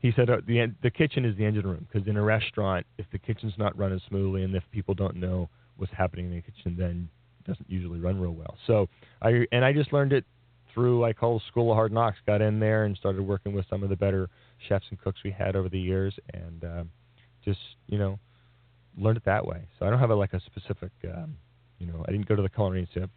he 0.00 0.12
said 0.16 0.30
uh, 0.30 0.38
the 0.46 0.72
the 0.82 0.90
kitchen 0.90 1.24
is 1.24 1.36
the 1.36 1.44
engine 1.44 1.66
room 1.66 1.86
because 1.90 2.08
in 2.08 2.16
a 2.16 2.22
restaurant, 2.22 2.86
if 2.98 3.04
the 3.12 3.18
kitchen's 3.18 3.52
not 3.58 3.76
running 3.76 4.00
smoothly 4.08 4.44
and 4.44 4.54
if 4.54 4.62
people 4.72 4.94
don't 4.94 5.16
know 5.16 5.48
what's 5.76 5.92
happening 5.92 6.26
in 6.26 6.36
the 6.36 6.40
kitchen, 6.40 6.76
then 6.78 7.08
it 7.38 7.46
doesn't 7.46 7.68
usually 7.70 8.00
run 8.00 8.18
real 8.18 8.32
well. 8.32 8.56
So 8.66 8.88
I 9.20 9.46
and 9.52 9.64
I 9.64 9.72
just 9.72 9.92
learned 9.92 10.12
it 10.12 10.24
through 10.72 11.00
like 11.00 11.18
whole 11.18 11.42
School 11.48 11.70
of 11.70 11.76
Hard 11.76 11.92
Knocks. 11.92 12.16
Got 12.26 12.40
in 12.40 12.60
there 12.60 12.84
and 12.84 12.96
started 12.96 13.22
working 13.22 13.52
with 13.52 13.66
some 13.68 13.82
of 13.82 13.90
the 13.90 13.96
better 13.96 14.30
chefs 14.68 14.86
and 14.90 15.00
cooks 15.00 15.20
we 15.22 15.30
had 15.30 15.54
over 15.54 15.68
the 15.68 15.78
years, 15.78 16.14
and 16.32 16.64
uh, 16.64 16.84
just 17.44 17.60
you 17.86 17.98
know 17.98 18.18
learned 18.96 19.18
it 19.18 19.24
that 19.24 19.46
way. 19.46 19.68
So 19.78 19.86
I 19.86 19.90
don't 19.90 19.98
have 19.98 20.10
a, 20.10 20.14
like 20.14 20.32
a 20.32 20.40
specific. 20.40 20.90
Um, 21.04 21.36
you 21.78 21.86
know, 21.86 22.04
I 22.06 22.12
didn't 22.12 22.28
go 22.28 22.36
to 22.36 22.42
the 22.42 22.48
culinary 22.48 22.80
institute 22.80 23.10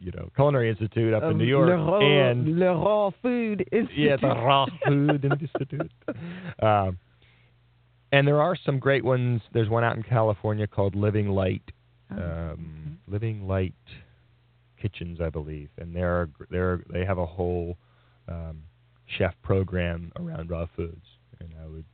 you 0.00 0.12
know 0.12 0.30
Culinary 0.34 0.70
Institute 0.70 1.12
up 1.12 1.22
um, 1.22 1.32
in 1.32 1.38
New 1.38 1.44
York, 1.44 1.68
Le 1.68 1.76
Raw, 1.76 2.00
and 2.00 2.58
Le 2.58 2.66
Raw 2.66 3.10
Food 3.22 3.66
Institute. 3.72 3.98
Yeah, 3.98 4.16
the 4.16 4.28
Raw 4.28 4.66
Food 4.86 5.24
Institute. 5.24 5.92
Um, 6.62 6.98
and 8.12 8.26
there 8.26 8.40
are 8.40 8.56
some 8.64 8.78
great 8.78 9.04
ones. 9.04 9.42
There's 9.52 9.68
one 9.68 9.84
out 9.84 9.96
in 9.96 10.02
California 10.02 10.66
called 10.66 10.94
Living 10.94 11.28
Light, 11.28 11.62
oh, 12.10 12.16
um, 12.16 12.98
Living 13.06 13.46
Light 13.46 13.74
Kitchens, 14.80 15.20
I 15.20 15.30
believe, 15.30 15.68
and 15.78 15.94
they're 15.94 16.28
they're 16.50 16.82
they 16.90 17.04
have 17.04 17.18
a 17.18 17.26
whole 17.26 17.76
um, 18.28 18.62
chef 19.18 19.34
program 19.42 20.12
around 20.18 20.50
raw 20.50 20.66
foods, 20.76 21.04
and 21.40 21.50
I 21.62 21.66
would 21.66 21.84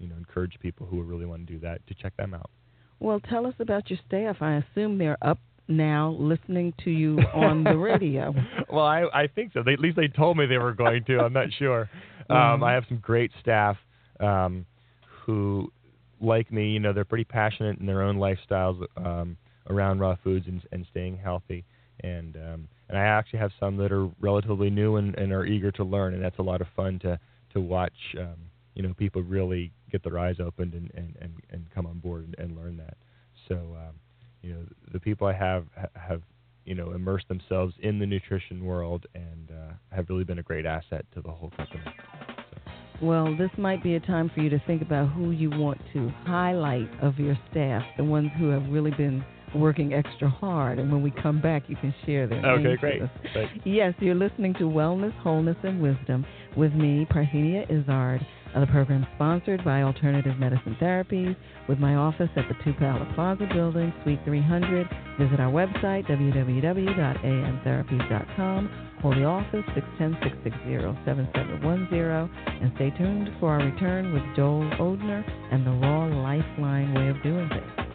you 0.00 0.08
know 0.08 0.16
encourage 0.16 0.58
people 0.60 0.86
who 0.86 1.02
really 1.02 1.26
want 1.26 1.46
to 1.46 1.52
do 1.52 1.60
that 1.60 1.86
to 1.86 1.94
check 1.94 2.16
them 2.16 2.34
out. 2.34 2.50
Well, 2.98 3.20
tell 3.20 3.46
us 3.46 3.54
about 3.60 3.88
your 3.88 3.98
staff. 4.06 4.36
I 4.40 4.56
assume 4.56 4.98
they're 4.98 5.18
up 5.22 5.38
now 5.68 6.16
listening 6.18 6.74
to 6.84 6.90
you 6.90 7.18
on 7.34 7.62
the 7.64 7.76
radio. 7.76 8.34
well, 8.70 8.84
I 8.84 9.04
I 9.12 9.26
think 9.28 9.52
so. 9.52 9.62
They, 9.62 9.74
at 9.74 9.80
least 9.80 9.96
they 9.96 10.08
told 10.08 10.36
me 10.36 10.46
they 10.46 10.58
were 10.58 10.74
going 10.74 11.04
to. 11.04 11.20
I'm 11.20 11.32
not 11.32 11.48
sure. 11.58 11.88
Um, 12.30 12.36
mm-hmm. 12.36 12.62
I 12.62 12.74
have 12.74 12.84
some 12.88 12.98
great 12.98 13.32
staff 13.40 13.76
um, 14.20 14.64
who, 15.26 15.72
like 16.20 16.52
me, 16.52 16.70
you 16.70 16.78
know, 16.78 16.92
they're 16.92 17.04
pretty 17.04 17.24
passionate 17.24 17.80
in 17.80 17.86
their 17.86 18.02
own 18.02 18.18
lifestyles 18.18 18.80
um, 18.96 19.36
around 19.68 19.98
raw 19.98 20.14
foods 20.22 20.46
and, 20.46 20.62
and 20.70 20.86
staying 20.92 21.18
healthy. 21.18 21.64
And 22.04 22.36
um, 22.36 22.68
and 22.88 22.96
I 22.96 23.02
actually 23.02 23.40
have 23.40 23.50
some 23.58 23.76
that 23.78 23.90
are 23.90 24.08
relatively 24.20 24.70
new 24.70 24.94
and, 24.94 25.16
and 25.16 25.32
are 25.32 25.44
eager 25.44 25.70
to 25.72 25.82
learn, 25.84 26.14
and 26.14 26.22
that's 26.22 26.38
a 26.38 26.42
lot 26.42 26.60
of 26.60 26.68
fun 26.76 26.98
to 27.00 27.18
to 27.52 27.60
watch. 27.60 27.92
Um, 28.18 28.36
you 28.80 28.88
know, 28.88 28.94
people 28.94 29.22
really 29.22 29.72
get 29.92 30.02
their 30.02 30.18
eyes 30.18 30.36
opened 30.42 30.72
and, 30.72 30.90
and, 30.94 31.14
and, 31.20 31.34
and 31.50 31.66
come 31.74 31.84
on 31.84 31.98
board 31.98 32.24
and, 32.24 32.34
and 32.38 32.56
learn 32.56 32.78
that. 32.78 32.96
So 33.46 33.56
um, 33.56 33.94
you 34.40 34.54
know 34.54 34.60
the 34.90 34.98
people 34.98 35.26
I 35.26 35.34
have 35.34 35.66
have 35.94 36.22
you 36.64 36.74
know 36.74 36.92
immersed 36.92 37.28
themselves 37.28 37.74
in 37.80 37.98
the 37.98 38.06
nutrition 38.06 38.64
world 38.64 39.04
and 39.14 39.50
uh, 39.50 39.74
have 39.94 40.08
really 40.08 40.24
been 40.24 40.38
a 40.38 40.42
great 40.42 40.64
asset 40.64 41.04
to 41.12 41.20
the 41.20 41.30
whole 41.30 41.50
company. 41.50 41.82
So. 41.84 43.02
Well, 43.02 43.36
this 43.36 43.50
might 43.58 43.82
be 43.82 43.96
a 43.96 44.00
time 44.00 44.30
for 44.34 44.40
you 44.40 44.48
to 44.48 44.62
think 44.66 44.80
about 44.80 45.10
who 45.12 45.30
you 45.30 45.50
want 45.50 45.78
to 45.92 46.08
highlight 46.24 46.88
of 47.02 47.18
your 47.18 47.36
staff, 47.50 47.82
the 47.98 48.04
ones 48.04 48.30
who 48.38 48.48
have 48.48 48.66
really 48.70 48.92
been 48.92 49.22
working 49.54 49.92
extra 49.92 50.30
hard. 50.30 50.78
And 50.78 50.90
when 50.90 51.02
we 51.02 51.10
come 51.10 51.42
back, 51.42 51.64
you 51.68 51.76
can 51.76 51.94
share 52.06 52.26
their 52.26 52.38
okay, 52.38 52.62
names. 52.62 52.78
Okay, 52.82 53.10
great. 53.34 53.50
Yes, 53.66 53.92
you're 54.00 54.14
listening 54.14 54.54
to 54.54 54.64
Wellness, 54.64 55.14
Wholeness, 55.20 55.56
and 55.64 55.82
Wisdom 55.82 56.24
with 56.56 56.72
me, 56.72 57.06
Parthenia 57.10 57.64
Izzard. 57.70 58.26
The 58.54 58.66
program 58.66 59.06
sponsored 59.14 59.64
by 59.64 59.82
Alternative 59.82 60.36
Medicine 60.38 60.76
Therapies 60.80 61.36
with 61.68 61.78
my 61.78 61.94
office 61.94 62.30
at 62.36 62.48
the 62.48 62.54
Two 62.62 62.74
Bala 62.78 63.10
Plaza 63.14 63.48
Building, 63.54 63.90
Suite 64.02 64.20
300. 64.24 64.86
Visit 65.18 65.40
our 65.40 65.50
website, 65.50 66.06
www.amtherapies.com. 66.08 68.70
Call 69.00 69.14
the 69.14 69.24
office, 69.24 69.64
610-660-7710. 69.98 72.28
And 72.60 72.70
stay 72.74 72.90
tuned 72.98 73.30
for 73.40 73.52
our 73.52 73.64
return 73.64 74.12
with 74.12 74.22
Joel 74.36 74.68
Odhner 74.78 75.24
and 75.52 75.66
the 75.66 75.70
Raw 75.70 76.04
Lifeline 76.06 76.92
way 76.92 77.08
of 77.08 77.22
doing 77.22 77.48
things. 77.48 77.89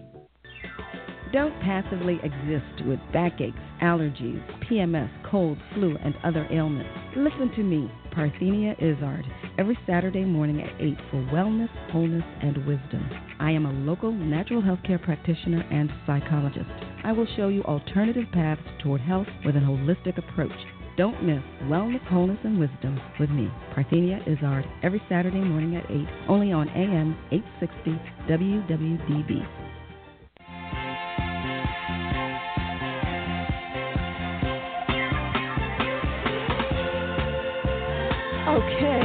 Don't 1.32 1.58
passively 1.62 2.20
exist 2.22 2.84
with 2.86 3.00
backaches, 3.12 3.54
allergies, 3.82 4.40
PMS, 4.70 5.10
cold, 5.28 5.58
flu, 5.74 5.96
and 6.04 6.14
other 6.22 6.46
ailments. 6.52 6.88
Listen 7.16 7.50
to 7.56 7.64
me, 7.64 7.90
Parthenia 8.14 8.80
Izzard, 8.80 9.26
every 9.58 9.76
Saturday 9.86 10.24
morning 10.24 10.62
at 10.62 10.80
8 10.80 10.96
for 11.10 11.16
wellness, 11.32 11.70
wholeness, 11.90 12.22
and 12.42 12.58
wisdom. 12.58 13.10
I 13.38 13.50
am 13.50 13.66
a 13.66 13.72
local 13.72 14.12
natural 14.12 14.62
health 14.62 14.80
care 14.86 14.98
practitioner 14.98 15.64
and 15.70 15.90
psychologist. 16.06 16.70
I 17.02 17.12
will 17.12 17.26
show 17.36 17.48
you 17.48 17.62
alternative 17.64 18.24
paths 18.32 18.62
toward 18.82 19.00
health 19.00 19.26
with 19.44 19.56
an 19.56 19.64
holistic 19.64 20.18
approach. 20.18 20.52
Don't 20.96 21.24
miss 21.24 21.42
Wellness, 21.64 22.06
Wholeness, 22.06 22.38
and 22.44 22.58
Wisdom 22.58 23.00
with 23.18 23.30
me, 23.30 23.50
Parthenia 23.74 24.22
Izzard, 24.28 24.64
every 24.82 25.02
Saturday 25.08 25.40
morning 25.40 25.76
at 25.76 25.90
8, 25.90 26.06
only 26.28 26.52
on 26.52 26.68
AM 26.68 27.16
860 27.32 28.00
WWDB. 28.28 29.63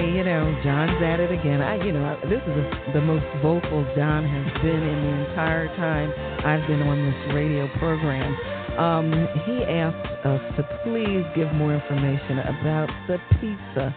You 0.10 0.24
know, 0.24 0.60
John's 0.64 1.02
at 1.04 1.20
it 1.20 1.32
again. 1.32 1.62
I, 1.62 1.84
you 1.84 1.92
know, 1.92 2.18
this 2.24 2.42
is 2.42 2.58
a, 2.58 2.92
the 2.94 3.02
most 3.02 3.26
vocal 3.42 3.86
John 3.96 4.26
has 4.26 4.62
been 4.62 4.82
in 4.82 5.00
the 5.04 5.30
entire 5.30 5.68
time 5.78 6.10
I've 6.46 6.68
been 6.68 6.82
on 6.82 6.98
this 7.06 7.36
radio 7.36 7.68
program. 7.78 8.34
Um, 8.80 9.12
he 9.46 9.64
asked 9.64 10.26
us 10.26 10.42
to 10.58 10.64
please 10.84 11.24
give 11.36 11.54
more 11.54 11.74
information 11.74 12.40
about 12.40 12.90
the 13.08 13.18
pizza. 13.40 13.96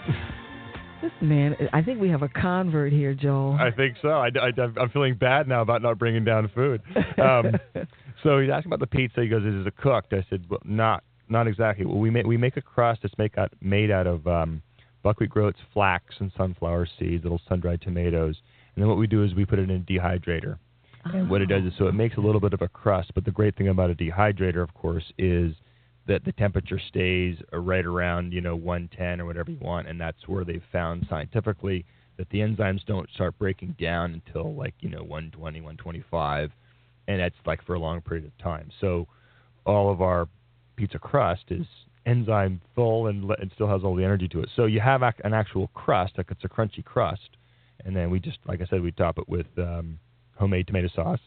This 1.00 1.12
man, 1.20 1.56
I 1.72 1.82
think 1.82 2.00
we 2.00 2.08
have 2.10 2.22
a 2.22 2.28
convert 2.28 2.92
here, 2.92 3.14
Joel. 3.14 3.56
I 3.60 3.70
think 3.70 3.96
so. 4.02 4.10
I, 4.10 4.28
am 4.56 4.90
feeling 4.92 5.14
bad 5.14 5.48
now 5.48 5.62
about 5.62 5.82
not 5.82 5.98
bringing 5.98 6.24
down 6.24 6.50
food. 6.54 6.82
Um, 7.20 7.52
so 8.22 8.38
he's 8.38 8.50
asking 8.50 8.72
about 8.72 8.80
the 8.80 8.86
pizza. 8.86 9.22
He 9.22 9.28
goes, 9.28 9.42
"Is 9.44 9.66
it 9.66 9.76
cooked?" 9.76 10.12
I 10.12 10.24
said, 10.30 10.44
"Well, 10.48 10.60
not 10.64 11.02
not 11.28 11.48
exactly. 11.48 11.86
Well, 11.86 11.98
we 11.98 12.10
make 12.10 12.24
we 12.24 12.36
make 12.36 12.56
a 12.56 12.62
crust 12.62 13.00
that's 13.02 13.18
make 13.18 13.36
out, 13.36 13.52
made 13.60 13.90
out 13.90 14.06
of 14.06 14.26
um, 14.28 14.62
buckwheat 15.02 15.30
groats, 15.30 15.58
flax, 15.72 16.14
and 16.18 16.32
sunflower 16.36 16.88
seeds, 16.98 17.24
little 17.24 17.40
sun-dried 17.48 17.82
tomatoes. 17.82 18.36
And 18.74 18.82
then 18.82 18.88
what 18.88 18.98
we 18.98 19.06
do 19.06 19.22
is 19.22 19.34
we 19.34 19.44
put 19.44 19.58
it 19.58 19.68
in 19.68 19.76
a 19.76 19.80
dehydrator. 19.80 20.58
Oh. 21.06 21.10
And 21.10 21.30
what 21.30 21.40
it 21.42 21.46
does 21.46 21.64
is 21.64 21.72
so 21.78 21.86
it 21.86 21.94
makes 21.94 22.16
a 22.16 22.20
little 22.20 22.40
bit 22.40 22.52
of 22.52 22.62
a 22.62 22.68
crust. 22.68 23.12
But 23.14 23.24
the 23.24 23.30
great 23.30 23.56
thing 23.56 23.68
about 23.68 23.90
a 23.90 23.94
dehydrator, 23.94 24.62
of 24.62 24.72
course, 24.74 25.04
is 25.18 25.54
that 26.06 26.24
the 26.24 26.32
temperature 26.32 26.80
stays 26.88 27.36
right 27.52 27.84
around 27.84 28.32
you 28.32 28.40
know 28.40 28.56
110 28.56 29.20
or 29.20 29.26
whatever 29.26 29.50
you 29.50 29.58
want, 29.60 29.88
and 29.88 30.00
that's 30.00 30.26
where 30.26 30.44
they've 30.44 30.62
found 30.72 31.06
scientifically 31.08 31.84
that 32.18 32.28
the 32.30 32.38
enzymes 32.38 32.84
don't 32.86 33.08
start 33.14 33.38
breaking 33.38 33.74
down 33.80 34.22
until 34.26 34.54
like 34.54 34.74
you 34.80 34.88
know 34.88 35.02
120, 35.02 35.60
125, 35.60 36.50
and 37.08 37.20
that's 37.20 37.34
like 37.46 37.64
for 37.64 37.74
a 37.74 37.78
long 37.78 38.00
period 38.00 38.24
of 38.24 38.36
time. 38.38 38.70
So 38.80 39.06
all 39.64 39.90
of 39.90 40.02
our 40.02 40.28
pizza 40.76 40.98
crust 40.98 41.44
is 41.48 41.66
enzyme 42.06 42.60
full 42.74 43.06
and 43.06 43.30
it 43.32 43.50
still 43.54 43.68
has 43.68 43.82
all 43.84 43.94
the 43.94 44.04
energy 44.04 44.28
to 44.28 44.40
it. 44.40 44.48
So 44.56 44.66
you 44.66 44.80
have 44.80 45.02
an 45.02 45.34
actual 45.34 45.68
crust, 45.68 46.14
like 46.18 46.30
it's 46.30 46.44
a 46.44 46.48
crunchy 46.48 46.84
crust, 46.84 47.36
and 47.84 47.96
then 47.96 48.10
we 48.10 48.20
just, 48.20 48.38
like 48.46 48.60
I 48.60 48.66
said, 48.66 48.82
we 48.82 48.92
top 48.92 49.18
it 49.18 49.28
with 49.28 49.46
um, 49.58 49.98
homemade 50.36 50.66
tomato 50.66 50.88
sauce, 50.94 51.20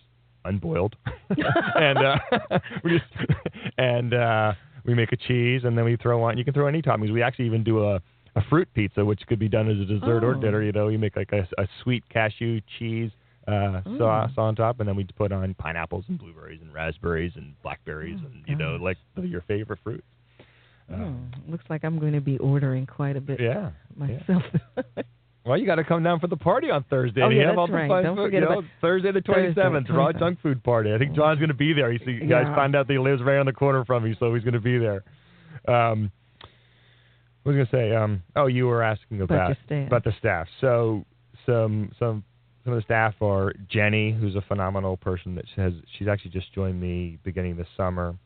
unboiled, 0.43 0.95
and 1.75 1.97
uh, 1.97 2.17
we 2.83 2.99
just 2.99 3.29
and 3.77 4.13
uh, 4.13 4.53
we 4.85 4.93
make 4.93 5.11
a 5.11 5.17
cheese, 5.17 5.61
and 5.63 5.77
then 5.77 5.85
we 5.85 5.97
throw 5.97 6.23
on. 6.23 6.37
You 6.37 6.45
can 6.45 6.53
throw 6.53 6.67
any 6.67 6.81
toppings. 6.81 7.11
We 7.11 7.21
actually 7.21 7.45
even 7.45 7.63
do 7.63 7.85
a 7.85 8.01
a 8.35 8.41
fruit 8.49 8.67
pizza, 8.73 9.03
which 9.03 9.21
could 9.27 9.39
be 9.39 9.47
done 9.47 9.69
as 9.69 9.79
a 9.79 9.85
dessert 9.85 10.23
oh. 10.23 10.27
or 10.27 10.35
dinner. 10.35 10.61
You 10.61 10.71
know, 10.71 10.89
you 10.89 10.99
make 10.99 11.15
like 11.15 11.31
a, 11.31 11.47
a 11.57 11.67
sweet 11.83 12.03
cashew 12.09 12.59
cheese 12.77 13.11
uh, 13.47 13.81
mm. 13.85 13.97
sauce 13.97 14.31
on 14.37 14.55
top, 14.55 14.79
and 14.79 14.89
then 14.89 14.95
we 14.95 15.05
put 15.15 15.31
on 15.31 15.53
pineapples 15.55 16.05
and 16.07 16.19
blueberries 16.19 16.59
and 16.61 16.73
raspberries 16.73 17.31
and 17.35 17.53
blackberries 17.63 18.19
oh, 18.21 18.27
and 18.27 18.43
you 18.47 18.55
know 18.55 18.75
like 18.75 18.97
your 19.21 19.41
favorite 19.41 19.79
fruits. 19.83 20.03
Um, 20.91 21.31
oh, 21.35 21.51
looks 21.51 21.65
like 21.69 21.83
I'm 21.83 21.99
going 21.99 22.13
to 22.13 22.21
be 22.21 22.37
ordering 22.37 22.85
quite 22.85 23.15
a 23.15 23.21
bit. 23.21 23.39
Yeah, 23.39 23.71
myself. 23.95 24.43
Yeah. 24.75 25.03
well, 25.45 25.57
you 25.57 25.65
got 25.65 25.75
to 25.75 25.83
come 25.83 26.03
down 26.03 26.19
for 26.19 26.27
the 26.27 26.37
party 26.37 26.69
on 26.69 26.85
Thursday. 26.89 27.21
Oh, 27.21 27.29
yeah, 27.29 27.47
that's 27.47 27.57
all 27.57 27.67
right. 27.67 28.03
Don't 28.03 28.15
food, 28.15 28.23
forget 28.25 28.41
you 28.41 28.47
know, 28.47 28.59
about 28.59 28.63
Thursday 28.81 29.11
the 29.11 29.21
27th, 29.21 29.89
Raw 29.89 30.11
Junk 30.11 30.41
Food 30.41 30.63
Party. 30.63 30.93
I 30.93 30.97
think 30.97 31.15
John's 31.15 31.39
going 31.39 31.49
to 31.49 31.55
be 31.55 31.73
there. 31.73 31.91
You, 31.91 31.99
see, 32.05 32.11
you 32.11 32.29
guys 32.29 32.45
find 32.55 32.75
out 32.75 32.87
that 32.87 32.93
he 32.93 32.99
lives 32.99 33.23
right 33.23 33.39
on 33.39 33.45
the 33.45 33.53
corner 33.53 33.83
from 33.85 34.03
me, 34.03 34.15
so 34.19 34.33
he's 34.33 34.43
going 34.43 34.53
to 34.53 34.59
be 34.59 34.77
there. 34.77 35.03
Um, 35.67 36.11
what 37.43 37.55
was 37.55 37.67
going 37.67 37.87
to 37.87 37.91
say? 37.91 37.95
Um, 37.95 38.23
oh, 38.35 38.47
you 38.47 38.65
were 38.65 38.81
asking 38.81 39.21
about 39.21 39.51
about, 39.51 39.87
about 39.87 40.03
the 40.03 40.13
staff. 40.19 40.47
So 40.61 41.05
some 41.45 41.91
some 41.99 42.23
some 42.63 42.73
of 42.73 42.79
the 42.79 42.83
staff 42.83 43.13
are 43.21 43.53
Jenny, 43.69 44.11
who's 44.11 44.35
a 44.35 44.41
phenomenal 44.41 44.97
person 44.97 45.35
that 45.35 45.45
has 45.55 45.73
she's 45.97 46.07
actually 46.07 46.31
just 46.31 46.51
joined 46.53 46.81
me 46.81 47.19
beginning 47.23 47.55
this 47.55 47.67
summer. 47.77 48.17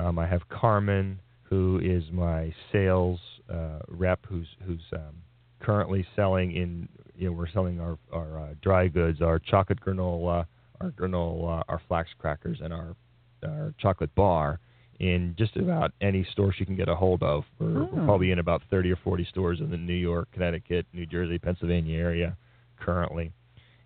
Um, 0.00 0.18
I 0.18 0.26
have 0.26 0.48
Carmen, 0.48 1.20
who 1.54 1.80
is 1.82 2.02
my 2.10 2.52
sales 2.72 3.20
uh, 3.48 3.78
rep, 3.88 4.26
who's 4.28 4.48
who's 4.66 4.82
um, 4.92 5.22
currently 5.60 6.04
selling 6.16 6.54
in. 6.54 6.88
You 7.16 7.28
know, 7.28 7.32
we're 7.32 7.48
selling 7.50 7.80
our 7.80 7.96
our 8.12 8.40
uh, 8.40 8.54
dry 8.60 8.88
goods, 8.88 9.22
our 9.22 9.38
chocolate 9.38 9.78
granola, 9.80 10.46
our 10.80 10.90
granola, 10.90 11.62
our 11.68 11.80
flax 11.86 12.10
crackers, 12.18 12.58
and 12.60 12.72
our 12.72 12.96
our 13.44 13.72
chocolate 13.78 14.12
bar 14.16 14.58
in 14.98 15.34
just 15.38 15.56
about 15.56 15.92
any 16.00 16.26
store 16.32 16.52
she 16.52 16.64
can 16.64 16.76
get 16.76 16.88
a 16.88 16.94
hold 16.94 17.22
of. 17.22 17.44
We're, 17.58 17.82
oh. 17.82 17.88
we're, 17.92 18.04
probably 18.04 18.30
in 18.30 18.38
about 18.38 18.62
30 18.70 18.92
or 18.92 18.96
40 18.96 19.26
stores 19.28 19.60
in 19.60 19.70
the 19.70 19.76
New 19.76 19.92
York, 19.92 20.28
Connecticut, 20.32 20.86
New 20.92 21.04
Jersey, 21.04 21.38
Pennsylvania 21.38 21.98
area 21.98 22.36
currently, 22.80 23.32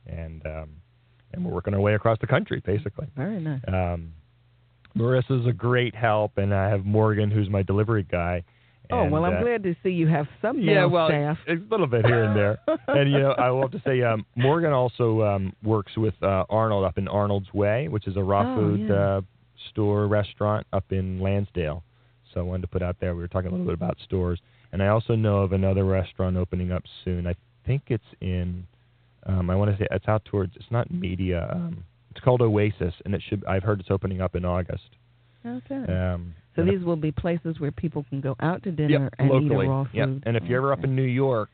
and 0.06 0.44
um, 0.46 0.70
and 1.32 1.44
we're 1.44 1.52
working 1.52 1.74
our 1.74 1.80
way 1.80 1.94
across 1.94 2.18
the 2.20 2.26
country 2.26 2.62
basically. 2.64 3.08
Very 3.14 3.40
nice. 3.40 3.60
Um, 3.68 4.14
Marissa's 4.96 5.46
a 5.46 5.52
great 5.52 5.94
help, 5.94 6.38
and 6.38 6.54
I 6.54 6.68
have 6.68 6.84
Morgan, 6.84 7.30
who's 7.30 7.48
my 7.48 7.62
delivery 7.62 8.06
guy. 8.10 8.44
Oh 8.90 9.04
well, 9.04 9.24
I'm 9.24 9.36
uh, 9.36 9.42
glad 9.42 9.62
to 9.64 9.74
see 9.82 9.90
you 9.90 10.06
have 10.08 10.26
some 10.40 10.60
yeah, 10.60 10.86
well, 10.86 11.08
staff. 11.08 11.36
a 11.46 11.56
little 11.70 11.86
bit 11.86 12.06
here 12.06 12.24
and 12.24 12.34
there. 12.34 12.58
and 12.88 13.10
you 13.10 13.18
know, 13.18 13.32
I 13.32 13.50
will 13.50 13.60
have 13.60 13.70
to 13.72 13.82
say, 13.84 14.02
um, 14.02 14.24
Morgan 14.34 14.72
also 14.72 15.22
um, 15.22 15.52
works 15.62 15.96
with 15.96 16.14
uh, 16.22 16.44
Arnold 16.48 16.84
up 16.84 16.96
in 16.96 17.06
Arnold's 17.06 17.52
Way, 17.52 17.88
which 17.88 18.06
is 18.06 18.16
a 18.16 18.22
raw 18.22 18.50
oh, 18.50 18.56
food 18.56 18.88
yeah. 18.88 18.94
uh, 18.94 19.20
store 19.70 20.06
restaurant 20.06 20.66
up 20.72 20.84
in 20.90 21.20
Lansdale. 21.20 21.82
So 22.32 22.40
I 22.40 22.42
wanted 22.42 22.62
to 22.62 22.68
put 22.68 22.82
out 22.82 22.96
there. 23.00 23.14
We 23.14 23.20
were 23.20 23.28
talking 23.28 23.48
a 23.48 23.50
little 23.50 23.66
bit 23.66 23.74
about 23.74 23.98
stores, 24.04 24.40
and 24.72 24.82
I 24.82 24.88
also 24.88 25.14
know 25.14 25.38
of 25.38 25.52
another 25.52 25.84
restaurant 25.84 26.36
opening 26.36 26.72
up 26.72 26.84
soon. 27.04 27.26
I 27.26 27.34
think 27.66 27.82
it's 27.88 28.02
in. 28.20 28.66
Um, 29.26 29.50
I 29.50 29.56
want 29.56 29.70
to 29.70 29.76
say 29.76 29.86
it's 29.90 30.08
out 30.08 30.24
towards. 30.24 30.56
It's 30.56 30.70
not 30.70 30.90
media. 30.90 31.48
Um, 31.52 31.84
it's 32.18 32.24
called 32.24 32.42
Oasis, 32.42 32.94
and 33.04 33.14
it 33.14 33.22
should. 33.28 33.44
I've 33.46 33.62
heard 33.62 33.78
it's 33.78 33.90
opening 33.92 34.20
up 34.20 34.34
in 34.34 34.44
August. 34.44 34.96
Okay. 35.46 35.92
Um, 35.92 36.34
so 36.56 36.64
these 36.64 36.84
will 36.84 36.96
be 36.96 37.12
places 37.12 37.60
where 37.60 37.70
people 37.70 38.04
can 38.08 38.20
go 38.20 38.34
out 38.40 38.64
to 38.64 38.72
dinner 38.72 39.04
yep, 39.04 39.14
and 39.20 39.28
locally. 39.28 39.66
eat 39.66 39.68
a 39.68 39.70
raw 39.70 39.84
food. 39.84 39.94
Yep. 39.94 40.08
And 40.26 40.36
if 40.36 40.42
you're 40.44 40.58
ever 40.58 40.72
up 40.72 40.82
in 40.82 40.96
New 40.96 41.04
York, 41.04 41.50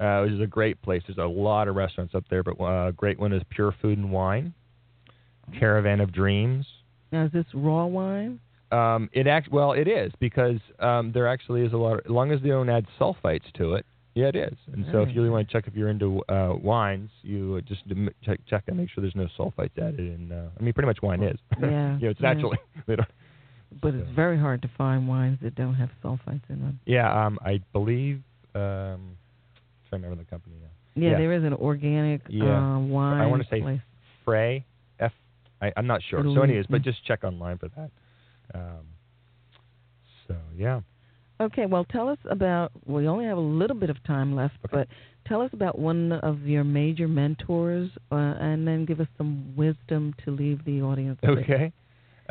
uh, 0.00 0.20
which 0.22 0.32
is 0.32 0.40
a 0.40 0.46
great 0.46 0.80
place, 0.80 1.02
there's 1.06 1.18
a 1.18 1.30
lot 1.30 1.68
of 1.68 1.76
restaurants 1.76 2.14
up 2.14 2.24
there, 2.30 2.42
but 2.42 2.58
uh, 2.58 2.88
a 2.88 2.92
great 2.92 3.20
one 3.20 3.34
is 3.34 3.42
Pure 3.50 3.74
Food 3.82 3.98
and 3.98 4.10
Wine, 4.10 4.54
Caravan 5.58 6.00
of 6.00 6.12
Dreams. 6.12 6.64
Now, 7.12 7.26
is 7.26 7.32
this 7.32 7.44
raw 7.52 7.84
wine? 7.84 8.40
Um, 8.72 9.10
it 9.12 9.26
act 9.26 9.52
well, 9.52 9.72
it 9.72 9.86
is 9.86 10.12
because 10.18 10.58
um, 10.80 11.12
there 11.12 11.28
actually 11.28 11.60
is 11.60 11.74
a 11.74 11.76
lot. 11.76 11.98
Of, 11.98 12.06
as 12.06 12.10
long 12.10 12.32
as 12.32 12.40
they 12.40 12.48
don't 12.48 12.70
add 12.70 12.86
sulfites 12.98 13.52
to 13.58 13.74
it, 13.74 13.84
yeah, 14.16 14.28
it 14.28 14.36
is. 14.36 14.56
And 14.72 14.86
so, 14.90 15.02
if 15.02 15.10
you 15.10 15.16
really 15.16 15.28
want 15.28 15.46
to 15.46 15.52
check 15.52 15.68
if 15.68 15.74
you're 15.74 15.90
into 15.90 16.22
uh, 16.30 16.54
wines, 16.56 17.10
you 17.20 17.60
just 17.62 17.82
check 18.24 18.40
check 18.48 18.64
and 18.66 18.78
make 18.78 18.88
sure 18.88 19.02
there's 19.02 19.14
no 19.14 19.28
sulfites 19.38 19.76
added. 19.76 20.00
in. 20.00 20.32
uh, 20.32 20.48
I 20.58 20.62
mean, 20.62 20.72
pretty 20.72 20.86
much 20.86 21.02
wine 21.02 21.22
is. 21.22 21.38
Yeah. 21.60 21.98
you 21.98 22.04
know, 22.06 22.10
it's 22.10 22.20
yeah. 22.20 22.32
naturally. 22.32 22.58
but 22.86 23.94
it's 23.94 24.10
very 24.16 24.38
hard 24.38 24.62
to 24.62 24.70
find 24.78 25.06
wines 25.06 25.38
that 25.42 25.54
don't 25.54 25.74
have 25.74 25.90
sulfites 26.02 26.48
in 26.48 26.62
them. 26.62 26.80
Yeah, 26.86 27.26
um, 27.26 27.38
I 27.44 27.60
believe. 27.74 28.22
Um, 28.54 28.62
I'm 28.62 29.18
trying 29.90 30.02
remember 30.02 30.24
the 30.24 30.30
company 30.30 30.56
now. 30.62 30.68
Yeah, 30.94 31.10
yeah. 31.10 31.18
there 31.18 31.32
is 31.34 31.44
an 31.44 31.52
organic 31.52 32.22
yeah. 32.30 32.76
uh, 32.76 32.78
wine. 32.78 33.20
I 33.20 33.26
want 33.26 33.42
to 33.42 33.48
say 33.50 33.60
place. 33.60 33.80
Frey. 34.24 34.64
F. 34.98 35.12
I, 35.60 35.72
I'm 35.76 35.86
not 35.86 36.00
sure. 36.08 36.20
It'll 36.20 36.34
so, 36.34 36.40
anyways, 36.40 36.64
but 36.70 36.80
just 36.80 37.04
check 37.04 37.22
online 37.22 37.58
for 37.58 37.68
that. 37.68 37.90
Um, 38.54 38.86
so 40.26 40.36
yeah. 40.56 40.80
Okay, 41.40 41.66
well, 41.66 41.84
tell 41.84 42.08
us 42.08 42.18
about. 42.30 42.72
We 42.86 43.06
only 43.08 43.26
have 43.26 43.36
a 43.36 43.40
little 43.40 43.76
bit 43.76 43.90
of 43.90 44.02
time 44.04 44.34
left, 44.34 44.54
Okay. 44.64 44.76
but 44.78 44.88
tell 45.28 45.42
us 45.42 45.50
about 45.52 45.78
one 45.78 46.12
of 46.12 46.42
your 46.42 46.64
major 46.64 47.08
mentors, 47.08 47.90
uh, 48.10 48.14
and 48.14 48.66
then 48.66 48.84
give 48.86 49.00
us 49.00 49.08
some 49.18 49.54
wisdom 49.56 50.14
to 50.24 50.30
leave 50.30 50.64
the 50.64 50.80
audience. 50.82 51.18
with. 51.22 51.38
Okay. 51.38 51.72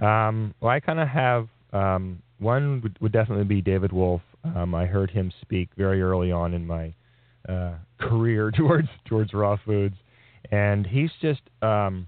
Um, 0.01 0.53
well, 0.59 0.71
I 0.71 0.79
kind 0.79 0.99
of 0.99 1.07
have 1.07 1.47
um, 1.71 2.21
one 2.39 2.81
would, 2.81 2.97
would 3.01 3.11
definitely 3.11 3.45
be 3.45 3.61
David 3.61 3.91
Wolfe. 3.91 4.21
Um, 4.55 4.75
I 4.75 4.85
heard 4.85 5.09
him 5.11 5.31
speak 5.41 5.69
very 5.77 6.01
early 6.01 6.31
on 6.31 6.53
in 6.53 6.65
my 6.65 6.93
uh, 7.47 7.73
career 7.99 8.51
towards 8.57 8.87
towards 9.05 9.33
raw 9.33 9.57
foods, 9.65 9.95
and 10.51 10.85
he's 10.85 11.11
just 11.21 11.41
um, 11.61 12.07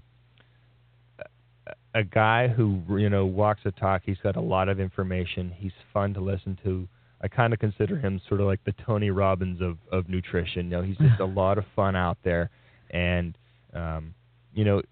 a- 1.94 2.04
guy 2.04 2.48
who 2.48 2.80
you 2.90 3.10
know 3.10 3.26
walks 3.26 3.60
the 3.64 3.72
talk. 3.72 4.02
He's 4.04 4.18
got 4.22 4.36
a 4.36 4.40
lot 4.40 4.68
of 4.68 4.80
information. 4.80 5.52
He's 5.56 5.72
fun 5.92 6.14
to 6.14 6.20
listen 6.20 6.58
to. 6.64 6.88
I 7.20 7.28
kind 7.28 7.52
of 7.52 7.58
consider 7.58 7.98
him 7.98 8.20
sort 8.28 8.40
of 8.40 8.46
like 8.46 8.62
the 8.64 8.74
Tony 8.86 9.10
Robbins 9.10 9.60
of 9.60 9.78
of 9.90 10.08
nutrition. 10.08 10.66
You 10.66 10.70
know, 10.70 10.82
he's 10.82 10.98
just 10.98 11.20
a 11.20 11.24
lot 11.40 11.58
of 11.58 11.64
fun 11.74 11.96
out 11.96 12.18
there, 12.22 12.50
and 12.90 13.36
um, 13.74 14.14
you 14.54 14.64
know, 14.64 14.82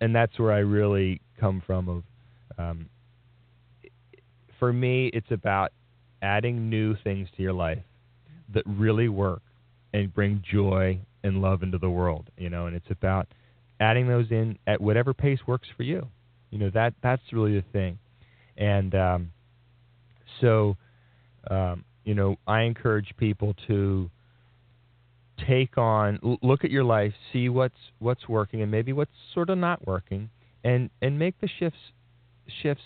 and 0.00 0.14
that's 0.14 0.38
where 0.38 0.52
I 0.52 0.58
really 0.58 1.20
come 1.38 1.62
from. 1.66 1.88
Of 1.88 2.02
um, 2.58 2.88
for 4.58 4.72
me, 4.72 5.10
it's 5.12 5.30
about 5.30 5.72
adding 6.22 6.68
new 6.68 6.96
things 7.04 7.28
to 7.36 7.42
your 7.42 7.52
life 7.52 7.82
that 8.54 8.64
really 8.66 9.08
work 9.08 9.42
and 9.92 10.12
bring 10.12 10.42
joy 10.50 10.98
and 11.22 11.42
love 11.42 11.62
into 11.62 11.78
the 11.78 11.90
world. 11.90 12.30
You 12.38 12.50
know, 12.50 12.66
and 12.66 12.74
it's 12.74 12.90
about 12.90 13.28
adding 13.80 14.08
those 14.08 14.30
in 14.30 14.58
at 14.66 14.80
whatever 14.80 15.14
pace 15.14 15.40
works 15.46 15.68
for 15.76 15.82
you. 15.82 16.08
You 16.50 16.58
know 16.58 16.70
that 16.70 16.94
that's 17.02 17.22
really 17.32 17.54
the 17.54 17.64
thing, 17.72 17.98
and 18.56 18.94
um, 18.94 19.32
so 20.40 20.76
um, 21.50 21.84
you 22.04 22.14
know 22.14 22.36
I 22.46 22.62
encourage 22.62 23.14
people 23.18 23.54
to 23.66 24.10
take 25.46 25.78
on 25.78 26.18
l- 26.24 26.38
look 26.42 26.64
at 26.64 26.70
your 26.70 26.84
life, 26.84 27.12
see 27.32 27.48
what's 27.48 27.74
what's 27.98 28.28
working 28.28 28.62
and 28.62 28.70
maybe 28.70 28.92
what's 28.92 29.10
sort 29.34 29.50
of 29.50 29.58
not 29.58 29.86
working, 29.86 30.30
and 30.64 30.90
and 31.02 31.18
make 31.18 31.40
the 31.40 31.48
shifts 31.58 31.78
shifts 32.62 32.84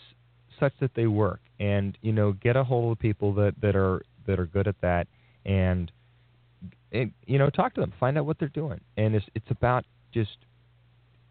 such 0.59 0.73
that 0.81 0.95
they 0.95 1.07
work, 1.07 1.41
and 1.61 1.97
you 2.03 2.13
know 2.13 2.33
get 2.33 2.57
a 2.57 2.65
hold 2.65 2.93
of 2.93 2.99
people 2.99 3.33
that 3.35 3.55
that 3.61 3.77
are 3.77 4.03
that 4.27 4.39
are 4.39 4.47
good 4.47 4.69
at 4.69 4.81
that, 4.83 5.07
and, 5.45 5.91
and 6.93 7.13
you 7.27 7.39
know 7.39 7.51
talk 7.51 7.75
to 7.75 7.81
them, 7.81 7.93
find 7.99 8.19
out 8.19 8.27
what 8.27 8.39
they're 8.39 8.49
doing, 8.49 8.81
and 8.97 9.15
it's 9.15 9.27
it's 9.35 9.51
about 9.51 9.85
just 10.13 10.37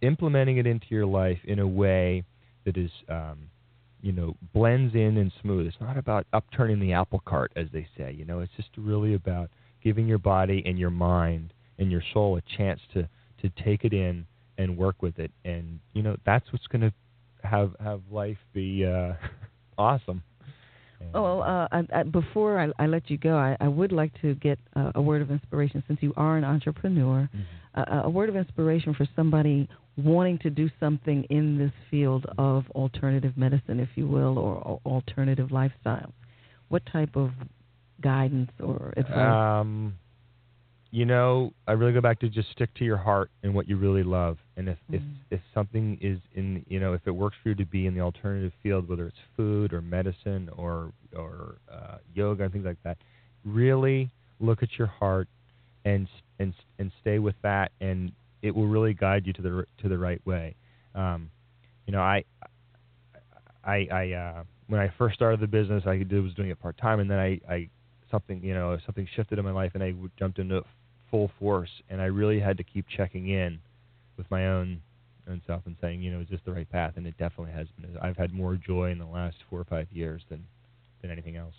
implementing 0.02 0.58
it 0.58 0.68
into 0.68 0.88
your 0.90 1.06
life 1.06 1.40
in 1.44 1.60
a 1.60 1.68
way 1.68 2.24
that 2.66 2.78
is 2.78 2.92
um, 3.10 3.50
you 4.02 4.12
know 4.12 4.36
blends 4.54 4.94
in 4.96 5.18
and 5.18 5.32
smooth. 5.42 5.68
It's 5.68 5.82
not 5.82 5.98
about 5.98 6.26
upturning 6.34 6.80
the 6.80 6.94
apple 6.94 7.22
cart, 7.26 7.52
as 7.56 7.68
they 7.74 7.88
say. 7.98 8.14
You 8.18 8.26
know, 8.26 8.40
it's 8.40 8.54
just 8.56 8.70
really 8.78 9.14
about 9.14 9.50
giving 9.84 10.08
your 10.08 10.20
body 10.20 10.64
and 10.66 10.78
your 10.78 10.90
mind 10.90 11.54
and 11.80 11.92
your 11.92 12.04
soul 12.14 12.38
a 12.38 12.58
chance 12.58 12.80
to 12.94 13.08
to 13.42 13.50
take 13.64 13.84
it 13.84 13.94
in 13.94 14.26
and 14.58 14.78
work 14.78 15.02
with 15.02 15.20
it. 15.20 15.32
And 15.46 15.80
you 15.94 16.04
know 16.04 16.18
that's 16.26 16.52
what's 16.52 16.68
going 16.68 16.82
to 16.82 16.94
have 17.44 17.76
have 17.80 18.02
life 18.12 18.38
be 18.54 18.86
uh, 18.86 19.14
awesome. 19.78 20.24
Oh, 21.16 21.24
well, 21.24 21.42
uh, 21.42 21.68
I, 21.72 22.00
I, 22.00 22.04
before 22.04 22.60
I, 22.60 22.84
I, 22.84 22.86
let 22.86 23.10
you 23.10 23.18
go, 23.18 23.36
I, 23.36 23.58
I 23.60 23.68
would 23.68 23.92
like 23.92 24.12
to 24.22 24.36
get 24.36 24.60
uh, 24.76 24.92
a 24.94 25.02
word 25.02 25.24
of 25.24 25.32
inspiration 25.32 25.84
since 25.88 26.00
you 26.02 26.14
are 26.16 26.38
an 26.38 26.44
entrepreneur. 26.44 27.28
Mm-hmm. 27.34 27.42
Uh, 27.74 28.04
a 28.04 28.10
word 28.10 28.30
of 28.30 28.36
inspiration 28.36 28.94
for 28.94 29.08
somebody 29.16 29.68
wanting 30.04 30.40
to 30.40 30.50
do 30.50 30.70
something 30.80 31.24
in 31.30 31.58
this 31.58 31.72
field 31.90 32.26
of 32.38 32.66
alternative 32.72 33.34
medicine, 33.38 33.80
if 33.80 33.90
you 33.96 34.08
will, 34.08 34.38
or, 34.38 34.80
alternative 34.86 35.52
lifestyle, 35.52 36.14
What 36.70 36.84
type 36.92 37.16
of 37.16 37.32
guidance 38.02 38.52
or 38.60 38.94
advice? 38.98 39.62
Um, 39.62 39.96
you 40.92 41.06
know, 41.06 41.54
I 41.68 41.72
really 41.72 41.94
go 41.94 42.02
back 42.02 42.20
to 42.20 42.30
just 42.30 42.52
stick 42.52 42.74
to 42.76 42.84
your 42.84 42.98
heart 42.98 43.32
and 43.44 43.54
what 43.56 43.68
you 43.70 43.78
really 43.78 44.04
love. 44.04 44.38
And 44.58 44.68
if 44.68 44.78
mm-hmm. 44.92 44.96
if 44.96 45.02
if 45.32 45.42
something 45.54 45.98
is 46.02 46.20
in, 46.36 46.66
you 46.68 46.80
know, 46.80 46.94
if 46.94 47.02
it 47.06 47.12
works 47.12 47.38
for 47.42 47.50
you 47.50 47.56
to 47.56 47.66
be 47.66 47.88
in 47.88 47.94
the 47.94 48.02
alternative 48.02 48.52
field, 48.62 48.90
whether 48.90 49.08
it's 49.08 49.18
food 49.38 49.72
or 49.74 49.82
medicine 49.82 50.50
or 50.58 50.92
or 51.16 51.56
uh, 51.72 51.98
yoga 52.14 52.44
and 52.44 52.52
things 52.52 52.66
like 52.66 52.82
that, 52.84 52.98
really 53.46 54.10
look 54.42 54.64
at 54.64 54.70
your 54.78 54.88
heart 54.88 55.30
and 55.86 56.08
and 56.40 56.54
and 56.78 56.92
stay 57.00 57.20
with 57.20 57.36
that, 57.42 57.72
and 57.80 58.12
it 58.42 58.56
will 58.56 58.68
really 58.68 58.94
guide 58.94 59.28
you 59.28 59.34
to 59.34 59.42
the 59.42 59.66
to 59.82 59.90
the 59.90 59.98
right 59.98 60.26
way. 60.26 60.56
Um, 60.96 61.30
you 61.86 61.94
know, 61.94 62.02
I 62.02 62.24
I 63.64 63.88
I 63.92 64.12
uh, 64.12 64.44
when 64.68 64.80
I 64.80 64.92
first 64.98 65.16
started 65.16 65.40
the 65.40 65.48
business, 65.48 65.84
I 65.86 65.98
did, 65.98 66.24
was 66.24 66.34
doing 66.34 66.50
it 66.50 66.60
part 66.60 66.78
time, 66.78 67.00
and 67.00 67.10
then 67.10 67.20
I 67.20 67.40
I 67.50 67.70
something 68.10 68.44
you 68.44 68.54
know 68.54 68.78
something 68.86 69.08
shifted 69.16 69.40
in 69.40 69.46
my 69.46 69.52
life, 69.52 69.72
and 69.74 69.84
I 69.84 69.94
jumped 70.18 70.40
into 70.40 70.58
it 70.58 70.64
full 71.10 71.32
force, 71.40 71.70
and 71.90 72.02
I 72.02 72.06
really 72.06 72.40
had 72.40 72.58
to 72.58 72.64
keep 72.64 72.86
checking 72.88 73.30
in 73.30 73.60
with 74.18 74.30
my 74.32 74.48
own 74.48 74.82
own 75.30 75.42
self 75.46 75.62
and 75.66 75.76
saying, 75.82 76.02
you 76.02 76.12
know, 76.12 76.22
is 76.22 76.28
this 76.30 76.40
the 76.46 76.52
right 76.52 76.70
path? 76.70 76.94
And 76.96 77.06
it 77.06 77.18
definitely 77.18 77.54
has 77.54 77.68
been. 77.80 77.98
I've 78.02 78.18
had 78.18 78.34
more 78.34 78.56
joy 78.56 78.92
in 78.92 78.98
the 78.98 79.06
last 79.06 79.38
four 79.50 79.60
or 79.60 79.66
five 79.66 79.88
years 79.92 80.22
than 80.30 80.46
than 81.02 81.12
anything 81.12 81.36
else. 81.36 81.56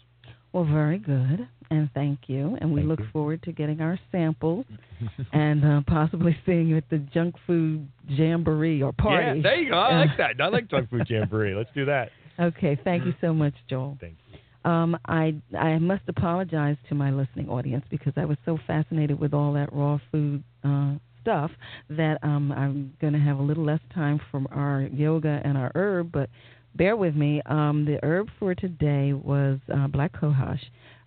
Well, 0.53 0.64
very 0.64 0.99
good, 0.99 1.49
and 1.70 1.89
thank 1.95 2.20
you. 2.27 2.59
And 2.61 2.73
we 2.73 2.81
thank 2.81 2.89
look 2.89 3.01
you. 3.01 3.09
forward 3.12 3.43
to 3.45 3.53
getting 3.53 3.81
our 3.81 3.99
samples 4.11 4.66
and 5.33 5.64
uh, 5.64 5.81
possibly 5.87 6.37
seeing 6.45 6.68
you 6.68 6.77
at 6.77 6.89
the 6.91 6.99
junk 6.99 7.37
food 7.47 7.89
jamboree 8.07 8.83
or 8.83 8.93
party. 8.93 9.39
Yeah, 9.39 9.43
there 9.43 9.57
you 9.57 9.70
go. 9.70 9.77
I 9.77 9.99
like 9.99 10.16
that. 10.18 10.41
I 10.41 10.49
like 10.49 10.68
junk 10.68 10.91
food 10.91 11.07
jamboree. 11.09 11.55
Let's 11.55 11.70
do 11.75 11.87
that. 11.87 12.11
Okay, 12.39 12.79
thank 12.85 13.05
you 13.05 13.14
so 13.20 13.33
much, 13.33 13.55
Joel. 13.68 13.97
Thank 14.01 14.16
you. 14.33 14.70
Um, 14.70 14.97
I 15.07 15.35
I 15.59 15.79
must 15.79 16.03
apologize 16.09 16.77
to 16.89 16.95
my 16.95 17.11
listening 17.11 17.49
audience 17.49 17.85
because 17.91 18.12
I 18.16 18.25
was 18.25 18.37
so 18.45 18.59
fascinated 18.66 19.18
with 19.18 19.35
all 19.35 19.55
that 19.55 19.73
raw 19.73 19.99
food 20.12 20.45
uh, 20.62 20.95
stuff 21.20 21.51
that 21.89 22.18
um, 22.23 22.53
I'm 22.53 22.93
going 23.01 23.12
to 23.12 23.18
have 23.18 23.39
a 23.39 23.43
little 23.43 23.64
less 23.64 23.81
time 23.95 24.20
for 24.31 24.43
our 24.53 24.83
yoga 24.83 25.41
and 25.45 25.57
our 25.57 25.73
herb. 25.75 26.12
But 26.12 26.29
bear 26.75 26.97
with 26.97 27.14
me. 27.14 27.43
Um, 27.47 27.85
the 27.85 27.99
herb 28.03 28.29
for 28.39 28.55
today 28.55 29.12
was 29.12 29.59
uh, 29.73 29.89
black 29.89 30.12
cohosh. 30.12 30.61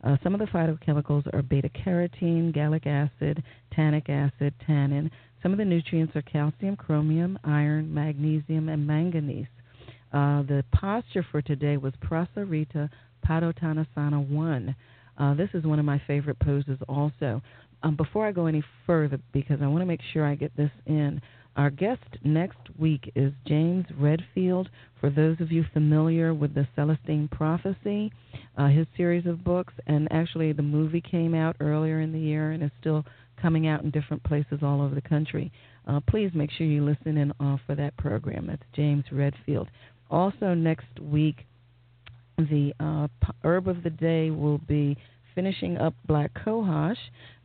Uh, 0.04 0.18
some 0.24 0.34
of 0.34 0.40
the 0.40 0.46
phytochemicals 0.48 1.26
are 1.34 1.42
beta 1.42 1.70
carotene, 1.70 2.54
gallic 2.54 2.86
acid, 2.86 3.44
tannic 3.74 4.10
acid, 4.10 4.54
tannin. 4.66 5.10
Some 5.42 5.52
of 5.52 5.58
the 5.58 5.66
nutrients 5.66 6.16
are 6.16 6.22
calcium, 6.22 6.76
chromium, 6.76 7.40
iron, 7.44 7.94
magnesium, 7.94 8.70
and 8.70 8.86
manganese. 8.86 9.48
Uh, 10.14 10.44
the 10.44 10.64
posture 10.72 11.26
for 11.32 11.42
today 11.42 11.78
was 11.78 11.94
Prasarita 12.04 12.90
Padottanasana 13.28 14.30
1. 14.30 14.76
Uh, 15.18 15.34
this 15.34 15.50
is 15.54 15.64
one 15.66 15.80
of 15.80 15.86
my 15.86 16.02
favorite 16.08 16.40
poses 16.40 16.78
also. 16.88 17.42
Um, 17.84 17.96
before 17.96 18.28
I 18.28 18.32
go 18.32 18.46
any 18.46 18.64
further, 18.86 19.20
because 19.34 19.60
I 19.62 19.68
want 19.68 19.82
to 19.82 19.86
make 19.86 20.02
sure 20.14 20.26
I 20.26 20.36
get 20.36 20.56
this 20.56 20.72
in, 20.86 21.22
our 21.56 21.70
guest 21.70 22.04
next 22.24 22.58
week 22.78 23.12
is 23.16 23.32
James 23.48 23.86
Redfield. 23.98 24.70
For 25.00 25.10
those 25.10 25.40
of 25.40 25.52
you 25.52 25.64
familiar 25.74 26.34
with 26.34 26.54
the 26.54 26.68
Celestine 26.76 27.30
Prophecy, 27.32 28.12
uh, 28.58 28.68
his 28.68 28.88
series 28.98 29.26
of 29.26 29.44
books, 29.44 29.74
and 29.88 30.08
actually 30.12 30.52
the 30.52 30.62
movie 30.62 31.02
came 31.02 31.34
out 31.34 31.56
earlier 31.60 32.02
in 32.02 32.12
the 32.12 32.20
year 32.20 32.52
and 32.52 32.64
is 32.64 32.72
still 32.80 33.06
coming 33.42 33.68
out 33.68 33.84
in 33.84 33.92
different 33.92 34.24
places 34.24 34.60
all 34.62 34.82
over 34.82 34.96
the 34.96 35.02
country. 35.02 35.52
Uh, 35.88 36.00
please 36.10 36.32
make 36.34 36.52
sure 36.52 36.68
you 36.68 36.84
listen 36.84 37.18
in 37.18 37.32
uh, 37.40 37.58
for 37.66 37.76
that 37.76 37.96
program. 37.98 38.48
That's 38.48 38.64
James 38.74 39.06
Redfield. 39.12 39.70
Also, 40.10 40.54
next 40.54 41.00
week, 41.00 41.46
the 42.38 42.74
uh, 42.80 43.08
herb 43.44 43.68
of 43.68 43.84
the 43.84 43.90
day 43.90 44.30
will 44.30 44.58
be 44.58 44.98
finishing 45.36 45.78
up 45.78 45.94
Black 46.08 46.32
Cohosh 46.34 46.98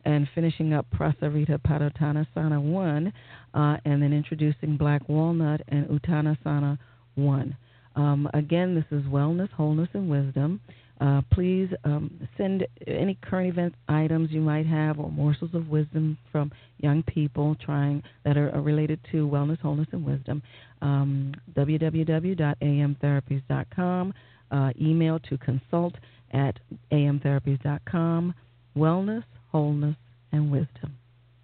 and 0.05 0.27
finishing 0.33 0.73
up 0.73 0.87
Prasarita 0.95 1.59
Padottanasana 1.59 2.61
1, 2.61 3.13
uh, 3.53 3.77
and 3.85 4.01
then 4.01 4.13
introducing 4.13 4.77
Black 4.77 5.07
Walnut 5.09 5.61
and 5.67 5.85
Uttanasana 5.87 6.79
1. 7.15 7.57
Um, 7.95 8.29
again, 8.33 8.73
this 8.75 8.85
is 8.91 9.03
Wellness, 9.05 9.49
Wholeness, 9.51 9.89
and 9.93 10.09
Wisdom. 10.09 10.61
Uh, 10.99 11.21
please 11.31 11.69
um, 11.83 12.27
send 12.37 12.65
any 12.85 13.17
current 13.23 13.49
event 13.49 13.73
items 13.89 14.31
you 14.31 14.39
might 14.39 14.67
have 14.67 14.99
or 14.99 15.11
morsels 15.11 15.49
of 15.55 15.67
wisdom 15.67 16.15
from 16.31 16.51
young 16.77 17.01
people 17.03 17.57
trying 17.65 18.01
that 18.23 18.37
are, 18.37 18.55
are 18.55 18.61
related 18.61 18.99
to 19.11 19.27
wellness, 19.27 19.59
wholeness, 19.59 19.87
and 19.93 20.05
wisdom. 20.05 20.43
Um, 20.81 21.33
www.amtherapies.com 21.55 24.13
uh, 24.51 24.71
email 24.79 25.19
to 25.19 25.37
consult 25.37 25.95
at 26.31 26.59
amtherapies.com. 26.91 28.33
Wellness, 28.77 29.23
wholeness, 29.51 29.95
and 30.31 30.51
wisdom. 30.51 30.97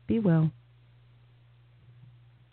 Be 0.08 0.20
well. 0.20 0.51